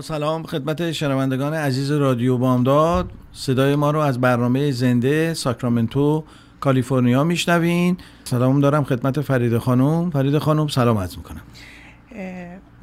سلام 0.00 0.42
خدمت 0.42 0.92
شنوندگان 0.92 1.54
عزیز 1.54 1.90
رادیو 1.90 2.38
بامداد. 2.38 3.10
صدای 3.32 3.76
ما 3.76 3.90
رو 3.90 3.98
از 3.98 4.20
برنامه 4.20 4.70
زنده 4.70 5.34
ساکرامنتو 5.34 6.24
کالیفرنیا 6.60 7.24
میشنوین. 7.24 7.96
سلام 8.24 8.60
دارم 8.60 8.84
خدمت 8.84 9.20
فرید 9.20 9.58
خانم. 9.58 10.10
فرید 10.10 10.38
خانم 10.38 10.68
سلام 10.68 10.98
عرض 10.98 11.16
می‌کنم. 11.16 11.40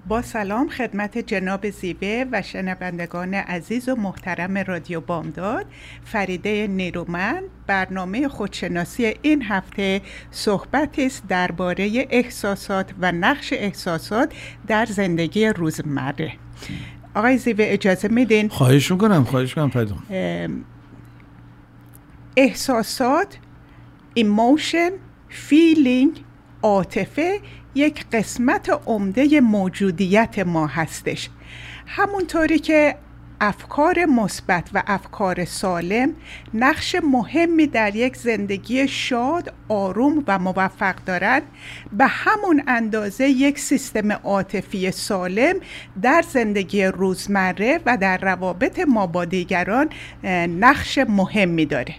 با 0.07 0.21
سلام 0.21 0.69
خدمت 0.69 1.17
جناب 1.17 1.69
زیبه 1.69 2.25
و 2.31 2.41
شنوندگان 2.41 3.33
عزیز 3.33 3.89
و 3.89 3.95
محترم 3.95 4.57
رادیو 4.57 5.01
بامداد. 5.01 5.65
فریده 6.05 6.67
نیرومند 6.67 7.43
برنامه 7.67 8.27
خودشناسی 8.27 9.13
این 9.21 9.43
هفته 9.43 10.01
صحبت 10.31 10.99
است 10.99 11.23
درباره 11.27 12.07
احساسات 12.09 12.93
و 13.01 13.11
نقش 13.11 13.53
احساسات 13.53 14.33
در 14.67 14.85
زندگی 14.85 15.47
روزمره. 15.47 16.31
آقای 17.15 17.37
زیبه 17.37 17.73
اجازه 17.73 18.07
میدین؟ 18.07 18.49
خواهش 18.49 18.91
می‌کنم 18.91 19.23
خواهش 19.23 19.57
می‌کنم 19.57 20.65
احساسات 22.37 23.37
emotion 24.13 24.89
feeling 25.29 26.23
عاطفه 26.61 27.39
یک 27.75 28.05
قسمت 28.13 28.81
عمده 28.85 29.41
موجودیت 29.41 30.39
ما 30.39 30.67
هستش. 30.67 31.29
همونطوری 31.87 32.59
که 32.59 32.95
افکار 33.41 34.05
مثبت 34.05 34.69
و 34.73 34.83
افکار 34.87 35.45
سالم 35.45 36.13
نقش 36.53 36.95
مهمی 37.03 37.67
در 37.67 37.95
یک 37.95 38.17
زندگی 38.17 38.87
شاد، 38.87 39.53
آروم 39.69 40.23
و 40.27 40.39
موفق 40.39 40.95
دارند 41.05 41.43
به 41.93 42.05
همون 42.05 42.63
اندازه 42.67 43.29
یک 43.29 43.59
سیستم 43.59 44.11
عاطفی 44.11 44.91
سالم 44.91 45.55
در 46.01 46.23
زندگی 46.29 46.85
روزمره 46.85 47.79
و 47.85 47.97
در 47.97 48.17
روابط 48.17 48.79
ما 48.79 49.07
با 49.07 49.25
دیگران 49.25 49.89
نقش 50.59 50.97
مهمی 50.97 51.65
داره. 51.65 51.95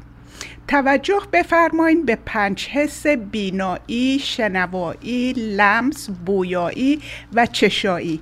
توجه 0.68 1.20
بفرمایید 1.32 2.06
به 2.06 2.18
پنج 2.26 2.68
حس 2.68 3.06
بینایی، 3.06 4.18
شنوایی، 4.18 5.32
لمس، 5.32 6.10
بویایی 6.10 7.00
و 7.34 7.46
چشایی. 7.46 8.20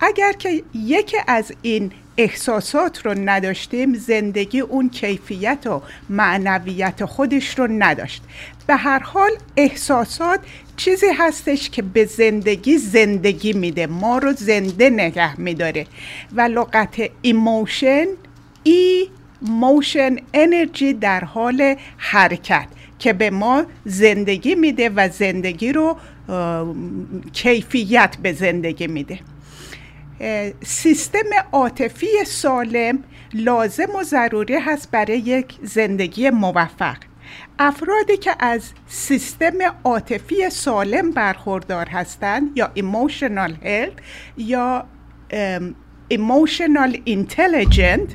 اگر 0.00 0.32
که 0.32 0.62
یکی 0.74 1.16
از 1.26 1.52
این 1.62 1.92
احساسات 2.18 3.06
رو 3.06 3.14
نداشتیم 3.24 3.94
زندگی 3.94 4.60
اون 4.60 4.88
کیفیت 4.90 5.66
و 5.66 5.82
معنویت 6.08 7.04
خودش 7.04 7.58
رو 7.58 7.66
نداشت. 7.70 8.22
به 8.66 8.76
هر 8.76 8.98
حال 8.98 9.30
احساسات 9.56 10.40
چیزی 10.76 11.06
هستش 11.18 11.70
که 11.70 11.82
به 11.82 12.04
زندگی 12.04 12.78
زندگی 12.78 13.52
میده 13.52 13.86
ما 13.86 14.18
رو 14.18 14.32
زنده 14.32 14.90
نگه 14.90 15.40
میداره. 15.40 15.86
و 16.32 16.40
لغت 16.40 17.10
emotion 17.22 18.06
e 18.62 19.08
motion 19.42 20.16
انرژی 20.34 20.92
در 20.92 21.24
حال 21.24 21.74
حرکت 21.96 22.66
که 22.98 23.12
به 23.12 23.30
ما 23.30 23.64
زندگی 23.84 24.54
میده 24.54 24.88
و 24.88 25.08
زندگی 25.08 25.72
رو 25.72 25.96
کیفیت 27.32 28.16
به 28.22 28.32
زندگی 28.32 28.86
میده. 28.86 29.18
سیستم 30.64 31.28
عاطفی 31.52 32.06
سالم 32.26 32.98
لازم 33.34 33.94
و 34.00 34.02
ضروری 34.02 34.54
هست 34.54 34.90
برای 34.90 35.18
یک 35.18 35.58
زندگی 35.62 36.30
موفق. 36.30 36.96
افرادی 37.58 38.16
که 38.16 38.34
از 38.38 38.62
سیستم 38.86 39.54
عاطفی 39.84 40.50
سالم 40.50 41.10
برخوردار 41.10 41.88
هستند 41.88 42.50
یا 42.56 42.70
emotional 42.76 43.52
health 43.64 44.02
یا 44.36 44.84
emotional 46.14 46.96
intelligent 47.06 48.10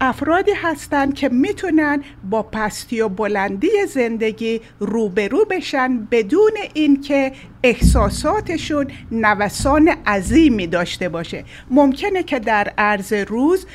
افرادی 0.00 0.52
هستند 0.62 1.14
که 1.14 1.28
می‌تونن 1.28 2.02
با 2.30 2.42
پستی 2.42 3.00
و 3.00 3.08
بلندی 3.08 3.68
زندگی 3.88 4.60
روبرو 4.78 5.44
بشن 5.44 6.06
بدون 6.10 6.52
اینکه 6.74 7.32
احساساتشون 7.62 8.86
نوسان 9.12 9.88
عظیمی 10.06 10.66
داشته 10.66 11.08
باشه. 11.08 11.44
ممکنه 11.70 12.22
که 12.22 12.38
در 12.38 12.72
عرض 12.78 13.12
روز 13.12 13.66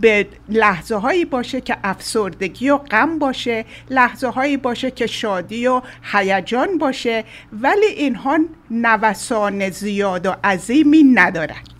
به 0.00 0.26
لحظه 0.48 0.96
هایی 0.96 1.24
باشه 1.24 1.60
که 1.60 1.76
افسردگی 1.84 2.70
و 2.70 2.76
غم 2.76 3.18
باشه 3.18 3.64
لحظه 3.90 4.28
هایی 4.28 4.56
باشه 4.56 4.90
که 4.90 5.06
شادی 5.06 5.66
و 5.66 5.82
هیجان 6.12 6.78
باشه 6.78 7.24
ولی 7.52 7.86
اینها 7.86 8.38
نوسان 8.70 9.70
زیاد 9.70 10.26
و 10.26 10.34
عظیمی 10.44 11.02
ندارن. 11.02 11.73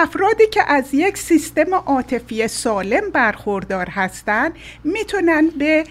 افرادی 0.00 0.46
که 0.46 0.72
از 0.72 0.94
یک 0.94 1.18
سیستم 1.18 1.74
عاطفی 1.74 2.48
سالم 2.48 3.10
برخوردار 3.10 3.88
هستند 3.90 4.52
می‌تونن 4.84 5.48
به 5.58 5.84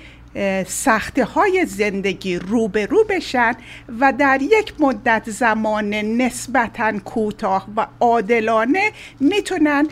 سختی 0.67 1.25
های 1.25 1.65
زندگی 1.65 2.35
روبرو 2.35 3.03
بشن 3.03 3.53
و 3.99 4.13
در 4.17 4.41
یک 4.41 4.73
مدت 4.79 5.29
زمان 5.29 5.93
نسبتا 5.93 6.99
کوتاه 6.99 7.67
و 7.75 7.87
عادلانه 7.99 8.91
می‌تونن 9.19 9.87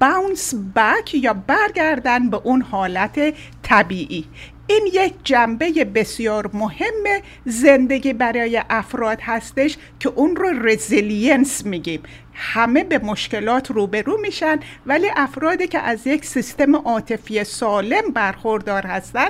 bounce 0.00 0.54
back 0.76 1.14
یا 1.14 1.32
برگردن 1.32 2.30
به 2.30 2.40
اون 2.44 2.62
حالت 2.62 3.34
طبیعی. 3.62 4.24
این 4.66 4.88
یک 4.92 5.14
جنبه 5.24 5.84
بسیار 5.84 6.50
مهم 6.52 7.22
زندگی 7.44 8.12
برای 8.12 8.62
افراد 8.70 9.18
هستش 9.20 9.76
که 10.00 10.08
اون 10.08 10.36
رو 10.36 10.66
resilience 10.66 11.66
میگیم. 11.66 12.02
همه 12.34 12.84
به 12.84 12.98
مشکلات 12.98 13.70
روبرو 13.70 14.20
میشن 14.20 14.60
ولی 14.86 15.08
افرادی 15.16 15.66
که 15.66 15.78
از 15.78 16.06
یک 16.06 16.24
سیستم 16.24 16.76
عاطفی 16.76 17.44
سالم 17.44 18.10
برخوردار 18.14 18.86
هستن 18.86 19.28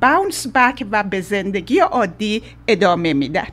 باونس 0.00 0.46
بک 0.54 0.86
و 0.90 1.02
به 1.02 1.20
زندگی 1.20 1.78
عادی 1.78 2.42
ادامه 2.68 3.12
میدن. 3.12 3.48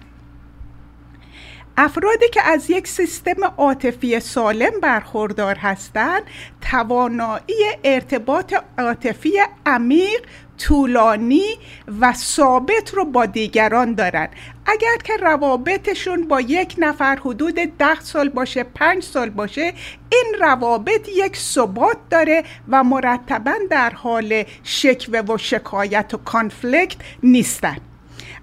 افرادی 1.78 2.30
که 2.34 2.42
از 2.42 2.70
یک 2.70 2.88
سیستم 2.88 3.44
عاطفی 3.58 4.20
سالم 4.20 4.80
برخوردار 4.82 5.56
هستند 5.56 6.22
توانایی 6.62 7.66
ارتباط 7.84 8.54
عاطفی 8.78 9.32
عمیق 9.66 10.22
طولانی 10.58 11.46
و 12.02 12.14
ثابت 12.14 12.94
رو 12.94 13.06
با 13.06 13.26
دیگران 13.26 13.94
دارن. 13.94 14.30
اگر 14.68 14.98
که 15.04 15.18
روابطشون 15.18 16.28
با 16.28 16.42
یک 16.42 16.76
نفر 16.78 17.16
حدود 17.16 17.56
ده 17.56 18.00
سال 18.00 18.30
باشه 18.30 18.64
پنج 18.64 19.04
سال 19.04 19.30
باشه 19.30 19.74
این 20.12 20.36
روابط 20.40 21.10
یک 21.16 21.38
ثبات 21.38 21.98
داره 22.10 22.44
و 22.70 22.84
مرتبا 22.84 23.54
در 23.70 23.90
حال 23.90 24.44
شکوه 24.64 25.20
و 25.20 25.38
شکایت 25.38 26.14
و 26.14 26.18
کانفلیکت 26.18 26.98
نیستن. 27.24 27.78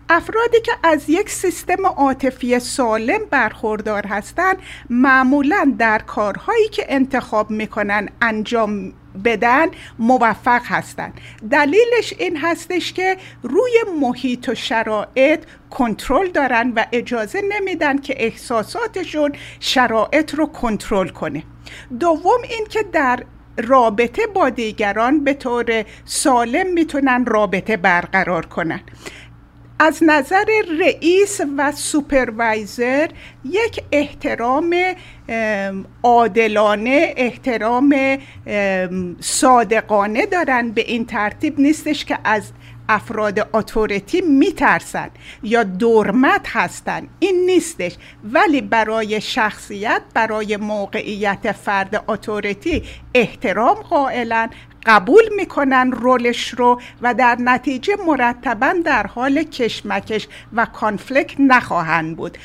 افرادی 0.09 0.61
که 0.61 0.73
از 0.83 1.11
یک 1.11 1.31
سیستم 1.31 1.87
عاطفی 1.87 2.61
سالم 2.61 3.21
برخوردار 3.31 4.07
هستند 4.07 4.57
معمولا 4.91 5.75
در 5.79 5.99
کارهایی 5.99 6.69
که 6.69 6.87
انتخاب 6.89 7.51
می‌کنن 7.51 8.09
انجام 8.23 8.93
بدن 9.25 9.67
موفق 9.99 10.63
هستند. 10.65 11.21
دلیلش 11.51 12.15
این 12.19 12.37
هستش 12.37 12.93
که 12.93 13.17
روی 13.43 13.73
محیط 14.01 14.49
و 14.49 14.55
شرایط 14.55 15.41
کنترل 15.71 16.29
دارن 16.31 16.73
و 16.77 16.87
اجازه 16.93 17.43
نمیدن 17.49 17.99
که 17.99 18.15
احساساتشون 18.17 19.33
شرایط 19.61 20.35
رو 20.35 20.47
کنترل 20.47 21.09
کنه. 21.09 21.43
دوم 22.01 22.41
این 22.51 22.67
که 22.71 22.83
در 22.93 23.25
رابطه 23.59 24.27
با 24.27 24.51
دیگران 24.51 25.25
به 25.25 25.35
طور 25.35 25.85
سالم 26.05 26.73
می‌تونن 26.73 27.27
رابطه 27.27 27.77
برقرار 27.77 28.47
کنن. 28.47 28.81
از 29.79 30.03
نظر 30.03 30.45
رئیس 30.81 31.41
و 31.59 31.73
سوپروایزر 31.73 33.09
یک 33.45 33.83
احترام 33.93 34.77
عادلانه 36.03 37.15
احترام 37.17 38.19
صادقانه 39.21 40.27
دارن. 40.27 40.71
به 40.71 40.81
این 40.81 41.07
ترتیب 41.07 41.61
نیستش 41.61 42.05
که 42.05 42.19
از 42.25 42.53
افراد 42.89 43.49
اتوریتی 43.55 44.21
میترسن 44.21 45.11
یا 45.43 45.63
دورمت 45.63 46.47
هستن. 46.49 47.09
این 47.19 47.47
نیستش. 47.47 47.97
ولی 48.25 48.61
برای 48.61 49.21
شخصیت 49.21 50.03
برای 50.15 50.57
موقعیت 50.57 51.53
فرد 51.53 52.05
اتوریتی 52.09 52.83
احترام 53.15 53.75
قائلن. 53.75 54.51
قبول 54.87 55.23
می‌کنن 55.37 55.93
رولش 55.93 56.49
رو 56.49 56.81
و 57.03 57.15
در 57.15 57.37
نتیجه 57.41 57.97
مرتبا 58.07 58.75
در 58.85 59.07
حال 59.07 59.43
کشمکش 59.43 60.29
و 60.53 60.67
کانفلیکت 60.67 61.41
نخواهند 61.41 62.17
بود. 62.17 62.39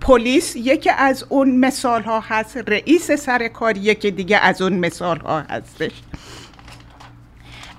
پلیس 0.00 0.56
یکی 0.56 0.90
از 0.90 1.24
اون 1.28 1.56
مثال 1.56 2.02
ها 2.02 2.20
هست 2.20 2.56
رئیس 2.56 3.12
سرکار 3.12 3.76
یکی 3.76 4.10
دیگه 4.10 4.38
از 4.38 4.62
اون 4.62 4.72
مثال 4.72 5.18
ها 5.18 5.40
هستش. 5.40 5.92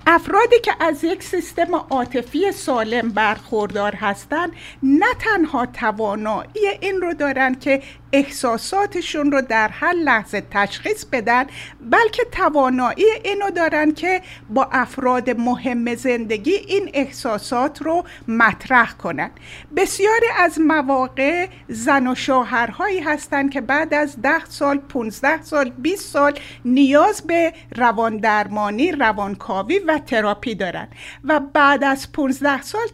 افرادی 0.08 0.60
که 0.64 0.72
از 0.80 1.04
یک 1.04 1.24
سیستم 1.24 1.76
عاطفی 1.90 2.52
سالم 2.52 3.10
برخوردار 3.10 3.96
هستند 3.96 4.52
نه 4.84 5.06
تنها 5.20 5.66
توانایی 5.66 6.68
این 6.82 7.02
رو 7.02 7.14
دارن 7.14 7.56
که 7.56 7.82
احساساتشون 8.12 9.32
رو 9.32 9.42
در 9.42 9.68
هر 9.68 9.94
لحظه 9.94 10.44
تشخیص 10.52 11.06
بدن 11.06 11.46
بلکه 11.82 12.24
توانایی 12.32 13.06
اینو 13.24 13.50
دارن 13.50 13.92
که 13.92 14.22
با 14.50 14.70
افراد 14.72 15.30
مهم 15.30 15.96
زندگی 15.96 16.52
این 16.52 16.90
احساسات 16.94 17.82
رو 17.82 18.04
مطرح 18.28 18.92
کنن. 18.92 19.32
بسیاری 19.76 20.28
از 20.38 20.60
مواقع 20.60 21.48
زن 21.68 22.08
و 22.08 22.16
شوهرهایی 22.16 23.00
هستند 23.00 23.52
که 23.52 23.62
بعد 23.62 23.94
از 23.94 24.22
ده 24.22 24.46
سال 24.46 24.78
15 24.78 25.44
سال 25.44 25.70
20 25.70 26.12
سال 26.12 26.40
نیاز 26.66 27.22
به 27.22 27.54
روان 27.76 28.18
درمانی 28.18 28.92
روانکاوی 28.92 29.80
و 29.80 30.00
تراپی 30.06 30.56
دارن 30.56 30.88
و 31.24 31.40
بعد 31.40 31.84
از 31.84 32.12
15 32.12 32.62
سال 32.62 32.88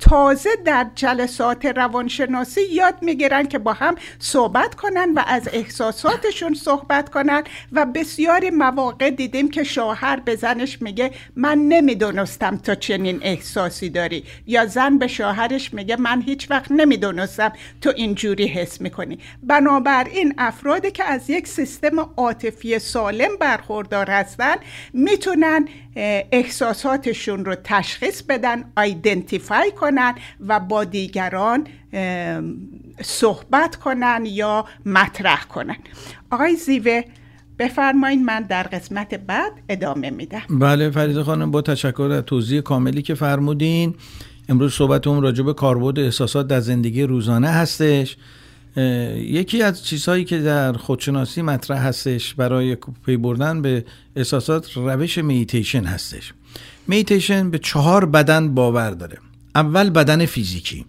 تازه 0.00 0.50
در 0.64 0.86
جلسات 0.94 1.66
روانشناسی 1.66 2.60
یاد 2.72 2.94
می‌گیرن 3.02 3.46
که 3.46 3.58
با 3.58 3.72
هم 3.72 3.94
صحبت 4.18 4.74
کنن 4.74 5.14
و 5.14 5.24
از 5.26 5.48
احساساتشون 5.52 6.54
صحبت 6.54 7.08
کنن 7.08 7.42
و 7.72 7.86
بسیاری 7.86 8.50
مواقع 8.50 9.10
دیدیم 9.10 9.50
که 9.50 9.64
شوهر 9.64 10.20
به 10.20 10.36
زنش 10.36 10.82
میگه 10.82 11.10
من 11.36 11.58
نمی‌دونستم 11.58 12.56
تو 12.56 12.74
چنین 12.74 13.18
احساسی 13.22 13.90
داری. 13.90 14.24
یا 14.46 14.66
زن 14.66 14.98
به 14.98 15.06
شوهرش 15.06 15.74
میگه 15.74 15.96
من 15.96 16.22
هیچ 16.22 16.50
وقت 16.50 16.72
نمی‌دونستم 16.72 17.52
تو 17.80 17.92
اینجوری 17.96 18.46
حس 18.46 18.80
می‌کنی. 18.80 19.18
بنابراین 19.42 20.34
افرادی 20.38 20.90
که 20.90 21.04
از 21.04 21.30
یک 21.30 21.48
سیستم 21.48 21.98
عاطفی 22.16 22.78
سالم 22.78 23.36
برخوردار 23.40 24.10
هستن 24.10 24.56
می‌تونن 24.92 25.68
احساساتشون 26.32 27.44
رو 27.44 27.54
تشخیص 27.64 28.22
بدن 28.22 28.72
آیدنتیفای 28.76 29.70
کنن 29.70 29.89
و 30.48 30.60
با 30.60 30.84
دیگران 30.84 31.66
صحبت 33.02 33.76
کنن 33.76 34.22
یا 34.26 34.64
مطرح 34.86 35.44
کنن. 35.44 35.76
آقای 36.30 36.56
زیوه 36.56 37.02
بفرمایید 37.58 38.20
من 38.20 38.42
در 38.42 38.62
قسمت 38.62 39.14
بعد 39.14 39.52
ادامه 39.68 40.10
میدم. 40.10 40.42
بله 40.50 40.90
فرید 40.90 41.22
خانم 41.22 41.50
با 41.50 41.62
تشکر 41.62 42.02
از 42.02 42.24
توضیح 42.24 42.60
کاملی 42.60 43.02
که 43.02 43.14
فرمودین 43.14 43.94
امروز 44.48 44.74
صحبتمون 44.74 45.22
راجع 45.22 45.44
به 45.44 45.54
کاربرد 45.54 45.98
احساسات 45.98 46.48
در 46.48 46.60
زندگی 46.60 47.02
روزانه 47.02 47.48
هستش. 47.48 48.16
یکی 49.16 49.62
از 49.62 49.84
چیزهایی 49.84 50.24
که 50.24 50.38
در 50.38 50.72
خودشناسی 50.72 51.42
مطرح 51.42 51.86
هستش 51.86 52.34
برای 52.34 52.76
پی 53.06 53.16
بردن 53.16 53.62
به 53.62 53.84
احساسات 54.16 54.72
روش 54.76 55.18
میتیشن 55.18 55.84
هستش. 55.84 56.32
میتیشن 56.86 57.50
به 57.50 57.58
چهار 57.58 58.04
بدن 58.04 58.54
باور 58.54 58.90
داره. 58.90 59.18
اول 59.54 59.90
بدن 59.90 60.26
فیزیکی 60.26 60.86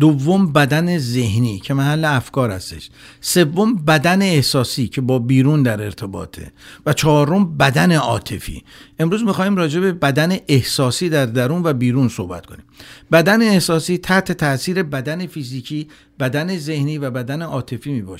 دوم 0.00 0.52
بدن 0.52 0.98
ذهنی 0.98 1.58
که 1.58 1.74
محل 1.74 2.04
افکار 2.04 2.50
هستش 2.50 2.90
سوم 3.20 3.74
بدن 3.74 4.22
احساسی 4.22 4.88
که 4.88 5.00
با 5.00 5.18
بیرون 5.18 5.62
در 5.62 5.82
ارتباطه 5.82 6.52
و 6.86 6.92
چهارم 6.92 7.56
بدن 7.56 7.92
عاطفی. 7.92 8.64
امروز 8.98 9.24
می‌خوایم 9.24 9.56
راجع 9.56 9.80
به 9.80 9.92
بدن 9.92 10.36
احساسی 10.48 11.08
در 11.08 11.26
درون 11.26 11.62
و 11.62 11.72
بیرون 11.72 12.08
صحبت 12.08 12.46
کنیم. 12.46 12.64
بدن 13.12 13.42
احساسی 13.42 13.98
تحت 13.98 14.32
تاثیر 14.32 14.82
بدن 14.82 15.26
فیزیکی 15.26 15.88
بدن 16.20 16.58
ذهنی 16.58 16.98
و 16.98 17.10
بدن 17.10 17.42
عاطفی 17.42 17.92
می 17.92 18.16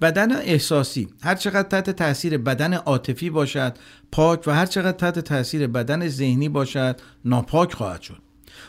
بدن 0.00 0.32
احساسی 0.32 1.08
هر 1.22 1.34
چقدر 1.34 1.68
تحت 1.68 1.90
تاثیر 1.90 2.38
بدن 2.38 2.74
عاطفی 2.74 3.30
باشد 3.30 3.76
پاک 4.12 4.42
و 4.46 4.50
هر 4.50 4.66
چقدر 4.66 4.92
تحت 4.92 5.18
تاثیر 5.18 5.66
بدن 5.66 6.08
ذهنی 6.08 6.48
باشد 6.48 7.00
ناپاک 7.24 7.72
خواهد 7.74 8.02
شد. 8.02 8.23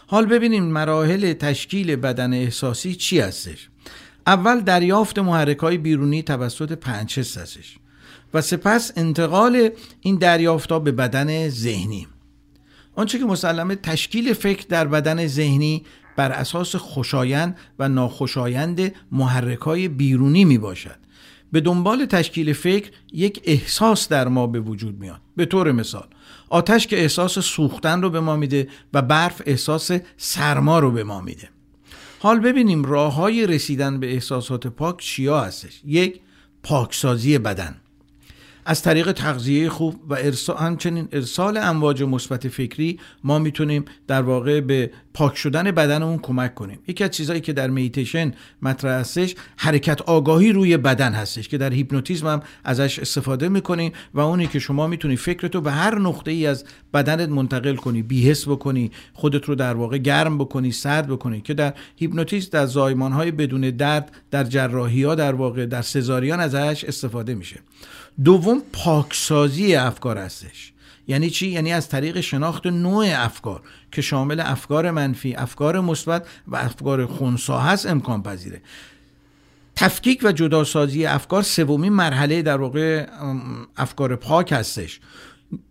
حال 0.07 0.25
ببینیم 0.25 0.63
مراحل 0.63 1.33
تشکیل 1.33 1.95
بدن 1.95 2.33
احساسی 2.33 2.95
چی 2.95 3.19
هستش 3.19 3.69
اول 4.27 4.59
دریافت 4.59 5.19
محرک 5.19 5.57
های 5.57 5.77
بیرونی 5.77 6.23
توسط 6.23 6.71
پنچست 6.71 7.37
هستش 7.37 7.77
و 8.33 8.41
سپس 8.41 8.91
انتقال 8.95 9.69
این 10.01 10.15
دریافت 10.15 10.71
ها 10.71 10.79
به 10.79 10.91
بدن 10.91 11.49
ذهنی. 11.49 12.07
آنچه 12.95 13.19
که 13.19 13.25
مسلمه 13.25 13.75
تشکیل 13.75 14.33
فکر 14.33 14.65
در 14.69 14.87
بدن 14.87 15.27
ذهنی 15.27 15.83
بر 16.15 16.31
اساس 16.31 16.75
خوشایند 16.75 17.57
و 17.79 17.89
ناخوشایند 17.89 18.93
محرک 19.11 19.59
های 19.59 19.87
بیرونی 19.87 20.45
می 20.45 20.57
باشد 20.57 21.04
به 21.51 21.61
دنبال 21.61 22.05
تشکیل 22.05 22.53
فکر 22.53 22.91
یک 23.13 23.41
احساس 23.43 24.09
در 24.09 24.27
ما 24.27 24.47
به 24.47 24.59
وجود 24.59 24.99
میاد. 24.99 25.21
به 25.35 25.45
طور 25.45 25.71
مثال 25.71 26.07
آتش 26.49 26.87
که 26.87 26.99
احساس 26.99 27.39
سوختن 27.39 28.01
رو 28.01 28.09
به 28.09 28.19
ما 28.19 28.35
میده 28.35 28.67
و 28.93 29.01
برف 29.01 29.41
احساس 29.45 29.91
سرما 30.17 30.79
رو 30.79 30.91
به 30.91 31.03
ما 31.03 31.21
میده. 31.21 31.49
حال 32.19 32.39
ببینیم 32.39 32.85
راه 32.85 33.13
های 33.13 33.47
رسیدن 33.47 33.99
به 33.99 34.13
احساسات 34.13 34.67
پاک 34.67 34.97
چیا 34.97 35.41
هستش؟ 35.41 35.81
یک 35.85 36.19
پاکسازی 36.63 37.37
بدن. 37.37 37.75
از 38.65 38.81
طریق 38.81 39.11
تغذیه 39.11 39.69
خوب 39.69 39.95
و 40.09 40.13
ارسال 40.13 40.57
همچنین 40.57 41.07
ارسال 41.11 41.57
امواج 41.57 42.03
مثبت 42.03 42.47
فکری 42.47 42.99
ما 43.23 43.39
می‌تونیم 43.39 43.85
در 44.07 44.21
واقع 44.21 44.61
به 44.61 44.91
پاک 45.13 45.37
شدن 45.37 45.71
بدنمون 45.71 46.17
کمک 46.17 46.55
کنیم. 46.55 46.79
یکی 46.87 47.03
از 47.03 47.09
چیزهایی 47.11 47.41
که 47.41 47.53
در 47.53 47.69
میتیشن 47.69 48.33
مطرح 48.61 48.99
هستش 48.99 49.35
حرکت 49.57 50.01
آگاهی 50.01 50.51
روی 50.51 50.77
بدن 50.77 51.13
هستش 51.13 51.47
که 51.47 51.57
در 51.57 51.73
هیپنوتیزم 51.73 52.27
هم 52.27 52.41
ازش 52.63 52.99
استفاده 52.99 53.49
می‌کنیم 53.49 53.91
و 54.13 54.19
اونی 54.19 54.47
که 54.47 54.59
شما 54.59 54.87
می‌تونی 54.87 55.15
فکرتو 55.15 55.61
به 55.61 55.71
هر 55.71 55.99
نقطه 55.99 56.31
ای 56.31 56.47
از 56.47 56.65
بدنت 56.93 57.29
منتقل 57.29 57.75
کنی 57.75 58.01
بیهس 58.01 58.47
بکنی 58.47 58.91
خودت 59.13 59.45
رو 59.45 59.55
در 59.55 59.73
واقع 59.73 59.97
گرم 59.97 60.37
بکنی 60.37 60.71
سرد 60.71 61.07
بکنی 61.07 61.41
که 61.41 61.53
در 61.53 61.73
هیپنوتیزم 61.95 62.49
در 62.51 62.65
زایمان 62.65 63.11
های 63.11 63.31
بدون 63.31 63.61
درد 63.61 64.11
در 64.31 64.43
جراحی 64.43 65.03
ها 65.03 65.15
در 65.15 65.33
واقع 65.35 65.65
در 65.65 65.81
سزاریان 65.81 66.39
ازش 66.39 66.83
استفاده 66.87 67.35
میشه. 67.35 67.59
دوم 68.23 68.61
پاکسازی 68.73 69.75
افکار 69.75 70.17
هستش. 70.17 70.73
یعنی 71.07 71.29
چی؟ 71.29 71.47
یعنی 71.47 71.73
از 71.73 71.89
طریق 71.89 72.19
شناخت 72.19 72.67
نوع 72.67 73.05
افکار 73.15 73.61
که 73.91 74.01
شامل 74.01 74.39
افکار 74.39 74.91
منفی 74.91 75.35
افکار 75.35 75.79
مثبت 75.79 76.27
و 76.47 76.55
افکار 76.55 77.05
خونسا 77.05 77.59
هست 77.59 77.85
امکان 77.85 78.23
پذیره. 78.23 78.61
تفکیک 79.75 80.21
و 80.23 80.31
جداسازی 80.31 81.05
افکار 81.05 81.41
سومین 81.41 81.93
مرحله 81.93 82.41
در 82.41 82.57
واقع 82.57 83.07
افکار 83.77 84.15
پاک 84.15 84.51
هستش. 84.51 84.99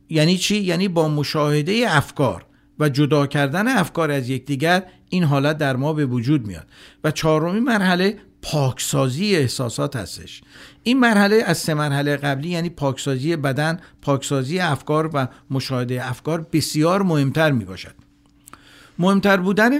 یعنی 0.09 0.39
چی؟ 0.39 0.57
یعنی 0.57 0.89
با 0.89 1.09
مشاهده 1.09 1.85
افکار 1.89 2.47
و 2.79 2.89
جدا 2.89 3.27
کردن 3.27 3.69
افکار 3.69 4.11
از 4.11 4.29
یکدیگر 4.29 4.83
این 5.09 5.25
حالت 5.25 5.59
در 5.59 5.77
ما 5.77 5.93
به 5.93 6.07
وجود 6.07 6.47
میاد. 6.47 6.67
و 7.05 7.11
چهارمین 7.11 7.65
مرحله 7.65 8.19
پاکسازی 8.43 9.37
احساسات 9.37 9.97
هستش. 9.97 10.43
این 10.85 11.01
مرحله 11.01 11.43
از 11.47 11.59
سه 11.59 11.75
مرحله 11.75 12.17
قبلی 12.17 12.49
یعنی 12.49 12.71
پاکسازی 12.71 13.37
بدن 13.37 13.81
پاکسازی 14.03 14.59
افکار 14.59 15.11
و 15.15 15.29
مشاهده 15.51 16.09
افکار 16.09 16.47
بسیار 16.53 17.03
مهمتر 17.03 17.53
می 17.53 17.65
باشد 17.65 17.95
مهمتر 18.99 19.37
بودن 19.37 19.71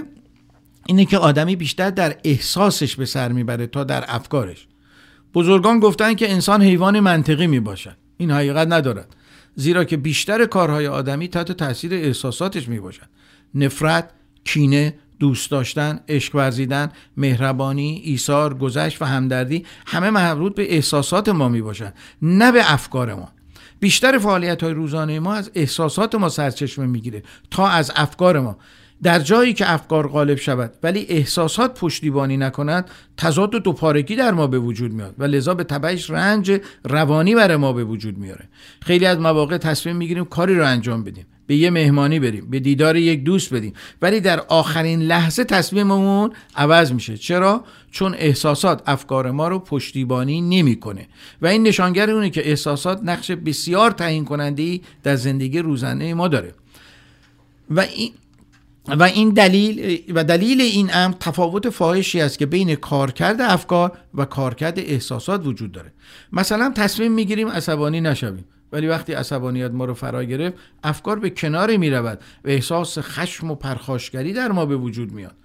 اینه 0.85 1.05
که 1.05 1.17
آدمی 1.17 1.55
بیشتر 1.55 1.89
در 1.89 2.15
احساسش 2.23 2.95
به 2.95 3.05
سر 3.05 3.31
می‌بره 3.31 3.67
تا 3.67 3.83
در 3.83 4.03
افکارش. 4.07 4.67
بزرگان 5.33 5.79
گفتن 5.79 6.13
که 6.13 6.31
انسان 6.31 6.61
حیوان 6.61 6.99
منطقی 6.99 7.47
می 7.47 7.59
باشد 7.59 7.97
این 8.17 8.31
حقیقت 8.31 8.67
ندارد. 8.67 9.15
زیرا 9.55 9.83
که 9.83 9.97
بیشتر 9.97 10.45
کارهای 10.45 10.87
آدمی 10.87 11.27
تحت 11.27 11.51
تاثیر 11.51 11.93
احساساتش 11.93 12.67
می 12.67 12.79
باشد 12.79 13.07
نفرت 13.55 14.09
کینه 14.43 14.93
دوست 15.19 15.51
داشتن، 15.51 15.99
عشق 16.09 16.35
ورزیدن، 16.35 16.91
مهربانی، 17.17 18.01
ایثار، 18.03 18.53
گذشت 18.53 19.01
و 19.01 19.05
همدردی 19.05 19.65
همه 19.87 20.09
مربوط 20.09 20.55
به 20.55 20.73
احساسات 20.73 21.29
ما 21.29 21.49
می 21.49 21.61
باشن 21.61 21.93
نه 22.21 22.51
به 22.51 22.73
افکار 22.73 23.15
ما. 23.15 23.31
بیشتر 23.79 24.17
فعالیت 24.17 24.63
های 24.63 24.73
روزانه 24.73 25.19
ما 25.19 25.33
از 25.33 25.51
احساسات 25.55 26.15
ما 26.15 26.29
سرچشمه 26.29 26.85
می‌گیره 26.85 27.23
تا 27.51 27.67
از 27.67 27.91
افکار 27.95 28.39
ما. 28.39 28.57
در 29.03 29.19
جایی 29.19 29.53
که 29.53 29.71
افکار 29.71 30.07
غالب 30.07 30.37
شود 30.37 30.73
ولی 30.83 31.05
احساسات 31.09 31.79
پشتیبانی 31.79 32.37
نکنند 32.37 32.89
تضاد 33.17 33.55
و 33.55 33.59
دوپارگی 33.59 34.15
در 34.15 34.31
ما 34.31 34.47
به 34.47 34.59
وجود 34.59 34.91
میاد 34.91 35.15
و 35.17 35.23
لذا 35.23 35.53
به 35.53 35.63
تبعش 35.63 36.09
رنج 36.09 36.61
روانی 36.83 37.35
برای 37.35 37.57
ما 37.57 37.73
به 37.73 37.83
وجود 37.83 38.17
میاره. 38.17 38.49
خیلی 38.81 39.05
از 39.05 39.19
مواقع 39.19 39.57
تصمیم 39.57 39.95
می‌گیریم 39.95 40.25
کاری 40.25 40.55
رو 40.55 40.65
انجام 40.65 41.03
بدیم. 41.03 41.25
به 41.47 41.55
یه 41.55 41.69
مهمانی 41.69 42.19
بریم 42.19 42.49
به 42.49 42.59
دیدار 42.59 42.95
یک 42.95 43.23
دوست 43.23 43.53
بدیم. 43.53 43.73
ولی 44.01 44.19
در 44.19 44.39
آخرین 44.39 45.01
لحظه 45.01 45.43
تصمیممون 45.43 46.31
عوض 46.55 46.91
میشه. 46.91 47.17
چرا؟ 47.17 47.63
چون 47.91 48.15
احساسات 48.17 48.81
افکار 48.85 49.31
ما 49.31 49.47
رو 49.47 49.59
پشتیبانی 49.59 50.41
نمی‌کنه. 50.41 51.07
و 51.41 51.47
این 51.47 51.63
نشانگر 51.63 52.09
اونه 52.09 52.29
که 52.29 52.49
احساسات 52.49 53.01
نقش 53.03 53.31
بسیار 53.31 53.91
تعیین 53.91 54.25
کننده 54.25 54.79
در 55.03 55.15
زندگی 55.15 55.59
روزانه 55.59 56.13
ما 56.13 56.27
داره. 56.27 56.53
و 57.69 57.79
این 57.79 58.11
و 58.87 59.03
این 59.03 59.29
دلیل 59.29 60.01
و 60.15 60.23
دلیل 60.23 60.61
این 60.61 60.89
امر 60.93 61.13
تفاوت 61.19 61.69
فاحشی 61.69 62.21
است 62.21 62.39
که 62.39 62.45
بین 62.45 62.75
کارکرد 62.75 63.41
افکار 63.41 63.91
و 64.13 64.25
کارکرد 64.25 64.79
احساسات 64.79 65.47
وجود 65.47 65.71
داره. 65.71 65.93
مثلا 66.33 66.73
تصمیم 66.75 67.11
می‌گیریم 67.11 67.47
عصبانی 67.47 68.01
نشویم. 68.01 68.45
ولی 68.71 68.87
وقتی 68.87 69.13
عصبانیت 69.13 69.71
ما 69.71 69.85
رو 69.85 69.93
فرا 69.93 70.23
گرفت 70.23 70.57
افکار 70.83 71.19
به 71.19 71.29
کنار 71.29 71.77
می 71.77 71.89
رود 71.89 72.19
و 72.45 72.49
احساس 72.49 72.97
خشم 72.99 73.51
و 73.51 73.55
پرخاشگری 73.55 74.33
در 74.33 74.51
ما 74.51 74.65
به 74.65 74.77
وجود 74.77 75.11
میاد. 75.11 75.35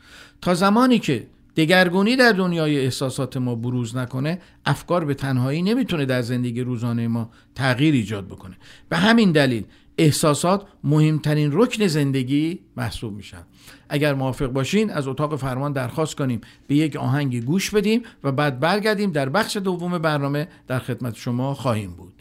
تا 0.41 0.55
زمانی 0.55 0.99
که 0.99 1.27
دگرگونی 1.57 2.17
در 2.17 2.33
دنیای 2.33 2.79
احساسات 2.79 3.37
ما 3.37 3.55
بروز 3.55 3.97
نکنه 3.97 4.39
افکار 4.67 5.05
به 5.05 5.15
تنهایی 5.15 5.63
نمی‌تونه 5.63 6.05
در 6.05 6.23
زندگی 6.23 6.61
روزانه 6.61 7.09
ما 7.09 7.31
تغییر 7.55 7.95
ایجاد 7.95 8.27
بکنه. 8.27 8.57
به 8.89 8.97
همین 8.97 9.33
دلیل 9.33 9.65
احساسات 9.99 10.67
مهمترین 10.85 11.51
رکن 11.53 11.87
زندگی 11.87 12.59
محسوب 12.77 13.17
میشن. 13.17 13.43
اگر 13.89 14.15
موافق 14.15 14.47
باشین 14.47 14.91
از 14.91 15.09
اتاق 15.09 15.37
فرمان 15.37 15.73
درخواست 15.73 16.17
کنیم. 16.17 16.41
به 16.67 16.75
یک 16.75 16.97
آهنگ 16.97 17.45
گوش 17.45 17.71
بدیم 17.71 18.03
و 18.25 18.33
بعد 18.33 18.61
برگردیم 18.61 19.11
در 19.11 19.29
بخش 19.29 19.57
دوم 19.57 19.99
برنامه. 19.99 20.49
در 20.67 20.79
خدمت 20.79 21.15
شما 21.15 21.55
خواهیم 21.55 21.91
بود. 21.91 22.20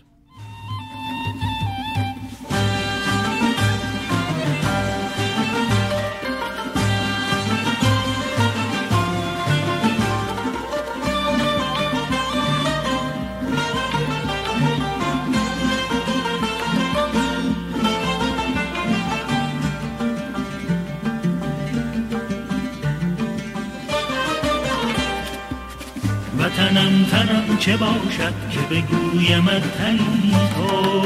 چه 27.69 27.77
باشد 27.77 28.33
که 28.51 28.59
بگویم 28.59 29.45
تنی 29.45 30.35
تو 30.55 31.01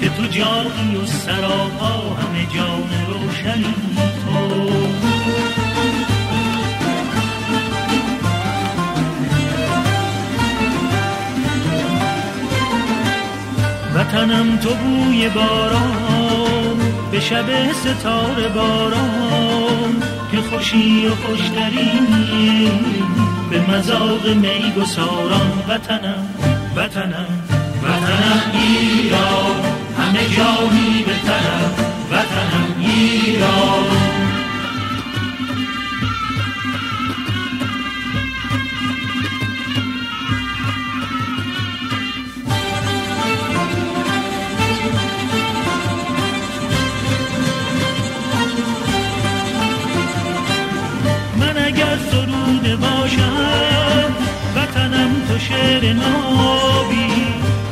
که 0.00 0.08
تو 0.08 0.26
جایی 0.26 0.96
و 1.02 1.06
سراپا 1.06 2.14
همه 2.14 2.46
جان 2.54 2.90
روشنی 3.08 3.74
تو. 3.94 4.68
وطنم 13.94 14.56
تو 14.56 14.74
بوی 14.74 15.28
باران 15.28 16.78
به 17.10 17.20
شب 17.20 17.72
ستاره 17.72 18.48
باران 18.48 20.02
که 20.30 20.40
خوشی 20.40 21.06
و 21.06 21.14
خوشترینی 21.14 22.70
به 23.58 23.76
مزاق 23.76 24.26
می 24.26 24.72
گساران 24.76 25.62
وطنم 25.68 26.28
وطنم 26.76 27.26
وطنم 27.82 28.42
ایران. 28.52 29.56
همه 29.98 30.24
جایی 30.36 31.04
به 31.06 31.12
طرف 31.26 31.74
وطنم 32.12 32.74
ایران. 32.80 34.27
شعر 55.38 55.92
نابی. 55.92 57.24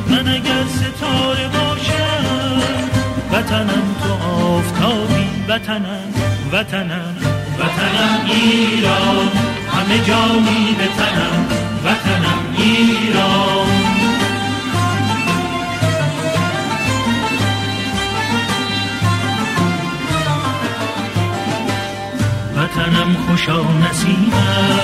من 0.09 0.27
اگر 0.27 0.63
ستاره 0.67 1.47
باشم 1.47 2.61
وطنم 3.31 3.95
تو 4.03 4.13
آفتابی. 4.13 5.27
وطنم 5.49 6.13
وطنم 6.53 7.15
وطنم 7.59 8.25
ایران. 8.25 9.29
همه 9.73 9.97
جایی 9.97 10.75
به 10.77 10.87
تنم 10.97 11.47
وطنم 11.85 12.55
ایران. 12.57 13.67
وطنم 22.57 23.15
خوشا 23.27 23.63
که 23.63 24.76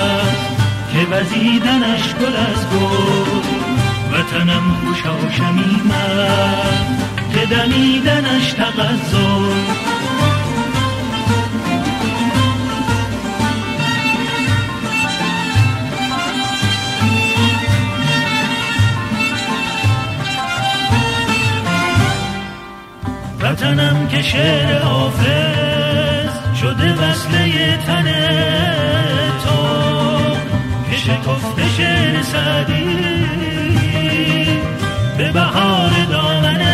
وزیدنش 1.10 2.14
گل 2.14 2.36
از 2.36 2.66
گل. 2.70 3.64
وطنم 4.12 4.76
خوشا 4.84 5.30
شمیمم 5.30 6.98
که 7.34 7.46
دمیدنش 7.46 8.52
تغذر. 8.52 9.84
وطنم 23.40 24.08
که 24.08 24.22
شعر 24.22 24.78
حافظ 24.78 26.58
شده 26.60 26.94
وصله 26.94 27.76
تنه. 27.86 28.73
شعر 31.76 32.22
سعدی 32.22 32.84
به 35.18 35.32
بهار 35.32 35.90
دامن 36.10 36.73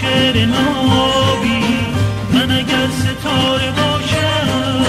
شعر 0.00 0.46
نابی. 0.46 1.64
من 2.32 2.50
اگر 2.50 2.88
ستاره 2.90 3.70
باشم 3.70 4.86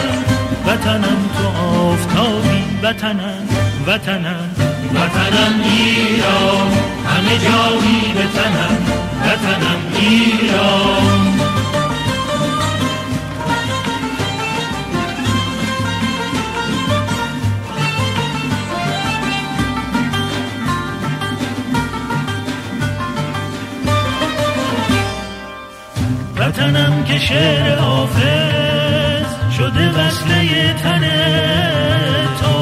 وطنم 0.67 1.29
تو 1.38 1.48
آفتابی. 1.48 2.63
وطنم 2.84 3.48
وطنم 3.88 4.50
وطنم 4.96 5.62
ایران. 5.63 6.72
همه 7.07 7.38
جایی 7.38 8.13
بتنم 8.15 8.77
وطنم 9.24 9.81
ایران. 9.96 11.37
که 27.08 27.20
شعر 27.20 27.80
حافظ 27.80 29.26
شده 29.58 29.90
وصله 29.90 30.74
تن 30.74 31.02
تو 32.42 32.54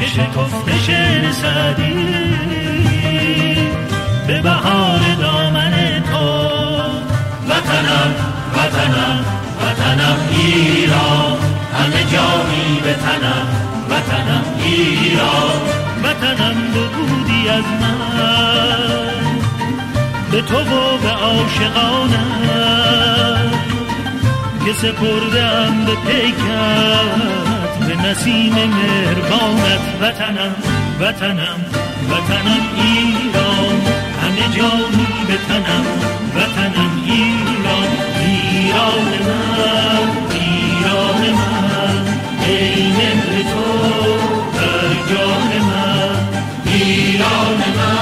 که 0.00 0.06
شکفته 0.06 0.78
شعر 0.86 1.32
سعدی 1.32 2.30
به 4.26 4.40
بهار 4.42 5.00
دامن 5.20 6.02
تو. 6.12 6.50
وطنم 7.48 8.14
وطنم 8.56 9.24
وطنم 9.62 10.18
ایران 10.30 11.38
همه 11.78 12.04
جایی 12.12 12.80
به 12.84 12.94
تنم 12.94 13.46
وطنم 13.90 14.44
ایران. 14.64 15.60
وطنم 16.04 16.56
بودی 16.72 17.48
از 17.48 17.64
به 20.32 20.40
تو 20.42 20.56
و 20.56 20.98
به 20.98 21.10
عاشقانم 21.10 22.30
که 24.64 24.72
سپردم 24.72 25.84
به 25.86 25.94
پیکت 25.94 27.40
به 27.88 27.96
نسیم 27.96 28.54
مهربانت 28.54 29.80
وطنم 30.00 30.54
وطنم 31.00 31.60
وطنم 32.10 32.62
ایران. 32.76 33.80
همه 34.22 34.56
جانی 34.56 35.06
به 35.28 35.36
تنم 35.48 35.84
وطنم 36.36 36.92
ایران. 37.06 37.90
ایران 38.20 39.08
من 39.26 40.08
ایران 40.30 41.22
من. 41.34 42.04
ای 42.46 42.92
مهر 42.92 43.42
تو 43.42 43.68
در 44.54 45.14
جان 45.14 45.50
من. 45.66 46.16
ایران 46.66 47.60
من. 47.76 47.99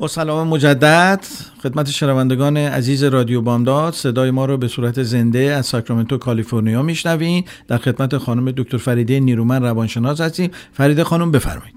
با 0.00 0.08
سلام 0.08 0.48
مجدد 0.48 1.24
خدمت 1.62 1.90
شنوندگان 1.90 2.56
عزیز 2.56 3.04
رادیو 3.04 3.40
بامداد 3.40 3.94
صدای 3.94 4.30
ما 4.30 4.44
رو 4.44 4.56
به 4.56 4.68
صورت 4.68 5.02
زنده 5.02 5.38
از 5.38 5.66
ساکرامنتو 5.66 6.18
کالیفرنیا 6.18 6.82
میشنوین. 6.82 7.44
در 7.68 7.78
خدمت 7.78 8.18
خانم 8.18 8.50
دکتر 8.50 8.76
فریده 8.76 9.20
نیرومن 9.20 9.62
روانشناس 9.62 10.20
هستیم. 10.20 10.50
فریده 10.72 11.04
خانم 11.04 11.30
بفرمایید. 11.30 11.74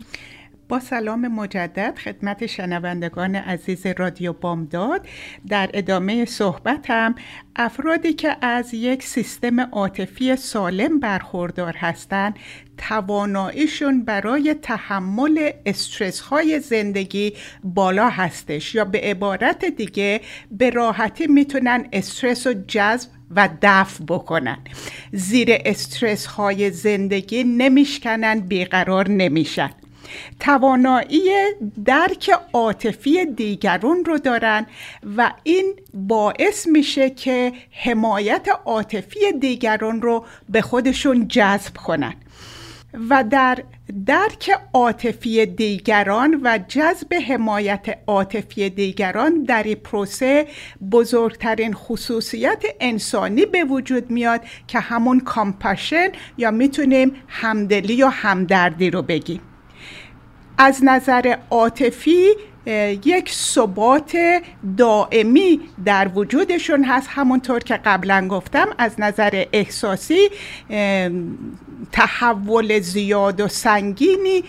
با 0.73 0.79
سلام 0.79 1.27
مجدد 1.27 1.97
خدمت 1.97 2.45
شنوندگان 2.45 3.35
عزیز 3.35 3.85
رادیو 3.85 4.33
بامداد. 4.33 5.07
در 5.47 5.69
ادامه 5.73 6.25
صحبتم 6.25 7.15
افرادی 7.55 8.13
که 8.13 8.37
از 8.41 8.73
یک 8.73 9.03
سیستم 9.03 9.59
عاطفی 9.59 10.35
سالم 10.35 10.99
برخوردار 10.99 11.73
هستند 11.77 12.35
تواناییشون 12.77 14.05
برای 14.05 14.53
تحمل 14.53 15.51
استرس 15.65 16.19
های 16.19 16.59
زندگی 16.59 17.33
بالا 17.63 18.09
هستش 18.09 18.75
یا 18.75 18.85
به 18.85 18.99
عبارت 18.99 19.65
دیگه 19.65 20.21
به 20.51 20.69
راحتی 20.69 21.27
می‌تونن 21.27 21.87
استرس 21.93 22.47
رو 22.47 22.53
جذب 22.67 23.09
و 23.35 23.49
دفع 23.61 24.03
بکنن. 24.03 24.57
زیر 25.11 25.47
استرس 25.65 26.25
های 26.25 26.71
زندگی 26.71 27.43
نمیشکنن 27.43 28.39
بیقرار 28.39 29.09
نمیشن. 29.09 29.69
توانایی 30.39 31.29
درک 31.85 32.31
عاطفی 32.53 33.25
دیگرون 33.25 34.05
رو 34.05 34.17
دارن 34.17 34.65
و 35.17 35.31
این 35.43 35.73
باعث 35.93 36.67
میشه 36.67 37.09
که 37.09 37.53
حمایت 37.71 38.47
عاطفی 38.65 39.31
دیگران 39.31 40.01
رو 40.01 40.25
به 40.49 40.61
خودشون 40.61 41.27
جذب 41.27 41.77
کنن. 41.77 42.13
و 43.09 43.23
در 43.23 43.63
درک 44.05 44.51
عاطفی 44.73 45.45
دیگران 45.45 46.39
و 46.43 46.59
جذب 46.67 47.13
حمایت 47.27 47.97
عاطفی 48.07 48.69
دیگران 48.69 49.43
در 49.43 49.63
این 49.63 49.75
پروسه 49.75 50.47
بزرگترین 50.91 51.73
خصوصیت 51.73 52.63
انسانی 52.79 53.45
به 53.45 53.63
وجود 53.63 54.11
میاد 54.11 54.41
که 54.67 54.79
همون 54.79 55.19
کامپاشن 55.19 56.07
یا 56.37 56.51
می‌تونیم 56.51 57.11
همدلی 57.27 57.93
یا 57.93 58.09
همدردی 58.09 58.89
رو 58.89 59.01
بگیم. 59.01 59.41
از 60.63 60.83
نظر 60.83 61.35
عاطفی 61.49 62.27
یک 62.65 63.29
ثبات 63.29 64.17
دائمی 64.77 65.59
در 65.85 66.07
وجودشون 66.15 66.83
هست. 66.83 67.07
همونطور 67.11 67.59
که 67.59 67.79
قبلا 67.85 68.27
گفتم 68.27 68.67
از 68.77 68.99
نظر 68.99 69.45
احساسی 69.53 70.29
تحول 71.91 72.79
زیاد 72.79 73.41
و 73.41 73.47
سنگینی 73.47 74.43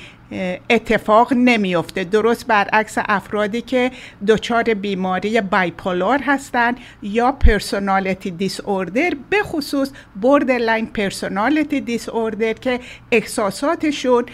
اتفاق 0.71 1.33
نمیافته. 1.33 2.05
درست 2.05 2.47
برعکس 2.47 2.95
افرادی 2.99 3.63
که 3.63 3.91
دچار 4.27 4.63
بیماری 4.63 5.41
bipolar 5.41 6.19
هستند 6.23 6.77
یا 7.03 7.33
personality 7.33 8.31
disorder 8.31 9.13
به 9.31 9.43
خصوص 9.43 9.91
borderline 10.21 10.87
personality 10.87 11.81
disorder 11.81 12.53
که 12.53 12.81
احساساتشون 13.13 14.25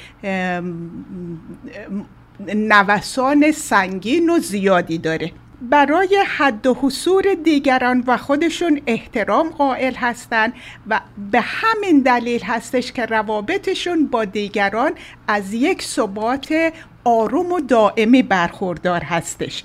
نوسان 2.54 3.52
سنگین 3.52 4.30
و 4.30 4.38
زیادی 4.38 4.98
داره. 4.98 5.32
برای 5.62 6.24
حد 6.36 6.66
و 6.66 6.76
حصور 6.80 7.24
دیگران 7.44 8.04
و 8.06 8.16
خودشون 8.16 8.80
احترام 8.86 9.48
قائل 9.48 9.94
هستند 9.94 10.52
و 10.86 11.00
به 11.32 11.40
همین 11.40 12.00
دلیل 12.00 12.42
هستش 12.42 12.92
که 12.92 13.06
روابطشون 13.06 14.06
با 14.06 14.24
دیگران 14.24 14.92
از 15.28 15.54
یک 15.54 15.82
ثبات 15.82 16.72
آروم 17.04 17.52
و 17.52 17.60
دائمی 17.60 18.22
برخوردار 18.22 19.00
هستش. 19.00 19.64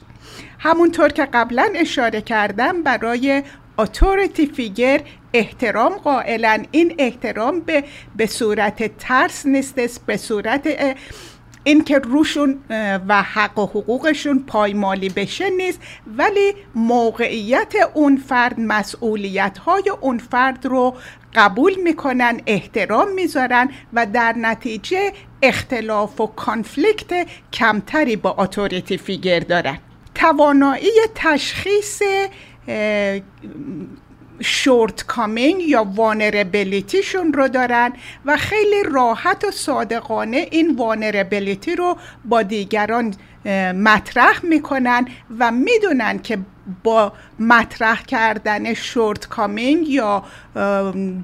همونطور 0.59 1.09
که 1.09 1.25
قبلا 1.25 1.69
اشاره 1.75 2.21
کردم 2.21 2.83
برای 2.83 3.43
اتوریتی 3.77 4.45
فیگر 4.45 5.01
احترام 5.33 5.93
قائلن 5.93 6.65
این 6.71 6.95
احترام 6.99 7.59
به, 7.59 7.83
به 8.15 8.25
صورت 8.25 8.97
ترس 8.97 9.45
نیست 9.45 10.05
به 10.05 10.17
صورت 10.17 10.95
اینکه 11.67 11.99
روشون 11.99 12.59
و 13.07 13.23
حق 13.23 13.59
و 13.59 13.65
حقوقشون 13.65 14.43
پایمالی 14.47 15.09
بشه 15.09 15.49
نیست 15.49 15.79
ولی 16.17 16.53
موقعیت 16.75 17.73
اون 17.93 18.17
فرد 18.17 18.59
مسئولیت 18.59 19.57
های 19.57 19.89
اون 20.01 20.17
فرد 20.17 20.65
رو 20.65 20.95
قبول 21.35 21.75
می‌کنن 21.83 22.41
احترام 22.47 23.13
می‌ذارن 23.13 23.69
و 23.93 24.05
در 24.05 24.35
نتیجه 24.37 25.13
اختلاف 25.41 26.21
و 26.21 26.27
کانفلیکت 26.27 27.27
کمتری 27.53 28.15
با 28.15 28.35
اتوریتی 28.39 28.97
فیگر 28.97 29.39
دارن. 29.39 29.77
توانایی 30.15 30.89
تشخیص 31.15 32.01
shortcoming 34.41 35.61
یا 35.61 35.83
vulnerability 35.95 37.01
شون 37.01 37.33
رو 37.33 37.47
دارن 37.47 37.93
و 38.25 38.37
خیلی 38.37 38.83
راحت 38.91 39.43
و 39.43 39.51
صادقانه 39.51 40.47
این 40.51 40.75
vulnerability 40.75 41.75
رو 41.75 41.97
با 42.25 42.41
دیگران 42.41 43.13
مطرح 43.75 44.39
می‌کنن 44.45 45.07
و 45.39 45.51
می‌دونن 45.51 46.19
که 46.19 46.37
با 46.83 47.13
مطرح 47.39 48.01
کردن 48.01 48.73
shortcoming 48.73 49.89
یا 49.89 50.23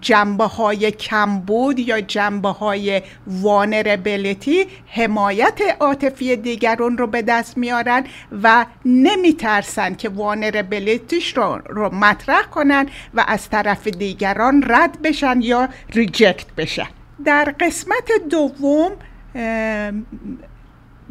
جنبه 0.01 0.43
های 0.43 0.91
کمبود 0.91 1.79
یا 1.79 2.01
جنبه 2.01 2.49
های 2.49 3.01
vulnerability 3.27 4.65
حمایت 4.87 5.59
عاطفی 5.79 6.35
دیگران 6.35 6.97
رو 6.97 7.07
به 7.07 7.21
دست 7.21 7.57
میارن 7.57 8.03
و 8.43 8.65
نمیترسن 8.85 9.95
که 9.95 10.09
وانربلیتیش 10.09 11.37
رو, 11.37 11.61
رو 11.69 11.95
مطرح 11.95 12.41
کنن 12.41 12.89
و 13.13 13.25
از 13.27 13.49
طرف 13.49 13.87
دیگران 13.87 14.63
رد 14.67 15.01
بشن 15.01 15.41
یا 15.41 15.69
ریجکت 15.93 16.53
بشن. 16.57 16.87
در 17.25 17.55
قسمت 17.59 18.11
دوم 18.29 18.91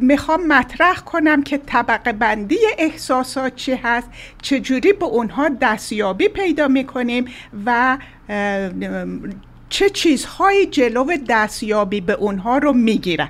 می‌خوام 0.01 0.47
مطرح 0.47 0.99
کنم 0.99 1.43
که 1.43 1.57
طبقه 1.57 2.11
بندی 2.11 2.57
احساسات 2.77 3.55
چی 3.55 3.73
هست 3.75 4.07
چجوری 4.41 4.93
به 4.93 5.05
اونها 5.05 5.49
دستیابی 5.49 6.27
پیدا 6.27 6.67
می‌کنیم 6.67 7.25
و 7.65 7.97
چه 9.69 9.89
چیزهایی 9.89 10.65
جلو 10.65 11.17
دستیابی 11.29 12.01
به 12.01 12.13
اونها 12.13 12.57
رو 12.57 12.73
می‌گیرن. 12.73 13.29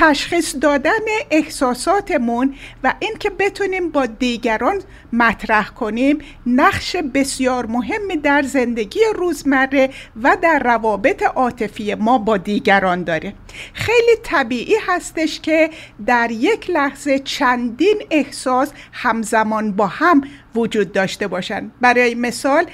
تشخیص 0.00 0.54
دادن 0.60 0.90
احساساتمون 1.30 2.54
و 2.84 2.94
اینکه 3.00 3.30
بتونیم 3.30 3.90
با 3.90 4.06
دیگران 4.06 4.82
مطرح 5.12 5.68
کنیم 5.68 6.18
نقش 6.46 6.96
بسیار 6.96 7.66
مهمی 7.66 8.16
در 8.16 8.42
زندگی 8.42 9.00
روزمره 9.16 9.90
و 10.22 10.36
در 10.42 10.58
روابط 10.64 11.22
عاطفی 11.22 11.94
ما 11.94 12.18
با 12.18 12.36
دیگران 12.36 13.04
داره 13.04 13.34
خیلی 13.74 14.16
طبیعی 14.22 14.76
هستش 14.86 15.40
که 15.40 15.70
در 16.06 16.30
یک 16.30 16.70
لحظه 16.70 17.18
چندین 17.18 18.02
احساس 18.10 18.72
همزمان 18.92 19.72
با 19.72 19.86
هم 19.86 20.20
وجود 20.54 20.92
داشته 20.92 21.26
باشند 21.28 21.72
برای 21.80 22.14
مثال 22.14 22.66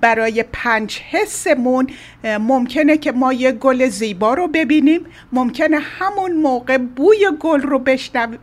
برای 0.00 0.44
پنج 0.52 1.00
حسمون 1.10 1.86
ممکنه 2.24 2.98
که 2.98 3.12
ما 3.12 3.32
یه 3.32 3.52
گل 3.52 3.88
زیبا 3.88 4.34
رو 4.34 4.48
ببینیم 4.48 5.06
ممکنه 5.32 5.78
همون 5.78 6.32
موقع 6.32 6.78
بوی 6.78 7.30
گل 7.40 7.60
رو 7.60 7.78
بشنو 7.78 8.36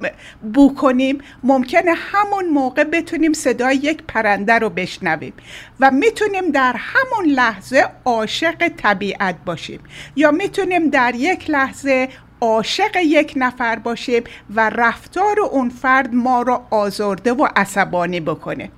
بو 0.54 0.74
کنیم 0.74 1.18
ممکنه 1.44 1.94
همون 1.94 2.50
موقع 2.50 2.84
بتونیم 2.84 3.34
صدای 3.34 3.76
یک 3.76 4.04
پرنده 4.08 4.54
رو 4.54 4.70
بشنویم 4.70 5.34
و 5.80 5.92
می‌تونیم 5.92 6.52
در 6.52 6.76
همون 6.78 7.26
لحظه 7.26 7.86
عاشق 8.06 8.68
طبیعت 8.68 9.36
باشیم 9.46 9.80
یا 10.16 10.32
می‌تونیم 10.32 10.90
در 10.90 11.16
یک 11.16 11.50
لحظه 11.50 12.10
عاشق 12.42 12.96
یک 12.96 13.34
نفر 13.36 13.76
باشیم 13.76 14.24
و 14.56 14.70
رفتار 14.70 15.40
اون 15.40 15.70
فرد 15.70 16.14
ما 16.14 16.42
رو 16.42 16.62
آزرده 16.70 17.34
و 17.34 17.48
عصبانی 17.56 18.20
بکنه. 18.20 18.72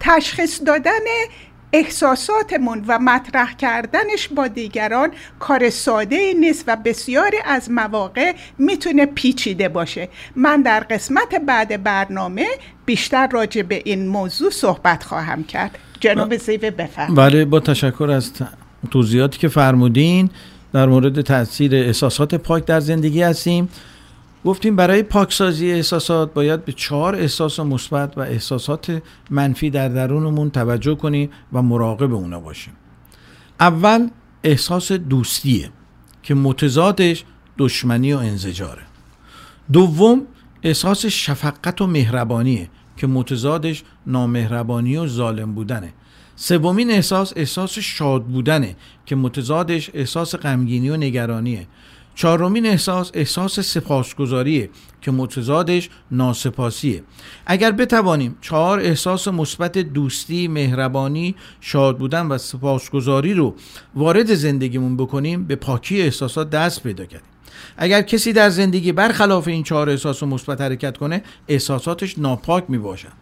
تشخیص 0.00 0.60
دادن 0.66 1.04
احساساتمون 1.74 2.84
و 2.88 2.98
مطرح 2.98 3.54
کردنش 3.54 4.28
با 4.28 4.48
دیگران 4.48 5.10
کار 5.38 5.70
ساده 5.70 6.34
نیست 6.40 6.64
و 6.66 6.76
بسیاری 6.84 7.36
از 7.44 7.70
مواقع 7.70 8.32
می‌تونه 8.58 9.06
پیچیده 9.06 9.68
باشه. 9.68 10.08
من 10.36 10.62
در 10.62 10.80
قسمت 10.80 11.34
بعد 11.46 11.82
برنامه 11.82 12.46
بیشتر 12.86 13.28
راجع 13.32 13.62
به 13.62 13.82
این 13.84 14.08
موضوع 14.08 14.50
صحبت 14.50 15.02
خواهم 15.02 15.44
کرد. 15.44 15.78
جناب 16.00 16.36
زیوه 16.36 16.70
بفرم 16.70 17.14
بله 17.14 17.44
با 17.44 17.60
تشکر 17.60 18.10
از 18.10 18.32
توضیحاتی 18.90 19.38
که 19.38 19.48
فرمودین 19.48 20.30
در 20.72 20.86
مورد 20.86 21.20
تاثیر 21.20 21.74
احساسات 21.74 22.34
پاک 22.34 22.64
در 22.64 22.80
زندگی 22.80 23.22
هستیم. 23.22 23.68
گفتیم 24.44 24.76
برای 24.76 25.02
پاکسازی 25.02 25.72
احساسات 25.72 26.34
باید 26.34 26.64
به 26.64 26.72
چهار 26.72 27.14
احساس 27.14 27.60
مثبت 27.60 28.18
و 28.18 28.20
احساسات 28.20 29.02
منفی 29.30 29.70
در 29.70 29.88
درونمون 29.88 30.50
توجه 30.50 30.94
کنیم 30.94 31.30
و 31.52 31.62
مراقب 31.62 32.14
اونا 32.14 32.40
باشیم. 32.40 32.72
اول 33.60 34.08
احساس 34.44 34.92
دوستیه 34.92 35.70
که 36.22 36.34
متضادش 36.34 37.24
دشمنی 37.58 38.12
و 38.12 38.16
انزجاره. 38.16 38.82
دوم 39.72 40.22
احساس 40.62 41.06
شفقت 41.06 41.80
و 41.80 41.86
مهربانیه 41.86 42.68
که 42.96 43.06
متضادش 43.06 43.82
نامهربانی 44.06 44.96
و 44.96 45.06
ظالم 45.06 45.54
بودنه. 45.54 45.92
سومین 46.36 46.90
احساس 46.90 47.32
احساس 47.36 47.78
شاد 47.78 48.24
بودنه 48.24 48.76
که 49.06 49.16
متضادش 49.16 49.90
احساس 49.94 50.34
غمگینی 50.34 50.90
و 50.90 50.96
نگرانیه. 50.96 51.66
چهارمین 52.14 52.66
احساس 52.66 53.10
احساس 53.14 53.60
سپاسگزاریه 53.60 54.70
که 55.00 55.10
متضادش 55.10 55.90
ناسپاسیه. 56.10 57.02
اگر 57.46 57.72
بتوانیم 57.72 58.36
چهار 58.40 58.80
احساس 58.80 59.28
مثبت 59.28 59.78
دوستی 59.78 60.48
مهربانی 60.48 61.34
شاد 61.60 61.98
بودن 61.98 62.26
و 62.26 62.38
سپاسگزاری 62.38 63.34
رو 63.34 63.54
وارد 63.94 64.34
زندگیمون 64.34 64.96
بکنیم 64.96 65.44
به 65.44 65.56
پاکی 65.56 66.02
احساسات 66.02 66.50
دست 66.50 66.82
پیدا 66.82 67.04
کردیم. 67.04 67.28
اگر 67.76 68.02
کسی 68.02 68.32
در 68.32 68.50
زندگی 68.50 68.92
برخلاف 68.92 69.48
این 69.48 69.62
چهار 69.62 69.90
احساس 69.90 70.22
مثبت 70.22 70.60
حرکت 70.60 70.96
کنه 70.96 71.22
احساساتش 71.48 72.18
ناپاک 72.18 72.64
می 72.68 72.78
باشد 72.78 73.12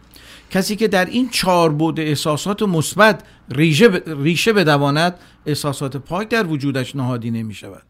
کسی 0.51 0.75
که 0.75 0.87
در 0.87 1.05
این 1.05 1.29
چهار 1.29 1.69
بود 1.69 1.99
احساسات 1.99 2.63
مثبت 2.63 3.23
ریشه 4.05 4.53
بدواند 4.53 5.15
احساسات 5.45 5.97
پاک 5.97 6.29
در 6.29 6.47
وجودش 6.47 6.95
نهادی 6.95 7.31
نمی 7.31 7.53
شود 7.53 7.83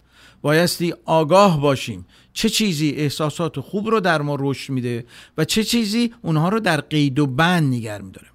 بایستی 0.44 0.94
آگاه 1.06 1.62
باشیم. 1.62 2.06
چه 2.34 2.50
چیزی 2.50 2.92
احساسات 2.92 3.60
خوب 3.60 3.88
رو 3.88 4.00
در 4.00 4.22
ما 4.22 4.38
رشد 4.40 4.74
میده 4.74 5.06
و 5.38 5.46
چه 5.46 5.64
چیزی 5.64 6.14
اونها 6.22 6.50
رو 6.50 6.60
در 6.60 6.82
قید 6.82 7.20
و 7.20 7.28
بند 7.28 7.74
نگر 7.74 8.02
میداره؟ 8.02 8.28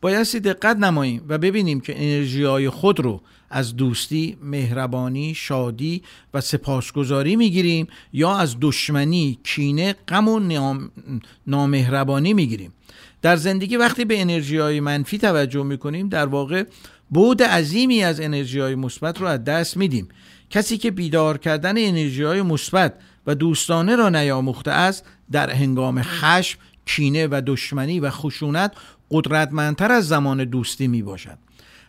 بایستی 0.00 0.40
دقت 0.40 0.76
نماییم 0.76 1.24
و 1.28 1.38
ببینیم 1.38 1.80
که 1.80 1.94
انرژی 1.96 2.42
های 2.42 2.68
خود 2.68 3.00
رو 3.00 3.20
از 3.50 3.76
دوستی، 3.76 4.36
مهربانی، 4.42 5.34
شادی 5.34 6.02
و 6.34 6.40
سپاسگزاری 6.40 7.36
می‌گیریم 7.36 7.86
یا 8.12 8.36
از 8.36 8.56
دشمنی، 8.60 9.38
کینه، 9.44 9.92
غم 10.08 10.28
و 10.28 10.40
نامهربانی 11.46 12.34
می‌گیریم. 12.34 12.72
در 13.22 13.36
زندگی 13.36 13.76
وقتی 13.76 14.04
به 14.04 14.20
انرژی 14.20 14.56
های 14.56 14.80
منفی 14.80 15.18
توجه 15.18 15.62
می‌کنیم 15.62 16.08
در 16.08 16.26
واقع 16.26 16.64
بود 17.10 17.42
عظیمی 17.42 18.02
از 18.02 18.20
انرژی 18.20 18.58
های 18.58 18.74
مثبت 18.74 19.20
رو 19.20 19.26
از 19.26 19.44
دست 19.44 19.76
میدیم. 19.76 20.08
کسی 20.52 20.78
که 20.78 20.90
بیدار 20.90 21.38
کردن 21.38 21.78
انرژی 21.78 22.22
های 22.22 22.42
مثبت 22.42 22.94
و 23.26 23.34
دوستانه 23.34 23.96
را 23.96 24.08
نیاموخته 24.08 24.70
است 24.70 25.04
در 25.30 25.50
هنگام 25.50 26.02
خشم 26.02 26.58
کینه 26.86 27.26
و 27.26 27.42
دشمنی 27.46 28.00
و 28.00 28.10
خشونت 28.10 28.72
قدرتمندتر 29.10 29.92
از 29.92 30.08
زمان 30.08 30.44
دوستی 30.44 30.86
می 30.86 31.02
باشد 31.02 31.38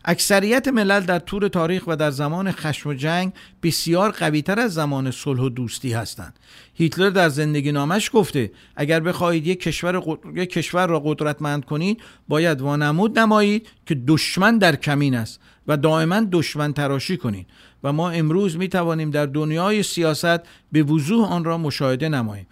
اکثریت 0.06 0.68
ملل 0.68 1.00
در 1.00 1.20
طور 1.20 1.48
تاریخ 1.48 1.84
و 1.88 1.96
در 1.96 2.12
زمان 2.12 2.52
خشم 2.52 2.90
و 2.90 2.94
جنگ 2.94 3.34
بسیار 3.64 4.12
قویتر 4.12 4.60
از 4.60 4.74
زمان 4.74 5.12
صلح 5.12 5.42
و 5.42 5.50
دوستی 5.50 5.94
هستند. 5.94 6.40
هیتلر 6.74 7.10
در 7.10 7.30
زندگی 7.30 7.72
نامش 7.72 8.10
گفته 8.14 8.52
اگر 8.76 9.00
بخواهید 9.00 9.48
یک 9.48 9.60
کشور, 9.60 10.04
یک 10.36 10.50
کشور 10.50 10.88
را 10.88 11.00
قدرتمند 11.00 11.66
کنید 11.66 12.02
باید 12.28 12.62
وانمود 12.62 13.20
نمایید 13.20 13.68
که 13.86 13.96
دشمن 14.08 14.58
در 14.58 14.76
کمین 14.76 15.16
است. 15.16 15.40
و 15.68 15.78
دائما 15.78 16.22
دشمن 16.32 16.74
تراشی 16.74 17.18
کنید 17.18 17.48
و 17.84 17.94
ما 17.94 18.10
امروز 18.10 18.58
می 18.58 18.68
توانیم 18.68 19.12
در 19.12 19.26
دنیای 19.26 19.84
سیاست 19.84 20.40
به 20.72 20.84
وضوح 20.84 21.32
آن 21.32 21.44
را 21.44 21.58
مشاهده 21.58 22.10
نماییم. 22.10 22.48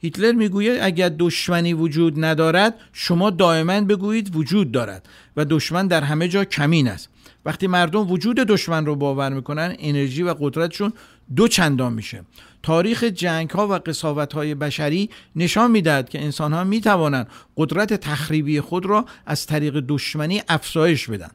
هیتلر 0.00 0.32
می‌گوید 0.32 0.78
اگر 0.82 1.08
دشمنی 1.18 1.72
وجود 1.72 2.24
ندارد 2.24 2.74
شما 2.92 3.30
دائما 3.30 3.80
بگویید 3.80 4.36
وجود 4.36 4.72
دارد 4.72 5.08
و 5.36 5.44
دشمن 5.44 5.86
در 5.86 6.02
همه 6.02 6.28
جا 6.28 6.44
کمین 6.44 6.88
است. 6.88 7.08
وقتی 7.44 7.66
مردم 7.66 8.10
وجود 8.10 8.36
دشمن 8.36 8.86
رو 8.86 8.96
باور 8.96 9.32
می‌کنن 9.32 9.76
انرژی 9.78 10.22
و 10.22 10.34
قدرتشون 10.40 10.92
دو 11.36 11.48
چندان 11.48 11.92
میشه. 11.92 12.24
تاریخ 12.62 13.04
جنگ 13.04 13.50
ها 13.50 13.68
و 13.68 13.72
قصاوت 13.72 14.32
های 14.32 14.54
بشری 14.54 15.10
نشان 15.36 15.70
می‌دهد 15.70 16.08
که 16.08 16.24
انسان 16.24 16.52
ها 16.52 16.64
می 16.64 16.80
توانند 16.80 17.28
قدرت 17.56 17.94
تخریبی 17.94 18.60
خود 18.60 18.86
را 18.86 19.04
از 19.26 19.46
طریق 19.46 19.84
دشمنی 19.88 20.42
افزایش 20.48 21.10
بدن. 21.10 21.30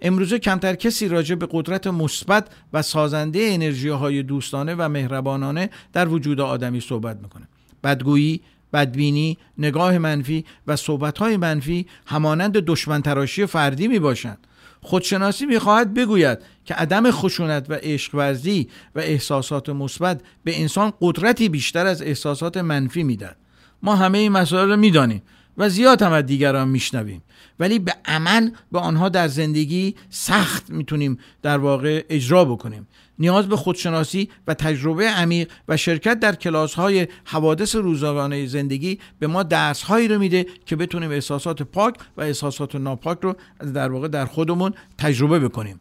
امروزه 0.00 0.38
کمتر 0.38 0.74
کسی 0.74 1.08
راجع 1.08 1.34
به 1.34 1.48
قدرت 1.50 1.86
مثبت 1.86 2.48
و 2.72 2.82
سازنده 2.82 3.48
انرژی 3.52 3.88
های 3.88 4.22
دوستانه 4.22 4.74
و 4.74 4.88
مهربانانه 4.88 5.70
در 5.92 6.08
وجود 6.08 6.40
آدمی 6.40 6.80
صحبت 6.80 7.18
می‌کنه 7.22 7.48
بدگویی 7.84 8.40
بدبینی، 8.72 9.38
نگاه 9.58 9.98
منفی 9.98 10.44
و 10.66 10.76
صحبتهای 10.76 11.36
منفی 11.36 11.86
همانند 12.06 12.52
دشمن 12.52 13.02
تراشی 13.02 13.46
فردی 13.46 13.88
می 13.88 13.98
باشند. 13.98 14.38
خودشناسی 14.82 15.46
می‌خواهد 15.46 15.94
بگوید 15.94 16.38
که 16.64 16.74
عدم 16.74 17.10
خشونت 17.10 17.66
و 17.68 17.74
عشق 17.74 18.14
ورزی 18.14 18.68
و 18.94 19.00
احساسات 19.00 19.68
مثبت 19.68 20.20
به 20.44 20.60
انسان 20.60 20.92
قدرتی 21.00 21.48
بیشتر 21.48 21.86
از 21.86 22.02
احساسات 22.02 22.56
منفی 22.56 23.02
می‌دهد. 23.02 23.36
ما 23.82 23.96
همه 23.96 24.18
این 24.18 24.32
مسائل 24.32 24.68
را 24.68 24.76
می‌دانیم 24.76 25.22
و 25.58 25.68
زیاد 25.68 26.02
هم 26.02 26.12
از 26.12 26.26
دیگران 26.26 26.68
میشنویم. 26.68 27.22
ولی 27.60 27.78
به 27.78 27.94
عمل 28.04 28.50
به 28.72 28.78
آنها 28.78 29.08
در 29.08 29.28
زندگی 29.28 29.94
سخت 30.10 30.70
می‌تونیم 30.70 31.18
در 31.42 31.58
واقع 31.58 32.04
اجرا 32.08 32.44
بکنیم. 32.44 32.86
نیاز 33.18 33.48
به 33.48 33.56
خودشناسی 33.56 34.28
و 34.46 34.54
تجربه 34.54 35.08
عمیق 35.08 35.50
و 35.68 35.76
شرکت 35.76 36.20
در 36.20 36.34
کلاس 36.34 36.74
های 36.74 37.06
حوادث 37.24 37.76
روزانه 37.76 38.46
زندگی 38.46 38.98
به 39.18 39.26
ما 39.26 39.42
درس 39.42 39.82
هایی 39.82 40.08
رو 40.08 40.18
میده 40.18 40.46
که 40.66 40.76
بتونیم 40.76 41.10
احساسات 41.10 41.62
پاک 41.62 41.94
و 42.16 42.20
احساسات 42.20 42.74
ناپاک 42.74 43.18
رو 43.22 43.36
در 43.74 43.92
واقع 43.92 44.08
در 44.08 44.26
خودمون 44.26 44.74
تجربه 44.98 45.38
بکنیم. 45.38 45.80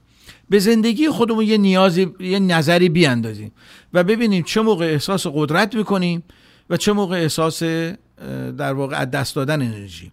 به 0.50 0.60
زندگی 0.60 1.10
خودمون 1.10 1.46
یه 1.46 1.58
نیازی 1.58 2.13
یه 2.20 2.40
نظری 2.40 2.90
بیاندازیم 2.90 3.52
و 3.94 4.04
ببینیم 4.04 4.44
چه 4.44 4.62
موقع 4.62 4.86
احساس 4.86 5.28
قدرت 5.28 5.76
می‌کنیم 5.76 6.24
و 6.70 6.78
چه 6.78 6.94
موقع 6.94 7.16
احساس 7.16 7.63
در 8.58 8.73
واقع 8.73 8.97
از 8.97 9.12
دست 9.12 9.36
دادن 9.36 9.62
انرژی. 9.62 10.12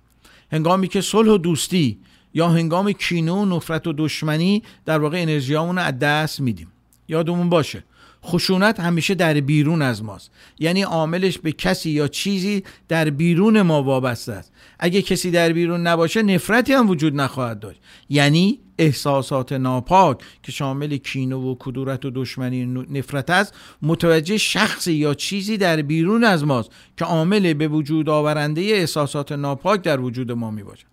هنگامی 0.53 0.89
که 0.89 1.01
صلح 1.01 1.31
و 1.31 1.39
دوستی 1.39 1.99
یا 2.35 2.49
هنگام 2.49 2.93
کینه 2.93 3.33
و 3.33 3.45
نفرت 3.45 3.87
و 3.87 3.93
دشمنی 3.93 4.63
در 4.85 4.99
واقع 4.99 5.23
انرژیامون 5.23 5.77
رو 5.77 5.83
از 5.83 5.99
دست 5.99 6.41
میدیم. 6.41 6.69
یادمون 7.09 7.49
باشه 7.49 7.85
خشونت 8.25 8.81
همیشه 8.81 9.15
در 9.15 9.41
بیرون 9.41 9.83
از 9.83 10.03
ماست. 10.03 10.31
یعنی 10.59 10.83
عاملش 10.83 11.39
به 11.39 11.53
کسی 11.53 11.91
یا 11.91 12.09
چیزی 12.09 12.63
در 12.89 13.11
بیرون 13.11 13.63
ما 13.63 13.83
وابسته 13.83 14.33
است. 14.33 14.53
اگه 14.79 15.03
کسی 15.03 15.31
در 15.31 15.53
بیرون 15.53 15.87
نباشه 15.87 16.23
نفرتی 16.23 16.73
هم 16.73 16.91
وجود 16.91 17.17
نخواهد 17.17 17.61
داشت. 17.61 17.81
یعنی 18.09 18.61
احساسات 18.79 19.53
ناپاک 19.53 20.19
که 20.43 20.53
شامل 20.53 20.97
کینه 20.97 21.37
و 21.37 21.57
کدورت 21.59 22.05
و 22.05 22.11
دشمنی 22.15 22.67
نفرت 22.67 23.31
است 23.31 23.55
متوجه 23.83 24.39
شخصی 24.39 24.93
یا 24.93 25.15
چیزی 25.15 25.57
در 25.57 25.83
بیرون 25.83 26.25
از 26.25 26.45
ماست 26.45 26.71
که 26.97 27.05
عامل 27.05 27.55
به 27.55 27.69
وجود 27.69 28.09
آورنده 28.09 28.61
احساسات 28.61 29.33
ناپاک 29.33 29.83
در 29.83 30.01
وجود 30.01 30.33
ما 30.33 30.51
می 30.51 30.63
باشد 30.63 30.87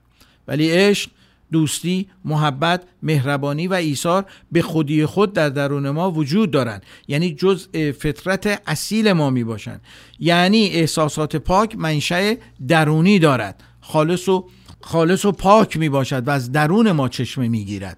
ولی 0.48 0.72
عشق 0.72 1.10
دوستی، 1.52 2.08
محبت، 2.26 2.84
مهربانی 3.04 3.68
و 3.68 3.74
ایثار 3.74 4.26
به 4.52 4.62
خودی 4.62 5.06
خود 5.06 5.34
در 5.34 5.50
درون 5.50 5.90
ما 5.90 6.12
وجود 6.12 6.52
دارند. 6.52 6.84
یعنی 7.08 7.34
جزء 7.34 7.92
فطرت 7.92 8.62
اصیل 8.68 9.14
ما 9.14 9.30
می 9.30 9.44
باشند. 9.44 9.82
یعنی 10.20 10.68
احساسات 10.68 11.36
پاک 11.36 11.76
منشأ 11.76 12.34
درونی 12.68 13.20
دارد. 13.20 13.64
خالص 13.82 14.30
و 14.30 14.50
خالص 14.82 15.26
و 15.26 15.32
پاک 15.32 15.78
می 15.78 15.90
باشد 15.90 16.28
و 16.28 16.32
از 16.32 16.52
درون 16.52 16.92
ما 16.92 17.10
چشمه 17.10 17.48
می 17.48 17.66
گیرد. 17.66 17.98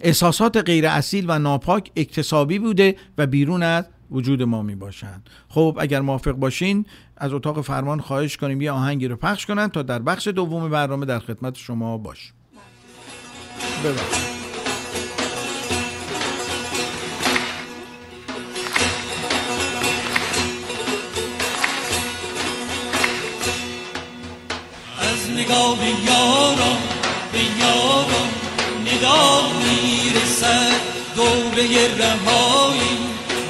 احساسات 0.00 0.56
غیر 0.56 0.86
اصیل 0.86 1.24
و 1.28 1.38
ناپاک 1.38 1.90
اکتسابی 1.96 2.58
بوده 2.58 2.96
و 3.18 3.26
بیرون 3.26 3.62
از 3.62 3.84
وجود 4.10 4.42
ما 4.42 4.62
می 4.62 4.74
باشند. 4.74 5.30
خب 5.48 5.78
اگر 5.80 6.00
موافق 6.00 6.32
باشین 6.32 6.86
از 7.20 7.32
اتاق 7.32 7.60
فرمان 7.60 8.00
خواهش 8.00 8.36
کنیم 8.36 8.60
یه 8.60 8.70
آهنگی 8.72 9.08
رو 9.08 9.16
پخش 9.16 9.46
کنن 9.46 9.68
تا 9.68 9.82
در 9.82 9.98
بخش 9.98 10.28
دوم 10.28 10.68
برنامه 10.70 11.06
در 11.06 11.18
خدمت 11.18 11.56
شما 11.56 11.98
باش. 11.98 12.32
ببخشید 13.84 14.30
از 25.00 25.30
نگاه 25.30 25.76
بیارم 25.76 26.78
به 27.32 27.38
یارم 27.38 28.28
نگاه 28.80 29.52
می‌رسد. 29.58 30.80
دوره 31.16 31.96
رهایی 31.98 32.98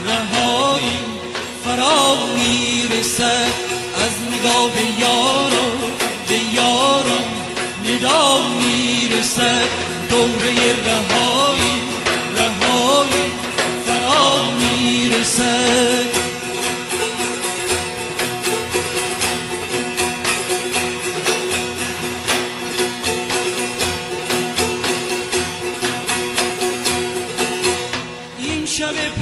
رهایی. 0.07 1.10
فرا 1.71 2.17
می‌رسد 2.35 3.53
از 4.05 4.15
نگاه 4.33 4.73
یارو 4.99 5.69
به 6.29 6.39
یارو 6.55 7.21
ندا 7.85 8.43
می‌رسد 8.49 9.69
دوره 10.11 10.53
رهایی 10.87 11.83
رهایی 12.37 13.33
فرا 13.87 14.51
می‌رسد 14.51 16.21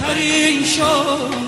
پریشان 0.02 1.47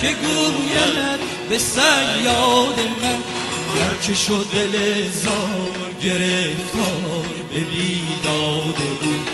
که 0.00 0.06
گوید 0.08 1.20
به 1.48 1.58
سیاد 1.58 2.78
من. 3.02 3.18
هرچه 3.82 4.14
شد 4.14 4.46
دل 4.52 5.08
زار 5.10 5.92
گرفتار 6.02 7.26
به 7.50 7.60
بیداد 7.60 8.76
بود 9.00 9.28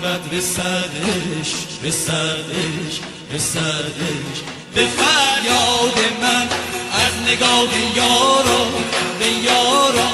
به 0.00 0.36
رسدش 0.36 1.50
رسدش 1.84 3.00
رسدش 3.34 4.36
به 4.74 4.86
فریاد 4.86 5.98
من 6.22 6.48
از 6.92 7.12
نگاه 7.32 7.68
یارا 7.96 8.64
به 9.18 9.26
یارا 9.26 10.08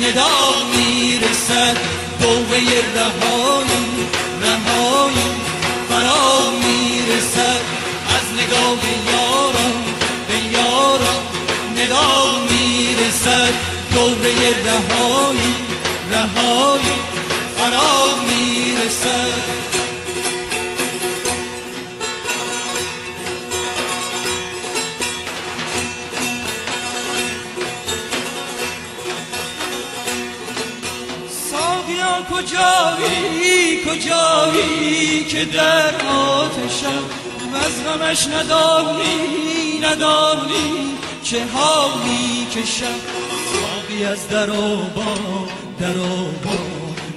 ندا 0.00 0.66
می‌رسد. 0.76 1.76
دوه 2.20 2.58
رهایی 2.94 4.06
رهایی 4.42 5.30
فرا 5.88 6.50
می‌رسد. 6.50 7.79
از 8.30 8.36
نگاه 8.36 8.78
یارم 9.12 9.84
به 10.28 10.36
یارم 10.52 11.22
ندا 11.76 12.38
می‌رسد. 12.50 13.54
دوره 13.94 14.32
رهایی 14.64 15.54
رهایی 16.10 16.92
فرا 17.56 18.14
می‌رسد. 18.28 19.60
کجایی؟ 32.30 33.84
کجایی 33.84 35.24
که 35.24 35.44
در 35.44 36.06
آتشم؟ 36.06 37.19
از 37.70 37.84
غمش 37.84 38.26
ندانی 38.26 39.78
ندانی 39.82 40.96
چه 41.24 41.44
حالی 41.46 42.46
کشم 42.54 43.00
ساقی 43.52 44.04
از 44.04 44.28
در 44.28 44.50
و 44.50 44.76
با 44.76 45.14
در 45.80 45.98
و 45.98 46.24
با 46.44 46.58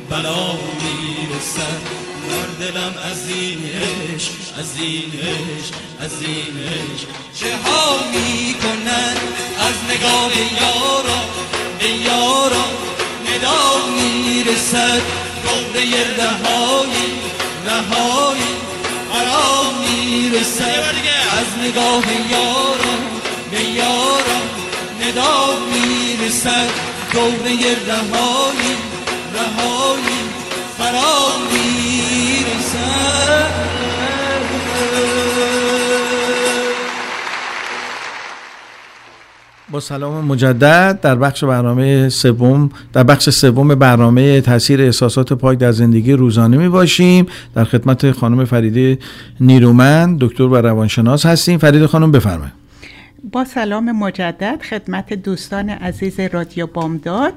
بلا 0.10 0.52
می‌رسد. 0.54 1.82
در 2.30 2.66
دلم 2.66 2.94
از 3.12 3.30
این 3.30 3.60
عشق 3.66 4.32
از 4.60 4.72
این 4.80 5.12
عشق 5.20 5.74
از 6.00 6.22
این 6.22 6.56
عشق. 6.68 7.08
چه 7.40 7.58
ها 7.66 7.98
می‌کنن 8.12 9.16
از 9.60 9.76
نگاه 9.90 10.32
یارا؟ 10.62 11.22
یارا 12.06 12.66
ندا 13.28 13.88
می‌رسد. 13.96 15.02
دوره 15.44 16.18
رهایی 16.18 17.14
رهایی 17.66 18.64
فرا 20.14 20.44
می‌رسد 20.44 21.18
از 21.40 21.50
نگاه 21.70 22.04
یارم 22.32 23.02
به 23.52 23.62
یارم 23.62 24.48
ندا 25.02 25.58
می‌رسد. 25.74 26.70
دوره 27.14 27.76
رهایی 27.88 28.76
رهایی 29.34 30.22
فرا 30.78 31.38
می‌رسد. 31.52 32.94
با 39.74 39.80
سلام 39.80 40.26
مجدد 40.26 41.00
در 41.02 41.16
بخش 41.16 41.44
برنامه 41.44 42.10
سوم 42.10 42.70
در 42.94 43.04
بخش 43.04 43.30
سوم 43.30 43.76
برنامه 43.76 44.42
تاثیر 44.42 44.82
احساسات 44.82 45.34
پاک 45.34 45.58
در 45.58 45.72
زندگی 45.72 46.14
روزانه 46.14 46.58
می 46.58 46.70
باشیم. 46.70 47.26
در 47.56 47.64
خدمت 47.64 48.12
خانم 48.12 48.46
فریده 48.46 48.98
نیرومند 49.40 50.20
دکتر 50.20 50.44
و 50.44 50.56
روانشناس 50.56 51.26
هستیم. 51.26 51.58
فریده 51.58 51.88
خانم 51.88 52.12
بفرمایید. 52.12 52.54
با 53.32 53.46
سلام 53.46 53.92
مجدد 53.92 54.62
خدمت 54.70 55.14
دوستان 55.14 55.70
عزیز 55.70 56.20
رادیو 56.20 56.68
بامداد. 56.68 57.34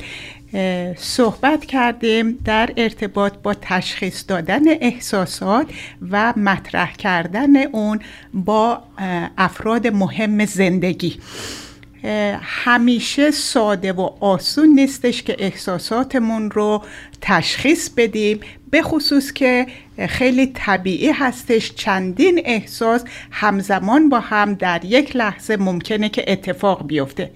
صحبت 0.96 1.64
کردیم 1.64 2.38
در 2.44 2.70
ارتباط 2.76 3.32
با 3.42 3.54
تشخیص 3.60 4.24
دادن 4.28 4.68
احساسات 4.80 5.66
و 6.10 6.32
مطرح 6.36 6.92
کردن 6.92 7.56
اون 7.56 8.00
با 8.34 8.78
افراد 9.38 9.86
مهم 9.86 10.44
زندگی. 10.44 11.16
همیشه 12.42 13.30
ساده 13.30 13.92
و 13.92 14.00
آسون 14.20 14.68
نیستش 14.68 15.22
که 15.22 15.36
احساساتمون 15.38 16.50
رو 16.50 16.82
تشخیص 17.20 17.90
بدیم 17.96 18.40
به 18.70 18.82
خصوص 18.82 19.32
که 19.32 19.66
خیلی 20.08 20.46
طبیعی 20.46 21.10
هستش 21.10 21.74
چندین 21.74 22.42
احساس 22.44 23.04
همزمان 23.30 24.08
با 24.08 24.20
هم 24.20 24.54
در 24.54 24.84
یک 24.84 25.16
لحظه 25.16 25.56
ممکنه 25.56 26.08
که 26.08 26.32
اتفاق 26.32 26.86
بیفته. 26.86 27.30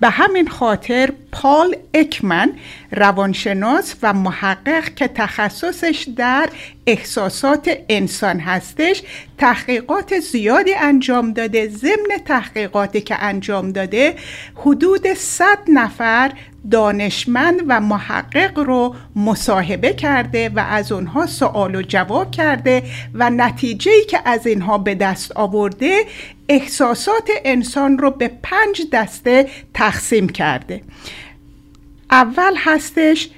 به 0.00 0.10
همین 0.10 0.48
خاطر 0.48 1.10
پال 1.32 1.76
اکمن 1.94 2.52
روانشناس 2.90 3.94
و 4.02 4.12
محقق 4.12 4.94
که 4.94 5.08
تخصصش 5.08 6.08
در 6.16 6.48
احساسات 6.86 7.70
انسان 7.88 8.40
هستش 8.40 9.02
تحقیقات 9.38 10.20
زیادی 10.20 10.74
انجام 10.74 11.32
داده. 11.32 11.68
ضمن 11.68 12.18
تحقیقاتی 12.24 13.00
که 13.00 13.22
انجام 13.22 13.72
داده 13.72 14.14
حدود 14.54 15.14
100 15.14 15.58
نفر 15.68 16.32
دانشمند 16.70 17.60
و 17.68 17.80
محقق 17.80 18.58
رو 18.58 18.94
مصاحبه 19.16 19.92
کرده 19.92 20.48
و 20.48 20.64
از 20.68 20.92
اونها 20.92 21.26
سوال 21.26 21.74
و 21.74 21.82
جواب 21.82 22.30
کرده 22.30 22.82
و 23.14 23.30
نتیجه 23.30 24.04
که 24.10 24.18
از 24.24 24.46
اینها 24.46 24.78
به 24.78 24.94
دست 24.94 25.32
آورده 25.32 26.04
احساسات 26.48 27.30
انسان 27.44 27.98
رو 27.98 28.10
به 28.10 28.30
پنج 28.42 28.82
دسته 28.92 29.48
تقسیم 29.74 30.28
کرده. 30.28 30.82
اول 32.10 32.54
هستش 32.56 33.28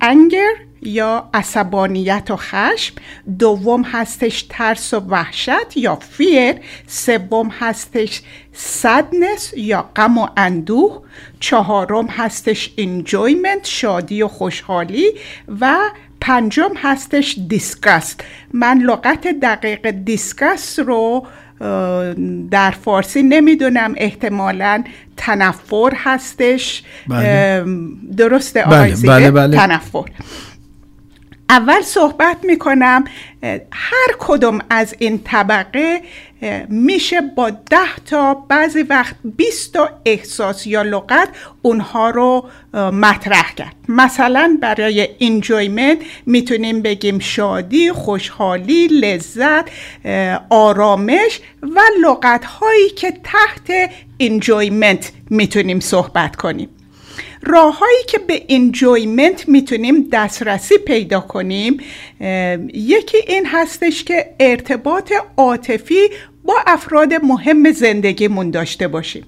anger 0.00 0.52
یا 0.86 1.28
عصبانیت 1.34 2.30
و 2.30 2.36
خشم 2.36 2.94
دوم 3.38 3.82
هستش 3.82 4.46
ترس 4.50 4.94
و 4.94 5.00
وحشت 5.00 5.76
یا 5.76 5.96
fear 5.96 6.54
سوم 6.86 7.48
هستش 7.48 8.22
sadness 8.52 9.52
یا 9.56 9.90
غم 9.96 10.18
و 10.18 10.28
اندوه 10.36 11.02
چهارم 11.40 12.06
هستش 12.06 12.70
enjoyment 12.78 13.66
شادی 13.66 14.22
و 14.22 14.28
خوشحالی 14.28 15.12
و 15.60 15.76
پنجم 16.20 16.70
هستش 16.76 17.38
disgust 17.48 18.20
من 18.52 18.78
لغت 18.78 19.26
دقیق 19.26 19.90
disgust 19.90 20.78
رو 20.78 21.26
در 22.50 22.70
فارسی 22.70 23.22
نمی‌دونم 23.22 23.94
احتمالا 23.96 24.84
تنفر 25.16 25.92
هستش. 25.94 26.82
بله. 27.08 27.64
درسته؟ 28.16 28.62
بله، 28.62 28.92
آقای 28.92 29.06
بله 29.08 29.30
بله. 29.30 29.56
تنفر. 29.56 30.04
اول 31.50 31.82
صحبت 31.82 32.36
می‌کنم 32.42 33.04
هر 33.72 34.16
کدوم 34.18 34.58
از 34.70 34.94
این 34.98 35.22
طبقه 35.24 36.00
میشه 36.68 37.20
با 37.20 37.50
ده 37.50 37.96
تا 38.06 38.34
بعضی 38.34 38.82
وقت 38.82 39.16
20 39.24 39.72
تا 39.72 39.90
احساس 40.04 40.66
یا 40.66 40.82
لغت 40.82 41.28
اونها 41.62 42.10
رو 42.10 42.48
مطرح 42.74 43.54
کرد. 43.54 43.74
مثلا 43.88 44.58
برای 44.62 45.08
انجویمنت 45.20 45.98
می‌تونیم 46.26 46.82
بگیم 46.82 47.18
شادی، 47.18 47.92
خوشحالی، 47.92 48.86
لذت، 48.86 49.70
آرامش 50.50 51.40
و 51.62 51.80
لغت 52.02 52.44
هایی 52.44 52.90
که 52.90 53.10
تحت 53.24 53.90
enjoyment 54.20 55.12
می‌تونیم 55.30 55.80
صحبت 55.80 56.36
کنیم. 56.36 56.68
راههایی 57.46 58.04
که 58.08 58.18
به 58.18 58.42
enjoyment 58.48 59.48
می‌تونیم 59.48 60.08
دسترسی 60.12 60.78
پیدا 60.78 61.20
کنیم 61.20 61.80
یکی 62.74 63.18
این 63.26 63.46
هستش 63.46 64.04
که 64.04 64.34
ارتباط 64.40 65.12
عاطفی 65.36 66.00
با 66.44 66.54
افراد 66.66 67.14
مهم 67.14 67.72
زندگیمون 67.72 68.50
داشته 68.50 68.88
باشیم. 68.88 69.26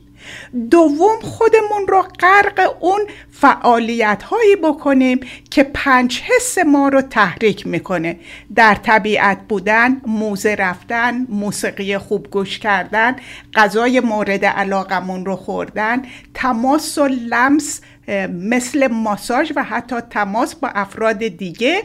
دوم 0.71 1.21
خودمون 1.21 1.87
رو 1.89 2.03
غرق 2.03 2.77
اون 2.81 3.01
فعالیت 3.31 4.23
هایی 4.23 4.57
بکنیم 4.57 5.21
که 5.51 5.63
پنج 5.63 6.23
حس 6.23 6.59
ما 6.59 6.89
رو 6.89 7.03
تحریک 7.03 7.67
می‌کنه. 7.67 8.17
در 8.55 8.75
طبیعت 8.75 9.39
بودن 9.49 10.01
موزه 10.07 10.55
رفتن 10.55 11.27
موسیقی 11.29 11.99
خوب 11.99 12.31
گوش 12.31 12.59
کردن 12.59 13.17
غذای 13.55 14.01
مورد 14.01 14.45
علاقمون 14.45 15.27
رو 15.27 15.37
خوردن 15.37 16.03
تماس 16.35 16.99
و 16.99 17.09
لمس 17.09 17.81
مثل 18.29 18.87
ماساژ 18.87 19.53
و 19.57 19.63
حتی 19.65 20.01
تماس 20.01 20.55
با 20.55 20.69
افراد 20.69 21.19
دیگه 21.19 21.83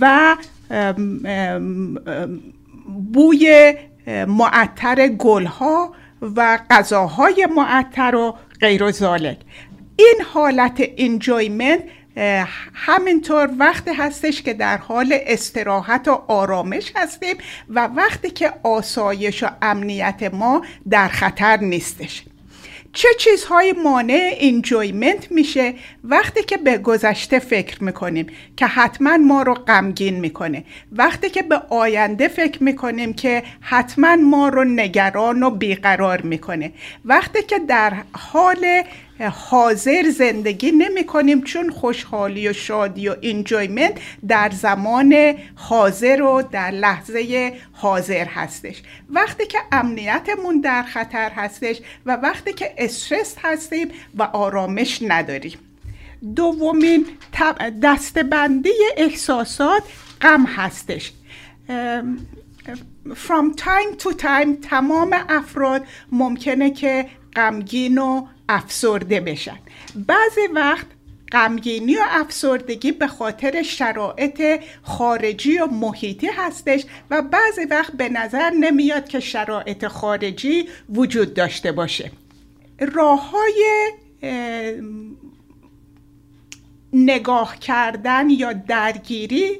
و 0.00 0.36
بوی 3.12 3.74
معطر 4.26 5.08
گلها 5.08 5.94
و 6.22 6.58
غذاهای 6.70 7.48
معطر 7.56 8.14
و 8.14 8.36
غیر 8.60 8.82
و 8.82 8.92
این 9.96 10.16
حالت 10.34 10.82
انجویمنت 10.96 11.80
همینطور 12.74 13.50
وقتی 13.58 13.90
هستش 13.90 14.42
که 14.42 14.54
در 14.54 14.76
حال 14.76 15.18
استراحت 15.26 16.08
و 16.08 16.22
آرامش 16.28 16.92
هستیم 16.96 17.36
و 17.68 17.86
وقتی 17.86 18.30
که 18.30 18.52
آسایش 18.62 19.42
و 19.42 19.46
امنیت 19.62 20.22
ما 20.34 20.62
در 20.90 21.08
خطر 21.08 21.56
نیستش. 21.56 22.24
چه 22.92 23.08
چیزهای 23.18 23.72
مانع 23.84 24.34
انجویمنت 24.40 25.30
میشه 25.32 25.74
وقتی 26.04 26.42
که 26.42 26.56
به 26.56 26.78
گذشته 26.78 27.38
فکر 27.38 27.84
می‌کنیم 27.84 28.26
که 28.56 28.66
حتما 28.66 29.16
ما 29.16 29.42
رو 29.42 29.54
غمگین 29.54 30.20
می‌کنه. 30.20 30.64
وقتی 30.92 31.30
که 31.30 31.42
به 31.42 31.62
آینده 31.70 32.28
فکر 32.28 32.62
می‌کنیم 32.62 33.12
که 33.12 33.42
حتما 33.60 34.16
ما 34.16 34.48
رو 34.48 34.64
نگران 34.64 35.42
و 35.42 35.50
بیقرار 35.50 36.20
می‌کنه. 36.20 36.72
وقتی 37.04 37.42
که 37.42 37.58
در 37.58 37.92
حال 38.12 38.82
حاضر 39.30 40.10
زندگی 40.10 40.70
نمی 40.70 41.04
کنیم 41.06 41.42
چون 41.42 41.70
خوشحالی 41.70 42.48
و 42.48 42.52
شادی 42.52 43.08
و 43.08 43.16
انجویمنت 43.22 44.00
در 44.28 44.50
زمان 44.50 45.34
حاضر 45.54 46.22
و 46.22 46.42
در 46.42 46.70
لحظه 46.70 47.52
حاضر 47.72 48.24
هستش. 48.24 48.82
وقتی 49.10 49.46
که 49.46 49.58
امنیتمون 49.72 50.60
در 50.60 50.82
خطر 50.82 51.30
هستش 51.30 51.80
و 52.06 52.16
وقتی 52.16 52.52
که 52.52 52.74
استرس 52.78 53.36
هستیم 53.42 53.88
و 54.14 54.22
آرامش 54.22 55.02
نداریم. 55.02 55.58
دومین 56.36 57.06
دستبندی 57.82 58.70
احساسات 58.96 59.82
غم 60.20 60.44
هستش. 60.46 61.12
from 63.14 63.54
time 63.54 63.96
to 63.98 64.12
time 64.12 64.68
تمام 64.70 65.16
افراد 65.28 65.86
ممکنه 66.12 66.70
که 66.70 67.06
غمگین 67.36 67.98
و 67.98 68.26
افسرده 68.48 69.20
بشن. 69.20 69.58
بعضی 69.94 70.46
وقت 70.54 70.86
غمگینی 71.32 71.96
و 71.96 72.00
افسردگی 72.10 72.92
به 72.92 73.06
خاطر 73.06 73.62
شرایط 73.62 74.60
خارجی 74.82 75.58
و 75.58 75.66
محیطی 75.66 76.26
هستش 76.26 76.84
و 77.10 77.22
بعضی 77.22 77.64
وقت 77.64 77.92
به 77.92 78.08
نظر 78.08 78.50
نمیاد 78.50 79.08
که 79.08 79.20
شرایط 79.20 79.86
خارجی 79.86 80.68
وجود 80.88 81.34
داشته 81.34 81.72
باشه. 81.72 82.10
راه 82.94 83.30
های 83.30 83.90
نگاه 86.92 87.58
کردن 87.58 88.30
یا 88.30 88.52
درگیری 88.52 89.58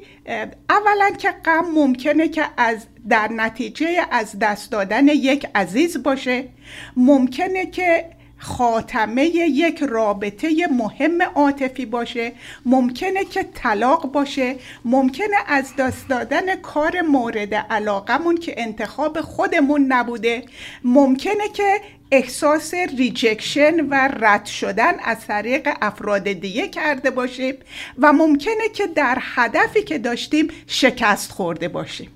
اولا 0.69 1.11
که 1.17 1.31
غم 1.45 1.65
ممکنه 1.75 2.27
که 2.27 2.45
از 2.57 2.85
در 3.09 3.27
نتیجه 3.27 4.07
از 4.11 4.39
دست 4.39 4.71
دادن 4.71 5.07
یک 5.07 5.47
عزیز 5.55 6.03
باشه. 6.03 6.49
ممکنه 6.97 7.65
که 7.65 8.05
خاتمه 8.43 9.25
یک 9.25 9.83
رابطه 9.83 10.67
مهم 10.71 11.21
عاطفی 11.21 11.85
باشه 11.85 12.31
ممکنه 12.65 13.25
که 13.25 13.43
طلاق 13.53 14.11
باشه 14.11 14.55
ممکنه 14.85 15.35
از 15.47 15.75
دست 15.75 16.09
دادن 16.09 16.55
کار 16.55 17.01
مورد 17.01 17.53
علاقمون 17.53 18.37
که 18.37 18.53
انتخاب 18.57 19.21
خودمون 19.21 19.85
نبوده 19.85 20.43
ممکنه 20.83 21.49
که 21.53 21.81
احساس 22.11 22.73
ریجکشن 22.73 23.85
و 23.89 24.09
رد 24.19 24.45
شدن 24.45 24.93
از 25.03 25.27
طریق 25.27 25.69
افراد 25.81 26.23
دیگه 26.23 26.67
کرده 26.67 27.09
باشیم 27.11 27.55
و 27.97 28.13
ممکنه 28.13 28.69
که 28.73 28.87
در 28.87 29.17
هدفی 29.21 29.83
که 29.83 29.97
داشتیم 29.97 30.47
شکست 30.67 31.31
خورده 31.31 31.67
باشیم. 31.67 32.09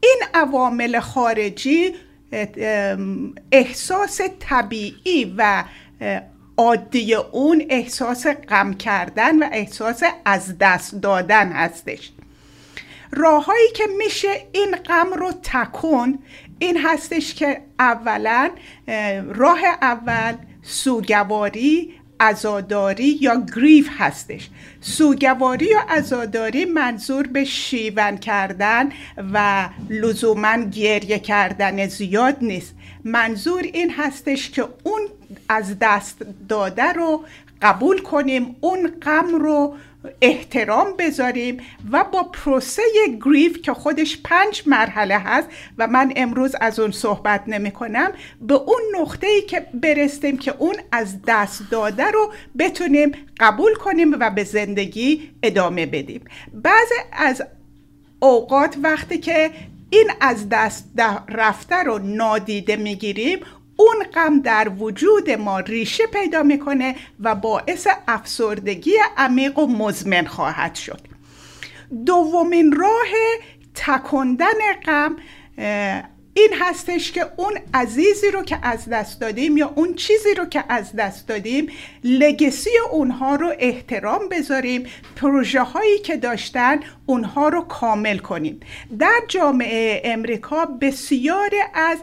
این 0.00 0.22
عوامل 0.34 1.00
خارجی 1.00 1.94
احساس 3.52 4.20
طبیعی 4.40 5.34
و 5.38 5.64
عادی 6.56 7.14
اون 7.14 7.64
احساس 7.70 8.26
غم 8.26 8.74
کردن 8.74 9.42
و 9.42 9.48
احساس 9.52 10.02
از 10.24 10.58
دست 10.58 10.94
دادن 10.94 11.52
هستش. 11.52 12.12
راههایی 13.12 13.68
که 13.74 13.84
میشه 13.98 14.28
این 14.52 14.76
غم 14.76 15.12
رو 15.12 15.32
تکون 15.42 16.18
این 16.58 16.78
هستش 16.78 17.34
که 17.34 17.60
اولا 17.78 18.50
راه 19.28 19.60
اول 19.82 20.34
سوگواری 20.62 21.94
ازاداری 22.24 23.18
یا 23.20 23.46
گریف 23.56 23.88
هستش. 23.98 24.50
سوگواری 24.80 25.66
یا 25.66 25.80
ازاداری 25.88 26.64
منظور 26.64 27.26
به 27.26 27.44
شیون 27.44 28.16
کردن 28.16 28.88
و 29.32 29.68
لزوما 29.90 30.56
گریه 30.56 31.18
کردن 31.18 31.86
زیاد 31.86 32.36
نیست. 32.40 32.74
منظور 33.04 33.62
این 33.62 33.90
هستش 33.90 34.50
که 34.50 34.62
اون 34.82 35.00
از 35.48 35.78
دست 35.78 36.26
داده 36.48 36.92
رو 36.92 37.24
قبول 37.62 38.02
کنیم 38.02 38.56
اون 38.60 38.92
غم 39.02 39.34
رو 39.34 39.74
احترام 40.20 40.96
بذاریم 40.98 41.60
و 41.90 42.04
با 42.04 42.22
پروسه 42.22 42.82
گریف 43.24 43.62
که 43.62 43.72
خودش 43.72 44.20
پنج 44.24 44.62
مرحله 44.66 45.18
هست 45.18 45.48
و 45.78 45.86
من 45.86 46.12
امروز 46.16 46.54
از 46.60 46.80
اون 46.80 46.90
صحبت 46.90 47.42
نمی 47.46 47.70
کنم 47.70 48.12
به 48.40 48.54
اون 48.54 48.80
نقطه 49.00 49.26
ای 49.26 49.42
که 49.42 49.66
برستیم 49.74 50.38
که 50.38 50.54
اون 50.58 50.74
از 50.92 51.22
دست 51.26 51.62
داده 51.70 52.10
رو 52.10 52.32
بتونیم 52.58 53.12
قبول 53.40 53.74
کنیم 53.74 54.16
و 54.20 54.30
به 54.30 54.44
زندگی 54.44 55.30
ادامه 55.42 55.86
بدیم. 55.86 56.24
بعضی 56.52 56.94
از 57.12 57.42
اوقات 58.20 58.76
وقتی 58.82 59.18
که 59.18 59.50
این 59.90 60.10
از 60.20 60.48
دست 60.48 60.88
رفته 61.28 61.76
رو 61.76 61.98
نادیده 61.98 62.76
می‌گیریم 62.76 63.40
اون 63.76 63.96
غم 64.14 64.40
در 64.40 64.68
وجود 64.78 65.30
ما 65.30 65.60
ریشه 65.60 66.06
پیدا 66.06 66.42
می‌کنه 66.42 66.94
و 67.20 67.34
باعث 67.34 67.86
افسردگی 68.08 68.92
عمیق 69.16 69.58
و 69.58 69.66
مزمن 69.66 70.26
خواهد 70.26 70.74
شد. 70.74 71.00
دومین 72.06 72.72
راه 72.72 73.12
تکندن 73.74 74.72
غم 74.86 75.16
این 76.36 76.50
هستش 76.60 77.12
که 77.12 77.26
اون 77.36 77.58
عزیزی 77.74 78.30
رو 78.30 78.42
که 78.42 78.58
از 78.62 78.88
دست 78.88 79.20
دادیم 79.20 79.56
یا 79.56 79.72
اون 79.74 79.94
چیزی 79.94 80.34
رو 80.34 80.44
که 80.44 80.64
از 80.68 80.96
دست 80.96 81.28
دادیم 81.28 81.66
لگسی 82.04 82.70
اونها 82.90 83.34
رو 83.34 83.52
احترام 83.58 84.28
بذاریم 84.28 84.86
پروژه 85.16 85.62
هایی 85.62 85.98
که 85.98 86.16
داشتن 86.16 86.80
اونها 87.06 87.48
رو 87.48 87.60
کامل 87.60 88.18
کنیم. 88.18 88.60
در 88.98 89.20
جامعه 89.28 90.02
امریکا 90.04 90.64
بسیار 90.64 91.50
از 91.74 91.98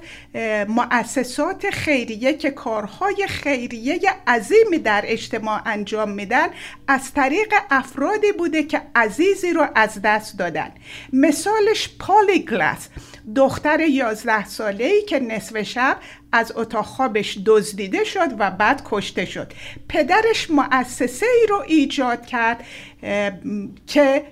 مؤسسات 0.68 1.70
خیریه 1.70 2.34
که 2.34 2.51
کارهای 2.51 3.28
خیریه 3.28 3.99
عظیمی 4.28 4.78
در 4.78 5.03
اجتماع 5.05 5.62
انجام 5.66 6.12
میدن 6.12 6.47
از 6.88 7.14
طریق 7.14 7.53
افرادی 7.72 8.32
بوده 8.32 8.64
که 8.64 8.82
عزیزی 8.95 9.53
رو 9.53 9.68
از 9.76 10.01
دست 10.01 10.39
دادن. 10.39 10.72
مثالش 11.14 11.89
پالیگلاس. 11.99 12.88
دختر 13.36 13.80
یازده 13.80 14.45
ساله 14.45 14.86
ای 14.86 15.01
که 15.01 15.19
نصف 15.19 15.61
شب 15.61 15.97
از 16.32 16.51
اتاق 16.55 16.86
خوابش 16.86 17.38
دزدیده 17.45 18.03
شد 18.03 18.28
و 18.39 18.51
بعد 18.51 18.82
کشته 18.86 19.26
شد. 19.26 19.53
پدرش 19.89 20.51
مؤسسه 20.51 21.26
ای 21.41 21.47
رو 21.49 21.63
ایجاد 21.67 22.26
کرد 22.26 22.63
که 23.88 24.24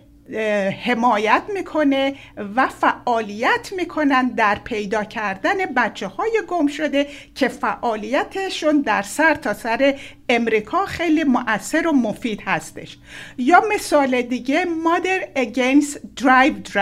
حمایت 0.85 1.41
می‌کنه 1.53 2.15
و 2.55 2.67
فعالیت 2.67 3.73
می‌کنن 3.75 4.27
در 4.27 4.55
پیدا 4.63 5.03
کردن 5.03 5.65
بچه 5.75 6.07
های 6.07 6.41
گم 6.47 6.67
شده 6.67 7.07
که 7.35 7.47
فعالیتشون 7.47 8.81
در 8.81 9.01
سر 9.01 9.33
تا 9.35 9.53
سر 9.53 9.99
امریکا 10.29 10.85
خیلی 10.85 11.23
مؤثر 11.23 11.87
و 11.87 11.91
مفید 11.91 12.41
هستش. 12.45 12.97
یا 13.37 13.63
مثال 13.75 14.21
دیگه 14.21 14.65
Mother 14.65 15.39
Against 15.39 16.21
Drive 16.21 16.73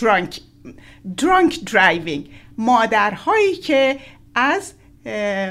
Drunk 0.00 0.49
Drunk 1.20 1.52
Driving. 1.52 2.28
مادرهایی 2.58 3.56
که 3.56 3.98
از 4.34 4.72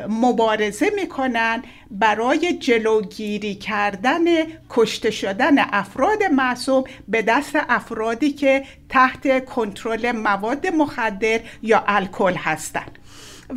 مبارزه 0.10 0.92
می‌کنن 0.96 1.64
برای 1.92 2.54
جلوگیری 2.54 3.56
کردن 3.56 4.22
کشته 4.70 5.12
شدن 5.12 5.60
افراد 5.60 6.24
معصوم 6.24 6.84
به 7.08 7.22
دست 7.22 7.52
افرادی 7.56 8.32
که 8.32 8.64
تحت 8.90 9.46
کنترل 9.46 10.12
مواد 10.12 10.68
مخدر 10.68 11.40
یا 11.62 11.84
الکل 11.88 12.34
هستند 12.34 13.00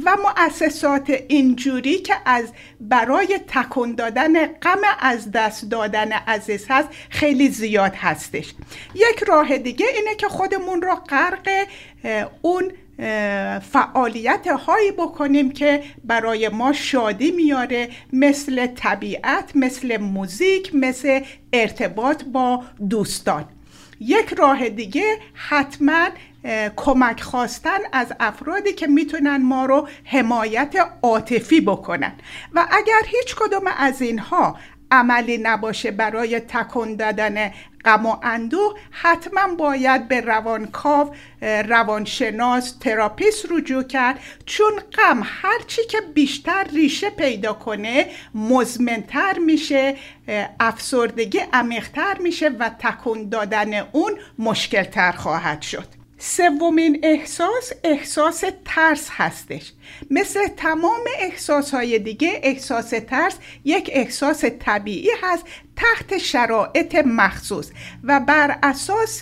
و 0.05 0.17
مؤسسات 0.17 1.11
اینجوری 1.29 1.99
که 1.99 2.15
از 2.27 2.53
برای 2.81 3.41
تکون 3.49 3.95
دادن 3.95 4.47
غم 4.47 4.81
از 5.01 5.31
دست 5.31 5.71
دادن 5.71 6.13
عزیز 6.13 6.67
هست 6.69 6.89
خیلی 7.11 7.49
زیاد 7.49 7.95
هستش. 7.95 8.55
یک 8.95 9.23
راه 9.29 9.59
دیگه 9.59 9.87
اینه 9.87 10.15
که 10.15 10.29
خودمون 10.29 10.83
رو 10.83 10.95
غرق 10.95 11.49
اون 12.43 12.73
فعالیت 13.73 14.47
هایی 14.47 14.91
بکنیم 14.91 15.51
که 15.51 15.83
برای 16.05 16.49
ما 16.49 16.73
شادی 16.73 17.31
میاره 17.31 17.89
مثل 18.13 18.67
طبیعت 18.67 19.51
مثل 19.55 19.97
موزیک 19.97 20.75
مثل 20.75 21.21
ارتباط 21.53 22.25
با 22.25 22.65
دوستان. 22.91 23.45
یک 24.01 24.35
راه 24.39 24.69
دیگه 24.69 25.19
حتما 25.35 26.09
کمک 26.77 27.21
خواستن 27.21 27.79
از 27.93 28.13
افرادی 28.21 28.73
که 28.73 28.87
می‌تونن 28.87 29.43
ما 29.43 29.67
رو 29.67 29.89
حمایت 30.05 30.75
عاطفی 31.03 31.61
بکنن. 31.61 32.13
و 32.53 32.67
اگر 32.71 33.03
هیچ 33.07 33.35
کدوم 33.37 33.65
از 33.79 34.03
اینها 34.03 34.57
عملی 34.91 35.39
نباشه 35.39 35.91
برای 35.91 36.41
تکن 36.41 36.97
دادن 36.97 37.53
غم 37.85 38.07
و 38.07 38.17
اندوه 38.23 38.75
حتما 38.91 39.55
باید 39.55 40.09
به 40.09 40.21
روانکاو 40.21 41.15
روانشناس 41.43 42.77
تراپیست 42.81 43.47
رجوع 43.51 43.83
کرد. 43.83 44.19
چون 44.47 44.73
غم 44.93 45.23
هرچی 45.25 45.87
که 45.87 46.01
بیشتر 46.15 46.65
ریشه 46.65 47.11
پیدا 47.11 47.53
کنه 47.53 48.07
مزمنتر 48.35 49.39
میشه 49.39 49.97
افسردگی 50.61 51.41
عمیقتر 51.53 52.19
میشه 52.21 52.49
و 52.49 52.71
تکون 52.79 53.29
دادن 53.29 53.75
اون 53.93 54.13
مشکلتر 54.39 55.13
خواهد 55.13 55.63
شد. 55.63 56.02
سومین 56.25 57.01
احساس 57.03 57.73
احساس 57.85 58.45
ترس 58.65 59.09
هستش. 59.11 59.73
مثل 60.11 60.49
تمام 60.49 61.01
احساس 61.19 61.75
های 61.75 61.99
دیگه 61.99 62.41
احساس 62.43 62.91
ترس 62.91 63.37
یک 63.65 63.91
احساس 63.93 64.45
طبیعی 64.45 65.11
هست 65.23 65.45
تحت 65.77 66.19
شرایط 66.19 66.95
مخصوص 66.95 67.71
و 68.05 68.21
بر 68.21 68.59
اساس 68.63 69.21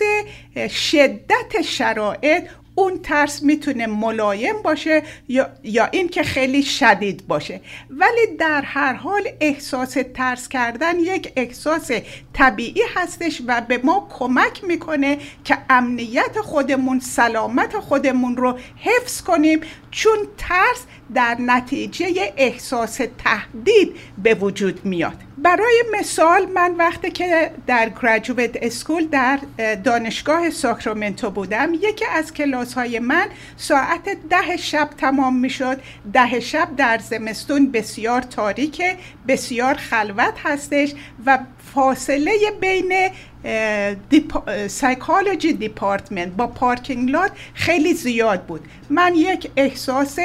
شدت 0.69 1.61
شرایط 1.61 2.43
اون 2.81 2.99
ترس 2.99 3.43
می‌تونه 3.43 3.87
ملایم 3.87 4.61
باشه 4.61 5.03
یا, 5.27 5.49
یا 5.63 5.85
این 5.91 6.09
که 6.09 6.23
خیلی 6.23 6.63
شدید 6.63 7.27
باشه. 7.27 7.61
ولی 7.89 8.37
در 8.39 8.61
هر 8.61 8.93
حال 8.93 9.21
احساس 9.41 9.97
ترس 10.13 10.47
کردن 10.47 10.99
یک 10.99 11.33
احساس 11.35 11.91
طبیعی 12.33 12.81
هستش 12.95 13.41
و 13.47 13.61
به 13.61 13.77
ما 13.83 14.07
کمک 14.19 14.63
می‌کنه 14.63 15.17
که 15.43 15.57
امنیت 15.69 16.37
خودمون 16.41 16.99
سلامت 16.99 17.79
خودمون 17.79 18.37
رو 18.37 18.59
حفظ 18.77 19.21
کنیم 19.21 19.59
چون 19.91 20.17
ترس 20.37 20.85
در 21.13 21.37
نتیجه 21.39 22.33
احساس 22.37 23.01
تهدید 23.17 23.95
به 24.23 24.33
وجود 24.33 24.85
میاد. 24.85 25.17
برای 25.37 25.83
مثال 25.99 26.45
من 26.45 26.75
وقتی 26.75 27.11
که 27.11 27.51
در 27.67 27.91
graduate 28.01 28.51
school 28.61 29.07
در 29.07 29.39
دانشگاه 29.83 30.49
ساکرامنتو 30.49 31.29
بودم 31.29 31.73
یکی 31.73 32.05
از 32.05 32.33
کلاس 32.33 32.73
های 32.73 32.99
من 32.99 33.27
ساعت 33.57 34.09
ده 34.29 34.57
شب 34.57 34.89
تمام 34.97 35.35
می 35.35 35.49
شد 35.49 35.81
ده 36.13 36.39
شب 36.39 36.75
در 36.77 36.97
زمستون 36.97 37.71
بسیار 37.71 38.21
تاریک 38.21 38.81
بسیار 39.27 39.73
خلوت 39.73 40.33
هستش 40.43 40.93
و 41.25 41.39
فاصله 41.73 42.31
بین 42.59 43.09
psychology 44.67 45.53
department 45.53 46.29
با 46.29 46.47
parking 46.47 47.09
lot 47.09 47.31
خیلی 47.53 47.93
زیاد 47.93 48.45
بود. 48.45 48.61
من 48.89 49.15
یک 49.15 49.51
احساس 49.55 50.17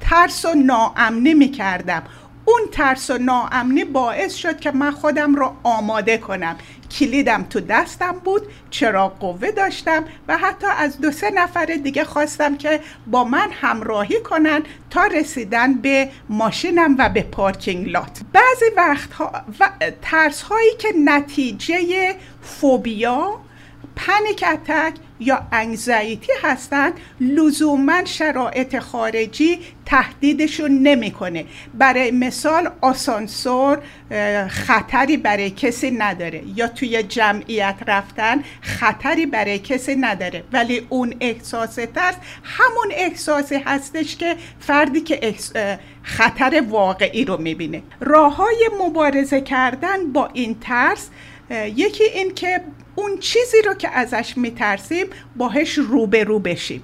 ترس 0.00 0.44
و 0.44 0.54
ناامنی 0.54 1.34
می 1.34 1.50
کردم 1.50 2.02
اون 2.44 2.60
ترس 2.72 3.10
و 3.10 3.18
ناامنی 3.18 3.84
باعث 3.84 4.34
شد 4.34 4.60
که 4.60 4.70
من 4.70 4.90
خودم 4.90 5.34
رو 5.34 5.52
آماده 5.62 6.18
کنم. 6.18 6.56
کلیدم 6.90 7.42
تو 7.42 7.60
دستم 7.60 8.12
بود 8.12 8.42
چرا 8.70 9.08
قوه 9.08 9.50
داشتم 9.50 10.04
و 10.28 10.38
حتی 10.38 10.66
از 10.78 11.00
دو 11.00 11.10
سه 11.10 11.30
نفر 11.30 11.64
دیگه 11.64 12.04
خواستم 12.04 12.56
که 12.56 12.80
با 13.06 13.24
من 13.24 13.48
همراهی 13.52 14.20
کنن 14.20 14.62
تا 14.90 15.06
رسیدن 15.06 15.74
به 15.74 16.08
ماشینم 16.28 16.96
و 16.98 17.08
به 17.08 17.22
پارکینگ 17.22 17.88
لات. 17.88 18.20
بعضی 18.32 18.64
وقتها 18.76 19.32
و 19.60 19.70
ترس 20.02 20.42
هایی 20.42 20.70
که 20.78 20.88
نتیجه 21.04 22.14
فوبیا 22.42 23.40
پنیک 24.00 24.44
اتک 24.52 24.94
یا 25.20 25.42
انگزایتی 25.52 26.32
هستند 26.42 26.92
لزوما 27.20 28.04
شرایط 28.04 28.78
خارجی 28.78 29.58
تهدیدشون 29.86 30.70
نمی‌کنه. 30.70 31.44
برای 31.74 32.10
مثال 32.10 32.70
آسانسور 32.80 33.78
خطری 34.48 35.16
برای 35.16 35.50
کسی 35.50 35.90
نداره. 35.90 36.42
یا 36.54 36.68
توی 36.68 37.02
جمعیت 37.02 37.74
رفتن 37.86 38.42
خطری 38.60 39.26
برای 39.26 39.58
کسی 39.58 39.96
نداره. 39.96 40.44
ولی 40.52 40.86
اون 40.88 41.14
احساس 41.20 41.74
ترس 41.74 42.14
همون 42.42 42.88
احساسی 42.92 43.56
هستش 43.56 44.16
که 44.16 44.36
فردی 44.60 45.00
که 45.00 45.34
خطر 46.02 46.62
واقعی 46.68 47.24
رو 47.24 47.40
می‌بینه. 47.40 47.82
راه 48.00 48.36
های 48.36 48.70
مبارزه 48.80 49.40
کردن 49.40 50.12
با 50.12 50.28
این 50.32 50.56
ترس 50.60 51.08
یکی 51.50 52.04
این 52.04 52.34
که 52.34 52.60
اون 52.94 53.18
چیزی 53.18 53.62
رو 53.64 53.74
که 53.74 53.88
ازش 53.88 54.36
میترسیم 54.36 55.06
باهش 55.36 55.74
روبرو 55.78 56.38
بشیم. 56.38 56.82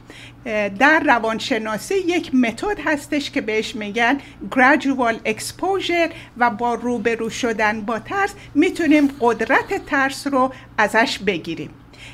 در 0.79 1.03
روانشناسی 1.07 1.95
یک 1.95 2.35
متد 2.35 2.81
هستش 2.85 3.31
که 3.31 3.41
بهش 3.41 3.77
میگن 3.77 4.19
gradual 4.51 5.29
exposure 5.29 6.13
و 6.37 6.51
با 6.51 6.75
روبرو 6.75 7.31
شدن 7.31 7.81
با 7.81 7.99
ترس 7.99 8.35
می‌تونیم 8.55 9.09
قدرت 9.21 9.87
ترس 9.87 10.27
رو 10.27 10.53
ازش 10.79 11.19
بگیریم. 11.19 11.71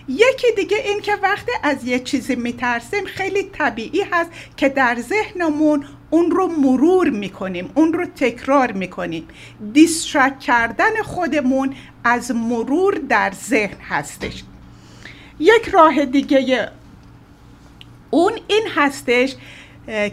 یکی 0.08 0.46
دیگه 0.56 0.76
این 0.76 1.00
که 1.00 1.12
وقتی 1.22 1.52
از 1.62 1.84
یه 1.84 1.98
چیزی 1.98 2.36
میترسیم 2.36 3.04
خیلی 3.04 3.42
طبیعی 3.42 4.02
هست 4.12 4.30
که 4.56 4.68
در 4.68 4.96
ذهنمون 5.00 5.84
اون 6.10 6.30
رو 6.30 6.46
مرور 6.46 7.10
می‌کنیم 7.10 7.70
اون 7.74 7.92
رو 7.92 8.06
تکرار 8.06 8.72
می‌کنیم. 8.72 9.28
دیسترک 9.72 10.40
کردن 10.40 11.02
خودمون 11.02 11.74
از 12.04 12.30
مرور 12.30 12.94
در 12.94 13.32
ذهن 13.34 13.80
هستش. 13.88 14.42
یک 15.38 15.68
راه 15.68 16.04
دیگه 16.04 16.70
اون 18.10 18.32
این 18.48 18.66
هستش 18.74 19.34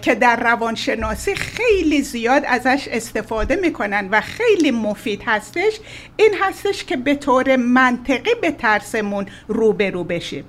که 0.01 0.15
در 0.15 0.43
روانشناسی 0.43 1.35
خیلی 1.35 2.01
زیاد 2.01 2.43
ازش 2.47 2.87
استفاده 2.91 3.55
می‌کنن 3.55 4.07
و 4.11 4.21
خیلی 4.21 4.71
مفید 4.71 5.23
هستش. 5.25 5.79
این 6.17 6.33
هستش 6.41 6.83
که 6.83 6.97
به 6.97 7.15
طور 7.15 7.55
منطقی 7.55 8.35
به 8.41 8.51
ترسمون 8.51 9.25
روبرو 9.47 10.03
بشیم. 10.03 10.45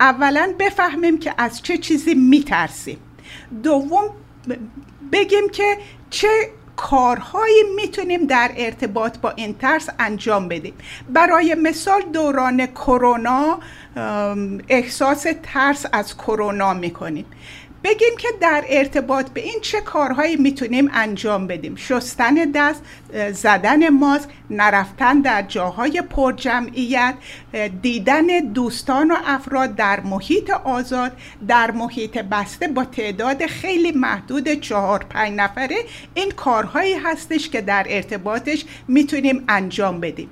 اولا 0.00 0.54
بفهمیم 0.58 1.18
که 1.18 1.34
از 1.38 1.62
چه 1.62 1.78
چیزی 1.78 2.14
میترسیم. 2.14 2.98
دوم 3.62 4.04
بگیم 5.12 5.48
که 5.52 5.78
چه 6.10 6.28
کارهایی 6.80 7.62
می‌تونیم 7.76 8.26
در 8.26 8.50
ارتباط 8.56 9.18
با 9.18 9.30
این 9.30 9.54
ترس 9.54 9.88
انجام 9.98 10.48
بدیم. 10.48 10.74
برای 11.08 11.54
مثال 11.54 12.02
دوران 12.02 12.66
کرونا 12.66 13.58
احساس 14.68 15.26
ترس 15.42 15.86
از 15.92 16.16
کرونا 16.16 16.74
می‌کنیم. 16.74 17.24
بگیم 17.84 18.16
که 18.18 18.28
در 18.40 18.64
ارتباط 18.68 19.30
به 19.30 19.40
این 19.40 19.60
چه 19.62 19.80
کارهایی 19.80 20.36
می‌تونیم 20.36 20.90
انجام 20.92 21.46
بدیم. 21.46 21.76
شستن 21.76 22.34
دست 22.34 22.82
زدن 23.32 23.88
ماسک 23.88 24.28
نرفتن 24.50 25.20
در 25.20 25.42
جاهای 25.42 26.02
پرجمعیت 26.10 27.14
دیدن 27.82 28.26
دوستان 28.26 29.10
و 29.10 29.14
افراد 29.26 29.74
در 29.74 30.00
محیط 30.00 30.50
آزاد 30.50 31.12
در 31.48 31.70
محیط 31.70 32.18
بسته 32.18 32.68
با 32.68 32.84
تعداد 32.84 33.46
خیلی 33.46 33.92
محدود 33.92 34.60
چهار 34.60 35.04
پنج 35.10 35.32
نفره. 35.36 35.76
این 36.14 36.30
کارهایی 36.30 36.94
هستش 36.94 37.48
که 37.48 37.60
در 37.60 37.86
ارتباطش 37.88 38.64
می‌تونیم 38.88 39.44
انجام 39.48 40.00
بدیم. 40.00 40.30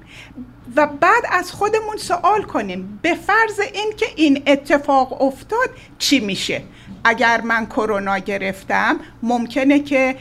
و 0.77 0.87
بعد 0.87 1.23
از 1.31 1.53
خودمون 1.53 1.97
سوال 1.97 2.43
کنیم. 2.43 2.99
به 3.03 3.15
فرض 3.15 3.61
اینکه 3.75 4.07
این 4.17 4.43
اتفاق 4.47 5.23
افتاد 5.23 5.71
چی 5.99 6.21
میشه؟ 6.21 6.63
اگر 7.05 7.41
من 7.41 7.67
کرونا 7.67 8.19
گرفتم 8.19 8.97
ممکنه 9.23 9.79
که 9.79 10.17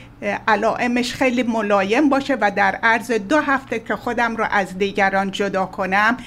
علائمش 0.48 1.14
خیلی 1.14 1.44
ملایم 1.44 2.10
باشه 2.10 2.38
و 2.42 2.52
در 2.56 2.80
عرض 2.84 3.12
دو 3.12 3.40
هفته 3.40 3.80
که 3.80 3.96
خودم 3.96 4.36
رو 4.36 4.46
از 4.52 4.78
دیگران 4.78 5.32
جدا 5.32 5.66
کنم 5.66 6.18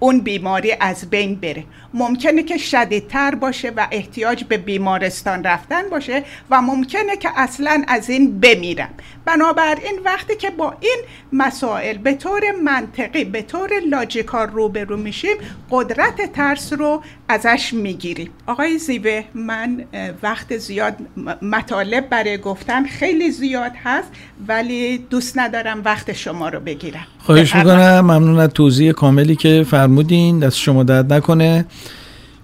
اون 0.00 0.20
بیماری 0.20 0.72
از 0.80 1.10
بین 1.10 1.34
بره. 1.34 1.64
ممکنه 1.94 2.42
که 2.42 2.58
شدیدتر 2.58 3.34
باشه 3.34 3.72
و 3.76 3.88
احتیاج 3.90 4.44
به 4.44 4.58
بیمارستان 4.58 5.44
رفتن 5.44 5.88
باشه 5.90 6.24
و 6.50 6.62
ممکنه 6.62 7.16
که 7.16 7.28
اصلا 7.36 7.84
از 7.88 8.10
این 8.10 8.40
بمیرم. 8.40 8.88
بنابراین 9.24 10.00
وقتی 10.04 10.36
که 10.36 10.50
با 10.50 10.76
این 10.80 10.98
مسائل 11.32 11.98
به 11.98 12.14
طور 12.14 12.40
منطقی 12.64 13.24
به 13.24 13.42
طور 13.42 13.70
لاجیکال 13.90 14.48
روبرو 14.48 14.96
میشیم 14.96 15.36
قدرت 15.70 16.32
ترس 16.32 16.72
رو 16.72 17.02
ازش 17.30 17.74
می‌گیریم 17.74 18.28
آقای 18.46 18.78
زیبه 18.78 19.24
من 19.34 19.84
وقت 20.22 20.56
زیاد 20.56 20.94
مطالب 21.42 22.08
برای 22.08 22.38
گفتن 22.38 22.86
خیلی 22.86 23.30
زیاد 23.30 23.72
هست 23.84 24.08
ولی 24.48 24.98
دوست 24.98 25.38
ندارم 25.38 25.82
وقت 25.84 26.12
شما 26.12 26.48
رو 26.48 26.60
بگیرم. 26.60 27.06
خواهش 27.18 27.54
می‌کنم. 27.56 28.00
ممنون 28.00 28.38
از 28.38 28.48
توضیح 28.48 28.92
کاملی 28.92 29.36
که 29.36 29.66
فرمودین. 29.70 30.38
دست 30.38 30.56
شما 30.56 30.82
درد 30.82 31.12
نکنه. 31.12 31.64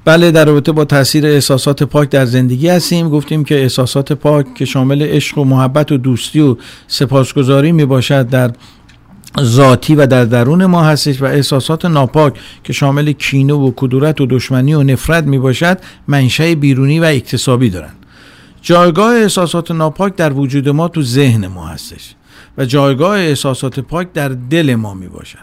بله 0.04 0.30
در 0.30 0.44
رابطه 0.44 0.72
با 0.72 0.84
تاثیر 0.84 1.26
احساسات 1.26 1.82
پاک 1.82 2.10
در 2.10 2.24
زندگی 2.24 2.68
هستیم. 2.68 3.08
گفتیم 3.08 3.44
که 3.44 3.54
احساسات 3.54 4.12
پاک 4.12 4.54
که 4.54 4.64
شامل 4.64 5.02
عشق 5.02 5.38
و 5.38 5.44
محبت 5.44 5.92
و 5.92 5.96
دوستی 5.96 6.40
و 6.40 6.56
سپاسگزاری 6.86 7.72
می 7.72 7.84
باشد 7.84 8.28
در 8.28 8.50
ذاتی 9.40 9.94
و 9.94 10.06
در 10.06 10.24
درون 10.24 10.66
ما 10.66 10.84
هستش 10.84 11.22
و 11.22 11.24
احساسات 11.24 11.84
ناپاک 11.84 12.34
که 12.64 12.72
شامل 12.72 13.12
کینه 13.12 13.52
و 13.52 13.72
کدورت 13.76 14.20
و 14.20 14.26
دشمنی 14.26 14.74
و 14.74 14.82
نفرت 14.82 15.24
می 15.24 15.38
باشد 15.38 15.78
منشأ 16.08 16.54
بیرونی 16.54 17.00
و 17.00 17.04
اکتسابی 17.04 17.70
دارند. 17.70 17.96
جایگاه 18.62 19.14
احساسات 19.14 19.70
ناپاک 19.70 20.16
در 20.16 20.32
وجود 20.32 20.68
ما 20.68 20.88
تو 20.88 21.02
ذهن 21.02 21.46
ما 21.46 21.66
هستش 21.66 22.14
و 22.58 22.64
جایگاه 22.64 23.18
احساسات 23.18 23.80
پاک 23.80 24.12
در 24.12 24.28
دل 24.28 24.74
ما 24.74 24.94
می 24.94 25.08
باشد 25.08 25.38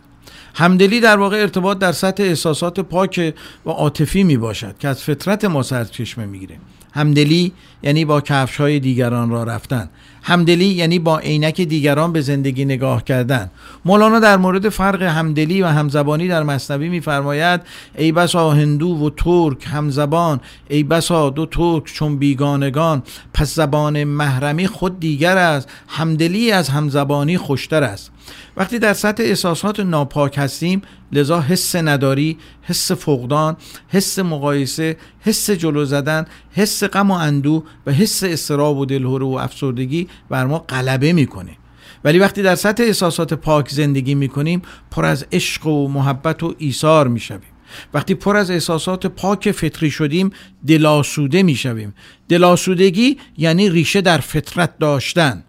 همدلی 0.55 0.99
در 0.99 1.17
واقع 1.17 1.37
ارتباط 1.37 1.79
در 1.79 1.91
سطح 1.91 2.23
احساسات 2.23 2.79
پاک 2.79 3.33
و 3.65 3.69
عاطفی 3.69 4.23
می 4.23 4.37
باشد 4.37 4.75
که 4.79 4.87
از 4.87 5.03
فطرت 5.03 5.45
ما 5.45 5.63
سرچشمه 5.63 6.25
می‌گیره. 6.25 6.55
همدلی 6.93 7.53
یعنی 7.83 8.05
با 8.05 8.21
کفش 8.21 8.57
های 8.57 8.79
دیگران 8.79 9.29
را 9.29 9.43
رفتن. 9.43 9.89
همدلی 10.23 10.65
یعنی 10.65 10.99
با 10.99 11.19
عینک 11.19 11.61
دیگران 11.61 12.13
به 12.13 12.21
زندگی 12.21 12.65
نگاه 12.65 13.03
کردن. 13.03 13.51
مولانا 13.85 14.19
در 14.19 14.37
مورد 14.37 14.69
فرق 14.69 15.01
همدلی 15.01 15.61
و 15.61 15.67
همزبانی 15.67 16.27
در 16.27 16.43
مصنوی 16.43 16.89
میفرماید 16.89 17.61
ای 17.97 18.11
بسا 18.11 18.51
هندو 18.51 18.87
و 18.87 19.09
ترک 19.09 19.67
همزبان 19.67 20.41
ای 20.69 20.83
بسا 20.83 21.29
دو 21.29 21.45
ترک 21.45 21.83
چون 21.85 22.17
بیگانگان. 22.17 23.03
پس 23.33 23.55
زبان 23.55 24.03
محرمی 24.03 24.67
خود 24.67 24.99
دیگر 24.99 25.37
است 25.37 25.69
همدلی 25.87 26.51
از 26.51 26.69
همزبانی 26.69 27.37
خوشتر 27.37 27.83
است. 27.83 28.11
وقتی 28.57 28.79
در 28.79 28.93
سطح 28.93 29.23
احساسات 29.23 29.79
ناپاک 29.79 30.37
هستیم 30.37 30.81
لذا 31.13 31.41
حس 31.41 31.75
نداری 31.75 32.37
حس 32.61 32.91
فقدان 32.91 33.57
حس 33.87 34.19
مقایسه 34.19 34.97
حس 35.19 35.49
جلو 35.49 35.85
زدن 35.85 36.25
حس 36.51 36.83
غم 36.83 37.11
و 37.11 37.13
اندو 37.13 37.63
و 37.85 37.91
حس 37.91 38.23
استراب 38.23 38.77
و 38.77 38.85
دلهوره 38.85 39.25
و 39.25 39.29
افسردگی 39.29 40.07
بر 40.29 40.45
ما 40.45 40.59
غلبه 40.59 41.13
می‌کنه. 41.13 41.57
ولی 42.03 42.19
وقتی 42.19 42.41
در 42.41 42.55
سطح 42.55 42.83
احساسات 42.83 43.33
پاک 43.33 43.69
زندگی 43.69 44.15
می‌کنیم 44.15 44.61
پر 44.91 45.05
از 45.05 45.25
عشق 45.31 45.67
و 45.67 45.87
محبت 45.87 46.43
و 46.43 46.55
ایثار 46.57 47.07
می‌شویم. 47.07 47.53
وقتی 47.93 48.15
پر 48.15 48.37
از 48.37 48.51
احساسات 48.51 49.07
پاک 49.07 49.51
فطری 49.51 49.91
شدیم 49.91 50.29
دلاسوده 50.67 51.43
می‌شویم. 51.43 51.93
دلاسودگی 52.29 53.17
یعنی 53.37 53.69
ریشه 53.69 54.01
در 54.01 54.17
فطرت 54.17 54.77
داشتن. 54.79 55.43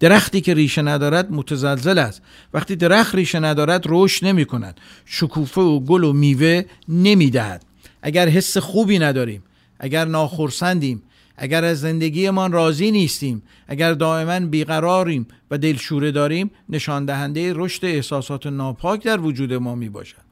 درختی 0.00 0.40
که 0.40 0.54
ریشه 0.54 0.82
ندارد 0.82 1.32
متزلزل 1.32 1.98
است. 1.98 2.22
وقتی 2.54 2.76
درخت 2.76 3.14
ریشه 3.14 3.40
ندارد 3.40 3.82
رشد 3.86 4.26
نمی 4.26 4.44
کند. 4.44 4.80
شکوفه 5.04 5.60
و 5.60 5.80
گل 5.80 6.04
و 6.04 6.12
میوه 6.12 6.62
نمی‌دهد 6.88 7.64
اگر 8.02 8.28
حس 8.28 8.58
خوبی 8.58 8.98
نداریم 8.98 9.42
اگر 9.78 10.04
ناخرسندیم 10.04 11.02
اگر 11.36 11.64
از 11.64 11.80
زندگیمان 11.80 12.52
راضی 12.52 12.90
نیستیم 12.90 13.42
اگر 13.68 13.92
دائما 13.92 14.46
بیقراریم 14.46 15.26
و 15.50 15.58
دلشوره 15.58 16.10
داریم 16.10 16.50
نشان 16.68 17.04
دهنده 17.04 17.52
رشد 17.54 17.84
احساسات 17.84 18.46
ناپاک 18.46 19.02
در 19.02 19.20
وجود 19.20 19.52
ما 19.52 19.74
می 19.74 19.88
باشد. 19.88 20.26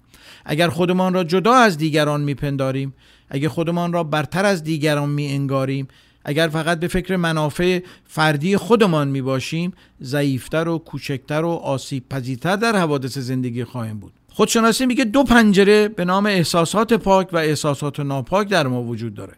اگر 0.45 0.69
خودمان 0.69 1.15
را 1.15 1.25
جدا 1.25 1.55
از 1.55 1.79
دیگران 1.79 2.21
میپنداریم 2.21 2.95
اگر 3.31 3.49
خودمان 3.49 3.93
را 3.93 4.05
برتر 4.05 4.45
از 4.45 4.65
دیگران 4.65 5.11
می 5.11 5.27
انگاریم 5.27 5.89
اگر 6.25 6.49
فقط 6.49 6.81
به 6.81 6.89
فکر 6.89 7.17
منافع 7.17 7.81
فردی 8.05 8.57
خودمان 8.57 9.09
می 9.09 9.23
باشیم 9.23 9.73
ضعیفتر 10.03 10.69
و 10.69 10.79
کوچکتر 10.79 11.45
و 11.45 11.51
آسیب 11.51 12.09
پذیرتر 12.09 12.57
در 12.57 12.77
حوادث 12.77 13.19
زندگی 13.19 13.65
خواهیم 13.65 13.99
بود. 13.99 14.13
خودشناسی 14.29 14.87
میگه 14.87 15.05
دو 15.05 15.25
پنجره 15.25 15.89
به 15.89 16.05
نام 16.05 16.27
احساسات 16.27 16.93
پاک 16.93 17.29
و 17.33 17.37
احساسات 17.37 18.01
ناپاک 18.01 18.49
در 18.49 18.67
ما 18.67 18.83
وجود 18.83 19.15
داره. 19.15 19.33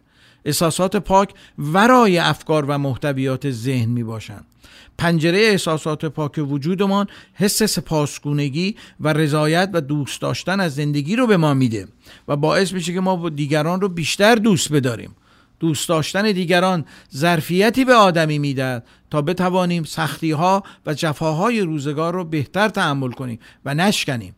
احساسات 0.45 0.97
پاک 0.97 1.35
ورای 1.59 2.19
افکار 2.19 2.65
و 2.69 2.79
محتویات 2.79 3.51
ذهن 3.51 3.89
می 3.89 4.05
باشند 4.05 4.45
پنجره 4.99 5.39
احساسات 5.39 6.05
پاک 6.05 6.41
وجودمان 6.49 7.07
حس 7.35 7.63
سپاسگونگی 7.63 8.77
و 9.01 9.13
رضایت 9.13 9.71
و 9.73 9.81
دوست 9.81 10.21
داشتن 10.21 10.61
از 10.61 10.75
زندگی 10.75 11.17
رو 11.17 11.27
به 11.27 11.37
ما 11.37 11.55
میده 11.55 11.89
و 12.29 12.37
باعث 12.37 12.73
میشه 12.73 12.95
که 12.95 13.01
ما 13.01 13.29
دیگران 13.29 13.81
رو 13.81 13.89
بیشتر 13.89 14.35
دوست 14.35 14.73
بداریم. 14.73 15.15
دوست 15.61 15.89
داشتن 15.89 16.33
دیگران 16.33 16.85
ظرفیتی 17.15 17.85
به 17.85 17.95
آدمی 17.95 18.39
می‌دهد 18.39 18.87
تا 19.11 19.23
بتوانیم 19.23 19.85
سختی 19.85 20.31
ها 20.31 20.63
و 20.87 20.95
جفاهای 20.95 21.61
روزگار 21.61 22.15
رو 22.15 22.25
بهتر 22.25 22.69
تحمل 22.69 23.11
کنیم 23.11 23.39
و 23.65 23.75
نشکنیم. 23.75 24.35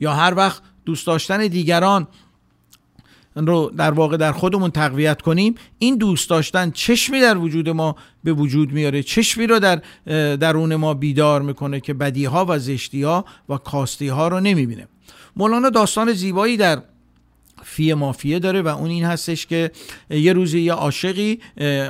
یا 0.00 0.12
هر 0.12 0.34
وقت 0.34 0.62
دوست 0.84 1.06
داشتن 1.06 1.46
دیگران 1.46 2.06
رو 3.36 3.72
در 3.76 3.90
واقع 3.90 4.16
در 4.16 4.32
خودمون 4.32 4.70
تقویت 4.70 5.22
کنیم 5.22 5.54
این 5.78 5.96
دوست 5.96 6.30
داشتن 6.30 6.70
چشمی 6.70 7.20
در 7.20 7.38
وجود 7.38 7.68
ما 7.68 7.96
به 8.24 8.32
وجود 8.32 8.72
میاره 8.72 9.02
چشمی 9.02 9.46
رو 9.46 9.58
در 9.58 9.82
درون 10.36 10.76
ما 10.76 10.94
بیدار 10.94 11.42
می‌کنه 11.42 11.80
که 11.80 11.94
بدی 11.94 12.24
ها 12.24 12.46
و 12.48 12.58
زشتی 12.58 13.02
ها 13.02 13.24
و 13.48 13.56
کاستی 13.56 14.08
ها 14.08 14.28
رو 14.28 14.40
نمی‌بینه. 14.40 14.88
مولانا 15.36 15.70
داستان 15.70 16.12
زیبایی 16.12 16.56
در 16.56 16.82
فی 17.64 17.94
مافیه 17.94 18.38
داره 18.38 18.62
و 18.62 18.68
اون 18.68 18.90
این 18.90 19.04
هستش 19.04 19.46
که 19.46 19.70
یه 20.10 20.32
روزی 20.32 20.60
یه 20.60 20.72
عاشقی 20.72 21.38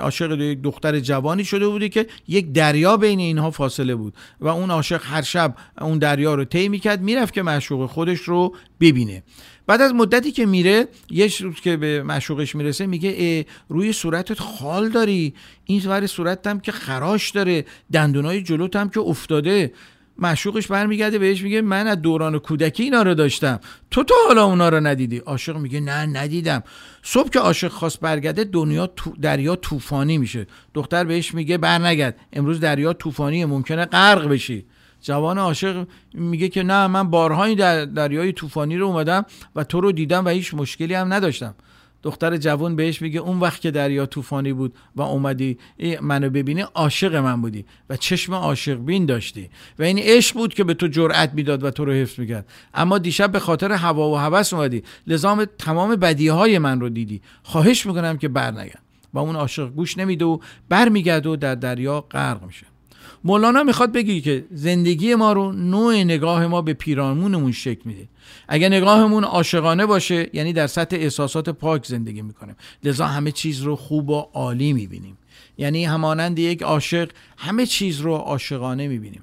عاشق 0.00 0.40
یک 0.40 0.62
دختر 0.62 1.00
جوانی 1.00 1.44
شده 1.44 1.68
بودی 1.68 1.88
که 1.88 2.06
یک 2.28 2.52
دریا 2.52 2.96
بین 2.96 3.18
اینها 3.18 3.50
فاصله 3.50 3.94
بود 3.94 4.14
و 4.40 4.48
اون 4.48 4.70
عاشق 4.70 5.00
هر 5.04 5.22
شب 5.22 5.56
اون 5.80 5.98
دریا 5.98 6.34
رو 6.34 6.44
طی 6.44 6.68
می‌کرد 6.68 7.00
می‌رفت 7.02 7.34
که 7.34 7.42
معشوق 7.42 7.90
خودش 7.90 8.20
رو 8.20 8.56
ببینه. 8.80 9.22
بعد 9.66 9.80
از 9.80 9.94
مدتی 9.94 10.32
که 10.32 10.46
میره 10.46 10.88
یه 11.10 11.30
روز 11.40 11.54
که 11.54 11.76
به 11.76 12.02
معشوقش 12.02 12.54
می‌رسه 12.54 12.86
میگه 12.86 13.46
روی 13.68 13.92
صورتت 13.92 14.38
خال 14.40 14.88
داری 14.88 15.34
این 15.64 15.82
ور 15.86 16.06
صورتت 16.06 16.46
هم 16.46 16.60
که 16.60 16.72
خراش 16.72 17.30
داره 17.30 17.64
دندونای 17.92 18.42
جلوت 18.42 18.76
هم 18.76 18.90
که 18.90 19.00
افتاده. 19.00 19.72
معشوقش 20.18 20.66
برمیگرده 20.66 21.18
بهش 21.18 21.42
میگه 21.42 21.60
من 21.60 21.86
از 21.86 22.02
دوران 22.02 22.38
کودکی 22.38 22.82
اینا 22.82 23.02
رو 23.02 23.14
داشتم. 23.14 23.60
تو 23.90 24.04
تو 24.04 24.14
حالا 24.28 24.44
اونا 24.44 24.68
رو 24.68 24.80
ندیدی؟ 24.80 25.18
عاشق 25.18 25.56
میگه 25.56 25.80
نه 25.80 26.06
ندیدم. 26.06 26.62
صبح 27.02 27.28
که 27.28 27.38
عاشق 27.38 27.68
خواست 27.68 28.00
برگرده 28.00 28.44
دنیا 28.44 28.86
تو 28.86 29.12
دریا 29.20 29.56
طوفانی 29.56 30.18
میشه. 30.18 30.46
دختر 30.74 31.04
بهش 31.04 31.34
میگه 31.34 31.58
برنگرد. 31.58 32.16
امروز 32.32 32.60
دریا 32.60 32.92
طوفانیه 32.92 33.46
ممکنه 33.46 33.84
غرق 33.84 34.28
بشی. 34.28 34.66
جوان 35.00 35.38
عاشق 35.38 35.86
میگه 36.14 36.48
که 36.48 36.62
نه 36.62 36.86
من 36.86 37.10
بارهایی 37.10 37.54
در 37.54 37.84
دریای 37.84 38.32
طوفانی 38.32 38.76
رو 38.76 38.86
اومدم 38.86 39.24
و 39.56 39.64
تو 39.64 39.80
رو 39.80 39.92
دیدم 39.92 40.24
و 40.24 40.28
هیچ 40.28 40.54
مشکلی 40.54 40.94
هم 40.94 41.12
نداشتم. 41.12 41.54
دختر 42.04 42.36
جوان 42.36 42.76
بهش 42.76 43.02
میگه 43.02 43.20
اون 43.20 43.40
وقت 43.40 43.60
که 43.60 43.70
دریا 43.70 44.06
طوفانی 44.06 44.52
بود 44.52 44.74
و 44.96 45.02
اومدی 45.02 45.58
منو 46.00 46.30
ببینی 46.30 46.60
عاشق 46.60 47.14
من 47.14 47.42
بودی 47.42 47.64
و 47.90 47.96
چشم 47.96 48.34
عاشق 48.34 48.74
بین 48.74 49.06
داشتی 49.06 49.50
و 49.78 49.82
این 49.82 49.98
عشق 49.98 50.34
بود 50.34 50.54
که 50.54 50.64
به 50.64 50.74
تو 50.74 50.88
جرأت 50.88 51.34
می‌داد 51.34 51.64
و 51.64 51.70
تو 51.70 51.84
رو 51.84 51.92
حفظ 51.92 52.18
می‌کرد. 52.18 52.46
اما 52.74 52.98
دیشب 52.98 53.32
به 53.32 53.38
خاطر 53.38 53.72
هوا 53.72 54.10
و 54.10 54.16
هوس 54.16 54.52
اومدی. 54.52 54.82
لزام 55.06 55.44
تمام 55.44 55.96
بدی 55.96 56.28
های 56.28 56.58
من 56.58 56.80
رو 56.80 56.88
دیدی. 56.88 57.22
خواهش 57.42 57.86
می‌کنم 57.86 58.18
که 58.18 58.28
برنگرد. 58.28 58.82
و 59.14 59.18
اون 59.18 59.36
عاشق 59.36 59.70
گوش 59.70 59.98
نمیده 59.98 60.24
و 60.24 60.38
برمیگرده 60.68 61.28
و 61.28 61.36
در 61.36 61.54
دریا 61.54 62.00
غرق 62.00 62.44
میشه. 62.44 62.66
مولانا 63.24 63.62
می‌خواد 63.62 63.92
بگی 63.92 64.20
که 64.20 64.44
زندگی 64.50 65.14
ما 65.14 65.32
رو 65.32 65.52
نوع 65.52 65.94
نگاه 65.94 66.46
ما 66.46 66.62
به 66.62 66.72
پیرامونمون 66.74 67.52
شکل 67.52 67.80
میده. 67.84 68.08
اگر 68.48 68.68
نگاهمون 68.68 69.24
عاشقانه 69.24 69.86
باشه 69.86 70.30
یعنی 70.32 70.52
در 70.52 70.66
سطح 70.66 70.96
احساسات 70.96 71.48
پاک 71.48 71.86
زندگی 71.86 72.22
می‌کنیم. 72.22 72.56
لذا 72.84 73.06
همه 73.06 73.32
چیز 73.32 73.60
رو 73.60 73.76
خوب 73.76 74.10
و 74.10 74.14
عالی 74.14 74.72
می‌بینیم. 74.72 75.18
یعنی 75.58 75.84
همانند 75.84 76.38
یک 76.38 76.62
عاشق 76.62 77.10
همه 77.36 77.66
چیز 77.66 78.00
رو 78.00 78.14
عاشقانه 78.14 78.88
می‌بینیم. 78.88 79.22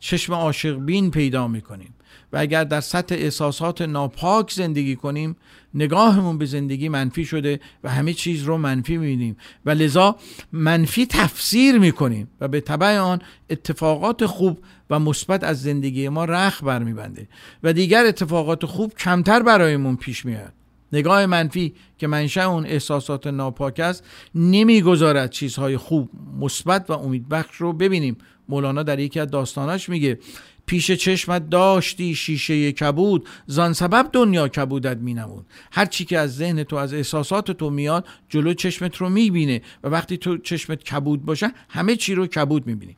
چشم 0.00 0.34
عاشق 0.34 0.78
بین 0.78 1.10
پیدا 1.10 1.48
می‌کنیم. 1.48 1.94
و 2.32 2.38
اگر 2.38 2.64
در 2.64 2.80
سطح 2.80 3.14
احساسات 3.14 3.82
ناپاک 3.82 4.50
زندگی 4.50 4.96
کنیم 4.96 5.36
نگاهمون 5.74 6.38
به 6.38 6.46
زندگی 6.46 6.88
منفی 6.88 7.24
شده 7.24 7.60
و 7.84 7.90
همه 7.90 8.12
چیز 8.12 8.42
رو 8.42 8.56
منفی 8.56 8.96
می‌بینیم. 8.96 9.36
و 9.66 9.70
لذا 9.70 10.16
منفی 10.52 11.06
تفسیر 11.06 11.78
می‌کنیم 11.78 12.28
و 12.40 12.48
به 12.48 12.60
طبع 12.60 12.98
آن 12.98 13.22
اتفاقات 13.50 14.26
خوب 14.26 14.58
و 14.90 14.98
مثبت 14.98 15.44
از 15.44 15.62
زندگی 15.62 16.08
ما 16.08 16.24
رخ 16.24 16.64
برمیبنده. 16.64 17.28
و 17.62 17.72
دیگر 17.72 18.06
اتفاقات 18.06 18.66
خوب 18.66 18.94
کمتر 18.94 19.42
برایمون 19.42 19.96
پیش 19.96 20.24
میاد 20.24 20.52
نگاه 20.92 21.26
منفی 21.26 21.74
که 21.98 22.06
منشأ 22.06 22.44
اون 22.44 22.66
احساسات 22.66 23.26
ناپاک 23.26 23.80
است 23.80 24.04
نمی‌گذارد 24.34 25.30
چیزهای 25.30 25.76
خوب 25.76 26.10
مثبت 26.40 26.90
و 26.90 26.92
امیدبخش 26.92 27.56
رو 27.56 27.72
ببینیم. 27.72 28.16
مولانا 28.48 28.82
در 28.82 28.98
یکی 28.98 29.20
از 29.20 29.30
داستاناش 29.30 29.88
میگه 29.88 30.18
پیش 30.66 30.90
چشمت 30.90 31.50
داشتی 31.50 32.14
شیشه 32.14 32.72
کبود 32.72 33.28
زان 33.46 33.72
سبب 33.72 34.08
دنیا 34.12 34.48
کبودت 34.48 34.96
مینمود. 34.96 35.46
هر 35.72 35.86
چی 35.86 36.04
که 36.04 36.18
از 36.18 36.36
ذهن 36.36 36.64
تو 36.64 36.76
از 36.76 36.94
احساسات 36.94 37.50
تو 37.50 37.70
میاد 37.70 38.06
جلو 38.28 38.54
چشمت 38.54 38.96
رو 38.96 39.08
می‌بینه 39.08 39.62
و 39.84 39.88
وقتی 39.88 40.16
تو 40.16 40.38
چشمت 40.38 40.82
کبود 40.82 41.24
باشه 41.24 41.52
همه 41.68 41.96
چی 41.96 42.14
رو 42.14 42.26
کبود 42.26 42.66
می‌بینی. 42.66 42.96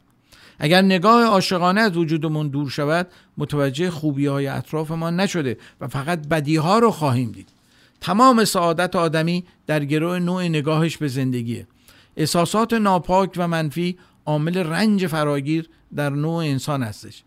اگر 0.58 0.82
نگاه 0.82 1.24
عاشقانه 1.24 1.80
از 1.80 1.96
وجودمون 1.96 2.48
دور 2.48 2.70
شود 2.70 3.08
متوجه 3.38 3.90
خوبی 3.90 4.26
های 4.26 4.46
اطراف 4.46 4.90
ما 4.90 5.10
نشده 5.10 5.58
و 5.80 5.88
فقط 5.88 6.28
بدی 6.28 6.56
ها 6.56 6.78
رو 6.78 6.90
خواهیم 6.90 7.32
دید. 7.32 7.48
تمام 8.00 8.44
سعادت 8.44 8.96
آدمی 8.96 9.44
در 9.66 9.84
گروه 9.84 10.18
نوع 10.18 10.48
نگاهش 10.48 10.96
به 10.96 11.08
زندگیه. 11.08 11.66
احساسات 12.16 12.72
ناپاک 12.72 13.32
و 13.36 13.48
منفی 13.48 13.98
عامل 14.26 14.56
رنج 14.56 15.06
فراگیر 15.06 15.68
در 15.94 16.10
نوع 16.10 16.44
انسان 16.44 16.82
هستش. 16.82 17.22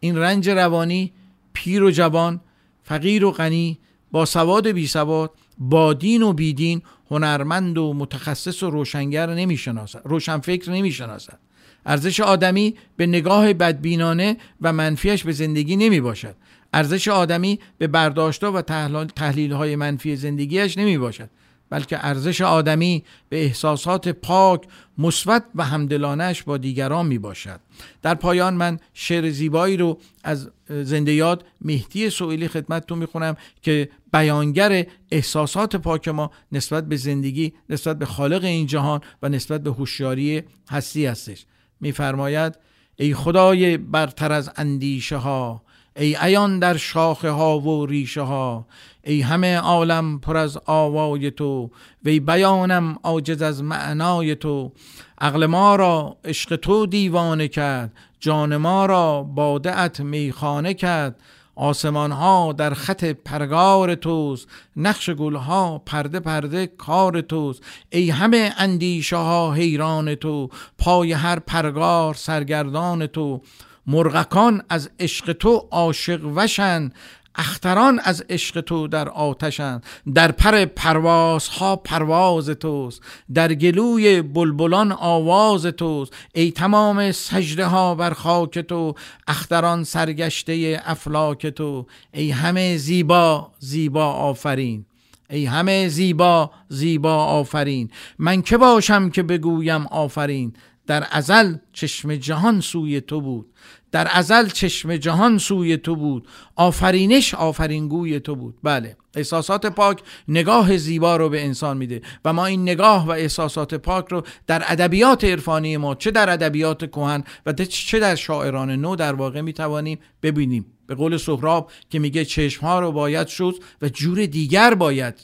این 0.00 0.18
رنج 0.18 0.48
روانی 0.48 1.12
پیر 1.52 1.82
و 1.82 1.90
جوان 1.90 2.40
فقیر 2.82 3.24
و 3.24 3.30
غنی 3.30 3.78
با 4.10 4.24
سواد 4.24 4.68
بی 4.68 4.86
سواد 4.86 5.30
با 5.58 5.94
دین 5.94 6.22
و 6.22 6.32
بیدین 6.32 6.82
هنرمند 7.10 7.78
و 7.78 7.94
متخصص 7.94 8.62
و 8.62 8.70
روشنگر 8.70 9.34
نمی‌شناسد 9.34 10.00
روشنفکر 10.04 10.70
نمی‌شناسد. 10.70 11.38
ارزش 11.86 12.20
آدمی 12.20 12.74
به 12.96 13.06
نگاه 13.06 13.52
بدبینانه 13.52 14.36
و 14.60 14.72
منفیش 14.72 15.24
به 15.24 15.32
زندگی 15.32 15.76
نمی 15.76 16.00
باشد 16.00 16.34
ارزش 16.72 17.08
آدمی 17.08 17.58
به 17.78 17.86
برداشتها 17.86 18.52
و 18.52 18.62
تحلیل 19.06 19.52
های 19.52 19.76
منفی 19.76 20.16
زندگیش 20.16 20.78
نمی 20.78 20.98
باشد 20.98 21.30
بلکه 21.70 22.06
ارزش 22.06 22.40
آدمی 22.40 23.04
به 23.28 23.44
احساسات 23.44 24.08
پاک 24.08 24.62
مثبت 24.98 25.44
و 25.54 25.64
همدلانش 25.64 26.42
با 26.42 26.56
دیگران 26.56 27.06
می 27.06 27.18
باشد 27.18 27.60
در 28.02 28.14
پایان 28.14 28.54
من 28.54 28.78
شعر 28.94 29.30
زیبایی 29.30 29.76
رو 29.76 29.98
از 30.24 30.50
زنده 30.68 31.12
یاد 31.12 31.44
مهدی 31.60 32.10
سوئیلی 32.10 32.48
خدمتتون 32.48 32.98
می‌خونم 32.98 33.36
که 33.62 33.88
بیانگر 34.12 34.86
احساسات 35.10 35.76
پاک 35.76 36.08
ما 36.08 36.30
نسبت 36.52 36.88
به 36.88 36.96
زندگی 36.96 37.52
نسبت 37.68 37.98
به 37.98 38.06
خالق 38.06 38.44
این 38.44 38.66
جهان 38.66 39.00
و 39.22 39.28
نسبت 39.28 39.62
به 39.62 39.70
هوشیاری 39.70 40.42
هستی 40.70 41.06
هستش. 41.06 41.46
میفرماید 41.80 42.58
ای 42.96 43.14
خدای 43.14 43.76
برتر 43.76 44.32
از 44.32 44.50
اندیشه 44.56 45.16
ها 45.16 45.62
ای 45.96 46.16
ایان 46.16 46.58
در 46.58 46.76
شاخه 46.76 47.30
ها 47.30 47.60
و 47.60 47.86
ریشه 47.86 48.20
ها 48.20 48.66
ای 49.04 49.20
همه 49.20 49.56
عالم 49.56 50.18
پر 50.18 50.36
از 50.36 50.58
آوای 50.66 51.30
تو 51.30 51.70
وی 52.04 52.20
بیانم 52.20 52.96
عاجز 53.02 53.42
از 53.42 53.62
معنای 53.62 54.34
تو. 54.34 54.72
عقل 55.18 55.46
ما 55.46 55.76
را 55.76 56.16
عشق 56.24 56.56
تو 56.56 56.86
دیوانه 56.86 57.48
کرد 57.48 57.92
جان 58.20 58.56
ما 58.56 58.86
را 58.86 59.22
بادعت 59.22 60.00
میخانه 60.00 60.74
کرد. 60.74 61.20
آسمان 61.54 62.12
ها 62.12 62.52
در 62.52 62.74
خط 62.74 63.04
پرگار 63.04 63.94
توست 63.94 64.48
نقش 64.76 65.10
گل 65.10 65.34
ها 65.34 65.82
پرده 65.86 66.20
پرده 66.20 66.66
کار 66.66 67.20
توست. 67.20 67.62
ای 67.90 68.10
همه 68.10 68.54
اندیشه 68.58 69.16
ها 69.16 69.52
حیران 69.52 70.14
تو 70.14 70.48
پای 70.78 71.12
هر 71.12 71.38
پرگار 71.38 72.14
سرگردان 72.14 73.06
تو. 73.06 73.42
مرغکان 73.86 74.62
از 74.68 74.90
عشق 75.00 75.32
تو 75.32 75.66
عاشق 75.70 76.20
وشن 76.34 76.90
اختران 77.34 78.00
از 78.04 78.24
عشق 78.30 78.60
تو 78.60 78.88
در 78.88 79.08
آتشند 79.08 79.82
در 80.14 80.32
پر 80.32 80.64
پرواز 80.64 81.48
ها 81.48 81.76
پرواز 81.76 82.50
توست 82.50 83.02
در 83.34 83.54
گلوی 83.54 84.22
بلبلان 84.22 84.92
آواز 84.92 85.66
توست. 85.66 86.12
ای 86.34 86.50
تمام 86.50 87.12
سجده 87.12 87.66
ها 87.66 87.94
بر 87.94 88.10
خاک 88.10 88.58
تو 88.58 88.94
اختران 89.28 89.84
سرگشته 89.84 90.82
افلاک 90.84 91.46
تو. 91.46 91.86
ای 92.14 92.30
همه 92.30 92.76
زیبا 92.76 93.52
زیبا 93.58 94.06
آفرین. 94.06 94.84
ای 95.30 95.46
همه 95.46 95.88
زیبا 95.88 96.50
زیبا 96.68 97.24
آفرین. 97.24 97.90
من 98.18 98.42
که 98.42 98.56
باشم 98.56 99.10
که 99.10 99.22
بگویم 99.22 99.86
آفرین؟ 99.86 100.52
در 100.90 101.06
ازل 101.10 101.54
چشم 101.72 102.16
جهان 102.16 102.60
سوی 102.60 103.00
تو 103.00 103.20
بود. 103.20 103.46
در 103.92 104.08
ازل 104.10 104.48
چشم 104.48 104.96
جهان 104.96 105.38
سوی 105.38 105.76
تو 105.76 105.96
بود. 105.96 106.28
آفرینش 106.56 107.34
آفرینگوی 107.34 108.20
تو 108.20 108.36
بود. 108.36 108.54
بله 108.62 108.96
احساسات 109.14 109.66
پاک 109.66 110.02
نگاه 110.28 110.76
زیبا 110.76 111.16
رو 111.16 111.28
به 111.28 111.44
انسان 111.44 111.76
میده 111.76 112.02
و 112.24 112.32
ما 112.32 112.46
این 112.46 112.62
نگاه 112.62 113.06
و 113.06 113.10
احساسات 113.10 113.74
پاک 113.74 114.06
رو 114.08 114.22
در 114.46 114.62
ادبیات 114.66 115.24
عرفانی 115.24 115.76
ما 115.76 115.94
چه 115.94 116.10
در 116.10 116.30
ادبیات 116.30 116.90
کهن 116.90 117.24
و 117.46 117.52
چه 117.52 117.98
در 117.98 118.14
شاعران 118.14 118.70
نو 118.70 118.96
در 118.96 119.12
واقع 119.12 119.40
می‌توانیم 119.40 119.98
ببینیم. 120.22 120.66
به 120.86 120.94
قول 120.94 121.16
سهراب 121.16 121.70
که 121.90 121.98
میگه 121.98 122.24
چشم 122.24 122.66
ها 122.66 122.80
رو 122.80 122.92
باید 122.92 123.26
شد 123.26 123.54
و 123.82 123.88
جور 123.88 124.26
دیگر 124.26 124.74
باید 124.74 125.14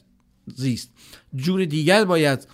زیست. 0.46 0.90
جور 1.34 1.64
دیگر 1.64 2.04
باید 2.04 2.46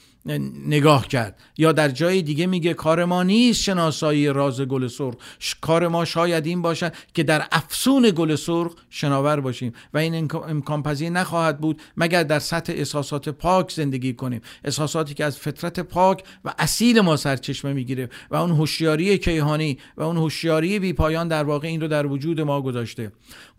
نگاه 0.66 1.08
کرد. 1.08 1.40
یا 1.58 1.72
در 1.72 1.88
جای 1.88 2.22
دیگه 2.22 2.46
میگه 2.46 2.74
کار 2.74 3.04
ما 3.04 3.22
نیست 3.22 3.62
شناسایی 3.62 4.28
راز 4.28 4.60
گل 4.60 4.88
سرخ. 4.88 5.14
کار 5.60 5.88
ما 5.88 6.04
شاید 6.04 6.46
این 6.46 6.62
باشد 6.62 6.92
که 7.14 7.22
در 7.22 7.46
افسون 7.52 8.12
گل 8.16 8.34
سرخ 8.34 8.72
شناور 8.90 9.40
باشیم. 9.40 9.72
و 9.94 9.98
این 9.98 10.30
امکان 10.48 10.82
پذیر 10.82 11.10
نخواهد 11.10 11.60
بود 11.60 11.82
مگر 11.96 12.22
در 12.22 12.38
سطح 12.38 12.72
احساسات 12.72 13.28
پاک 13.28 13.72
زندگی 13.72 14.14
کنیم. 14.14 14.40
احساساتی 14.64 15.14
که 15.14 15.24
از 15.24 15.38
فطرت 15.38 15.80
پاک 15.80 16.24
و 16.44 16.54
اصیل 16.58 17.00
ما 17.00 17.16
سرچشمه 17.16 17.72
می‌گیره 17.72 18.08
و 18.30 18.36
اون 18.36 18.50
هوشیاری 18.50 19.18
کیهانی 19.18 19.78
و 19.96 20.02
اون 20.02 20.16
هوشیاری 20.16 20.78
بی 20.78 20.92
پایان 20.92 21.28
در 21.28 21.44
واقع 21.44 21.68
این 21.68 21.80
رو 21.80 21.88
در 21.88 22.06
وجود 22.06 22.40
ما 22.40 22.62
گذاشته. 22.62 23.12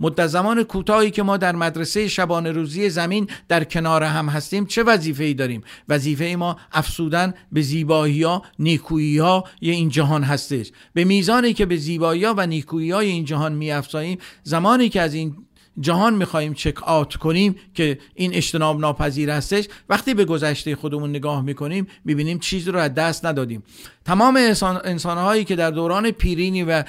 مدت 0.03 0.27
زمان 0.27 0.63
کوتاهی 0.63 1.11
که 1.11 1.23
ما 1.23 1.37
در 1.37 1.55
مدرسه 1.55 2.07
شبانه 2.07 2.51
روزی 2.51 2.89
زمین 2.89 3.27
در 3.47 3.63
کنار 3.63 4.03
هم 4.03 4.29
هستیم 4.29 4.65
چه 4.65 4.83
وظیفه 4.83 5.23
ای 5.23 5.33
داریم؟ 5.33 5.63
وظیفه 5.89 6.35
ما 6.37 6.57
افسودن 6.71 7.33
به 7.51 7.61
زیبایی 7.61 8.23
ها 8.23 8.41
نیکویی 8.59 9.17
ها 9.17 9.43
این 9.59 9.89
جهان 9.89 10.23
هستش. 10.23 10.71
به 10.93 11.03
میزانی 11.03 11.53
که 11.53 11.65
به 11.65 11.77
زیبایی 11.77 12.25
ها 12.25 12.33
و 12.37 12.47
نیکویی 12.47 12.91
های 12.91 13.07
این 13.07 13.25
جهان 13.25 13.53
می 13.53 13.71
افزاییم 13.71 14.17
زمانی 14.43 14.89
که 14.89 15.01
از 15.01 15.13
این 15.13 15.35
جهان 15.79 16.13
می‌خواهیم 16.13 16.53
چک 16.53 16.83
آت 16.83 17.15
کنیم 17.15 17.55
که 17.73 17.99
این 18.15 18.33
اجتناب 18.33 18.79
ناپذیر 18.79 19.29
هستش 19.29 19.67
وقتی 19.89 20.13
به 20.13 20.25
گذشته 20.25 20.75
خودمون 20.75 21.09
نگاه 21.09 21.41
می‌کنیم 21.41 21.87
می‌بینیم 22.05 22.39
چیزی 22.39 22.71
رو 22.71 22.79
از 22.79 22.93
دست 22.93 23.25
ندادیم. 23.25 23.63
تمام 24.05 24.35
انسان 24.83 25.17
هایی 25.17 25.43
که 25.43 25.55
در 25.55 25.71
دوران 25.71 26.11
پیرینی 26.11 26.63
و 26.63 26.83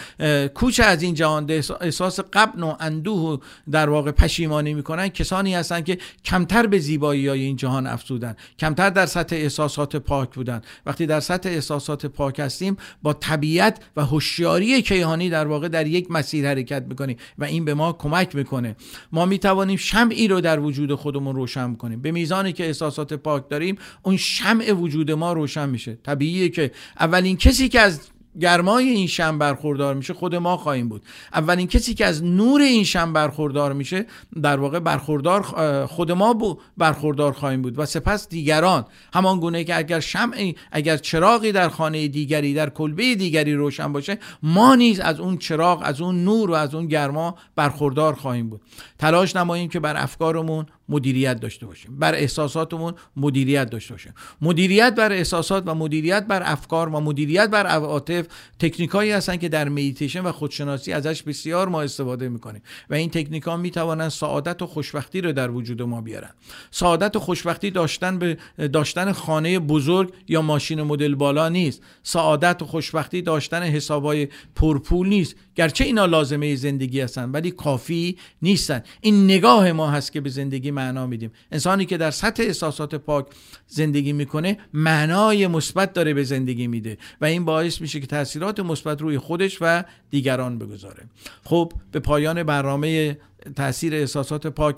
کوچ 0.55 0.81
از 0.81 1.03
این 1.03 1.15
جهان 1.15 1.51
احساس 1.81 2.21
قبن 2.21 2.62
و 2.62 2.75
اندوه 2.81 3.21
و 3.21 3.37
در 3.71 3.89
واقع 3.91 4.11
پشیمانی 4.11 4.75
می‌کنن 4.75 5.09
کسانی 5.09 5.55
هستند 5.55 5.85
که 5.85 5.99
کمتر 6.25 6.67
به 6.67 6.79
زیبایی 6.79 7.29
های 7.29 7.41
این 7.41 7.57
جهان 7.57 7.87
افزودن 7.87 8.37
کمتر 8.59 8.91
در 8.91 9.07
سطح 9.07 9.37
احساسات 9.37 9.97
پاک 9.97 10.35
بودن. 10.35 10.62
وقتی 10.87 11.07
در 11.07 11.21
سطح 11.21 11.49
احساسات 11.49 12.07
پاک 12.07 12.41
هستیم 12.41 12.77
با 13.03 13.12
طبیعت 13.12 13.79
و 13.97 14.05
هوشیاری 14.05 14.83
کیهانی 14.83 15.31
در 15.31 15.47
واقع 15.47 15.69
در 15.69 15.87
یک 15.87 16.11
مسیر 16.11 16.49
حرکت 16.49 16.85
می‌کنیم 16.89 17.17
و 17.39 17.45
این 17.45 17.65
به 17.65 17.75
ما 17.75 17.93
کمک 17.93 18.35
می‌کنه 18.35 18.45
می‌کنه. 18.45 18.77
ما 19.12 19.27
می‌توانیم 19.27 19.77
شمعی 19.77 20.29
رو 20.29 20.41
در 20.41 20.61
وجود 20.61 20.95
خودمون 20.95 21.37
روشن 21.37 21.75
کنیم. 21.75 22.03
به 22.03 22.11
میزانی 22.11 22.53
که 22.53 22.67
احساسات 22.67 23.12
پاک 23.15 23.49
داریم 23.49 23.79
اون 24.03 24.17
شمع 24.17 24.73
وجود 24.73 25.11
ما 25.11 25.33
روشن 25.33 25.69
میشه. 25.69 25.99
طبیعیه 26.03 26.49
که 26.49 26.71
اولین 27.05 27.36
کسی 27.36 27.68
که 27.68 27.80
از 27.80 28.00
گرمای 28.40 28.88
این 28.88 29.07
شم 29.07 29.38
برخوردار 29.38 29.94
میشه 29.94 30.14
خود 30.14 30.34
ما 30.34 30.57
خواهیم 30.57 30.88
بود. 30.88 31.02
اولین 31.32 31.66
کسی 31.66 31.94
که 31.94 32.07
از 32.07 32.24
نور 32.24 32.61
این 32.61 32.84
شم 32.84 33.12
برخوردار 33.12 33.72
میشه 33.72 34.07
در 34.42 34.57
واقع 34.57 34.78
برخوردار 34.78 35.42
خود 35.86 36.12
ما 36.12 36.59
برخوردار 36.78 37.32
خواهیم 37.32 37.62
بود. 37.62 37.78
و 37.78 37.86
سپس 37.86 38.28
دیگران 38.28 38.84
همان 39.14 39.40
گونه 39.40 39.64
که 39.64 39.76
اگر 39.76 40.00
شمعی 40.00 40.57
اگر 40.72 40.96
چراغی 40.96 41.52
در 41.52 41.68
خانه 41.68 42.09
دیگری 42.09 42.55
در 42.55 42.70
کلبه 42.70 43.14
دیگری 43.14 43.55
روشن 43.55 43.92
باشه 43.92 44.18
ما 44.42 44.74
نیز 44.74 45.00
از 45.00 45.20
اون 45.20 45.38
چراغ 45.38 45.82
از 45.84 46.00
اون 46.00 46.24
نور 46.24 46.50
و 46.50 46.55
از 46.55 46.74
اون 46.74 46.86
گرما 46.86 47.34
برخوردار 47.57 48.14
خواهیم 48.14 48.48
بود. 48.48 48.61
تلاش 48.98 49.36
نماییم 49.36 49.68
که 49.68 49.80
بر 49.80 50.02
افکارمون 50.02 50.66
مدیریت 50.89 51.41
داشته 51.41 51.66
باشیم. 51.66 51.99
بر 51.99 52.14
احساساتمون 52.14 52.95
مدیریت 53.16 53.70
داشته 53.70 53.95
باشیم. 53.95 54.14
مدیریت 54.41 54.95
بر 54.95 55.12
احساسات 55.12 55.62
و 55.66 55.74
مدیریت 55.74 56.26
بر 56.26 56.43
افکار 56.45 56.89
و 56.89 57.01
مدیریت 57.01 57.51
بر 57.51 57.66
عواطف 57.66 58.26
تکنیکایی 58.59 59.11
هستن 59.11 59.37
که 59.37 59.49
در 59.49 59.68
میتیشن 59.68 60.20
و 60.20 60.32
خودشناسی 60.32 60.93
ازش 60.93 61.22
بسیار 61.22 61.68
ما 61.68 61.82
استفاده 61.82 62.28
می‌کنیم. 62.28 62.62
و 62.91 62.95
این 62.95 63.11
تکنیک 63.11 63.43
ها 63.43 63.57
می‌توانند 63.57 64.09
سعادت 64.09 64.62
و 64.62 64.66
خوشبختی 64.66 65.20
رو 65.20 65.32
در 65.32 65.51
وجود 65.51 65.82
ما 65.82 66.01
بیارن. 66.01 66.30
سعادت 66.70 67.16
و 67.16 67.20
خوشبختی 67.20 67.70
داشتن 67.70 68.18
به 68.18 68.37
داشتن 68.72 69.12
خانه 69.12 69.59
بزرگ 69.59 70.12
یا 70.28 70.43
ماشین 70.43 70.82
مدل 70.82 71.14
بالا 71.14 71.49
نیست. 71.49 71.82
سعادت 72.03 72.62
و 72.62 72.66
خوشبختی 72.66 73.22
داشتن 73.22 73.62
حسابای 73.62 74.28
پرپول 74.57 75.09
نیست. 75.09 75.37
گرچه 75.55 75.84
اینا 75.84 76.07
لازمه 76.07 76.57
زندگی 76.57 77.00
هستن 77.00 77.30
ولی 77.30 77.50
کافی 77.50 78.16
نیستن. 78.42 78.82
این 79.00 79.24
نگاه 79.24 79.72
ما 79.72 79.90
هست 79.90 80.12
که 80.12 80.20
به 80.20 80.30
زندگی 80.30 80.70
معنا 80.70 81.07
میدیم. 81.07 81.30
انسانی 81.52 81.86
که 81.86 81.96
در 81.96 82.11
سطح 82.11 82.42
احساسات 82.42 82.94
پاک 82.94 83.26
زندگی 83.66 84.12
می‌کنه 84.12 84.59
معنای 84.72 85.46
مثبت 85.46 85.92
داره 85.92 86.14
به 86.14 86.24
زندگی 86.24 86.66
میده 86.66 86.98
و 87.20 87.24
این 87.24 87.44
باعث 87.44 87.80
میشه 87.80 88.00
که 88.00 88.07
تاثیرات 88.07 88.61
مثبت 88.61 89.02
روی 89.02 89.18
خودش 89.18 89.59
و 89.61 89.84
دیگران 90.11 90.59
بگذاره. 90.59 91.05
خب 91.44 91.72
به 91.92 92.00
پایان 92.00 92.42
برنامه 92.42 93.18
تاثیر 93.57 93.95
احساسات 93.95 94.47
پاک 94.47 94.76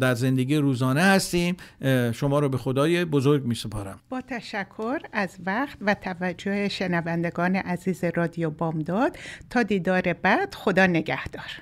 در 0.00 0.14
زندگی 0.14 0.56
روزانه 0.56 1.02
هستیم. 1.02 1.56
شما 2.12 2.38
رو 2.38 2.48
به 2.48 2.58
خدای 2.58 3.04
بزرگ 3.04 3.44
می 3.44 3.54
سپارم. 3.54 4.00
با 4.08 4.20
تشکر 4.20 4.98
از 5.12 5.36
وقت 5.46 5.78
و 5.80 5.94
توجه 5.94 6.68
شنوندگان 6.68 7.56
عزیز 7.56 8.04
رادیو 8.14 8.50
بامداد. 8.50 9.16
تا 9.50 9.62
دیدار 9.62 10.12
بعد 10.12 10.54
خدا 10.54 10.86
نگهدار. 10.86 11.60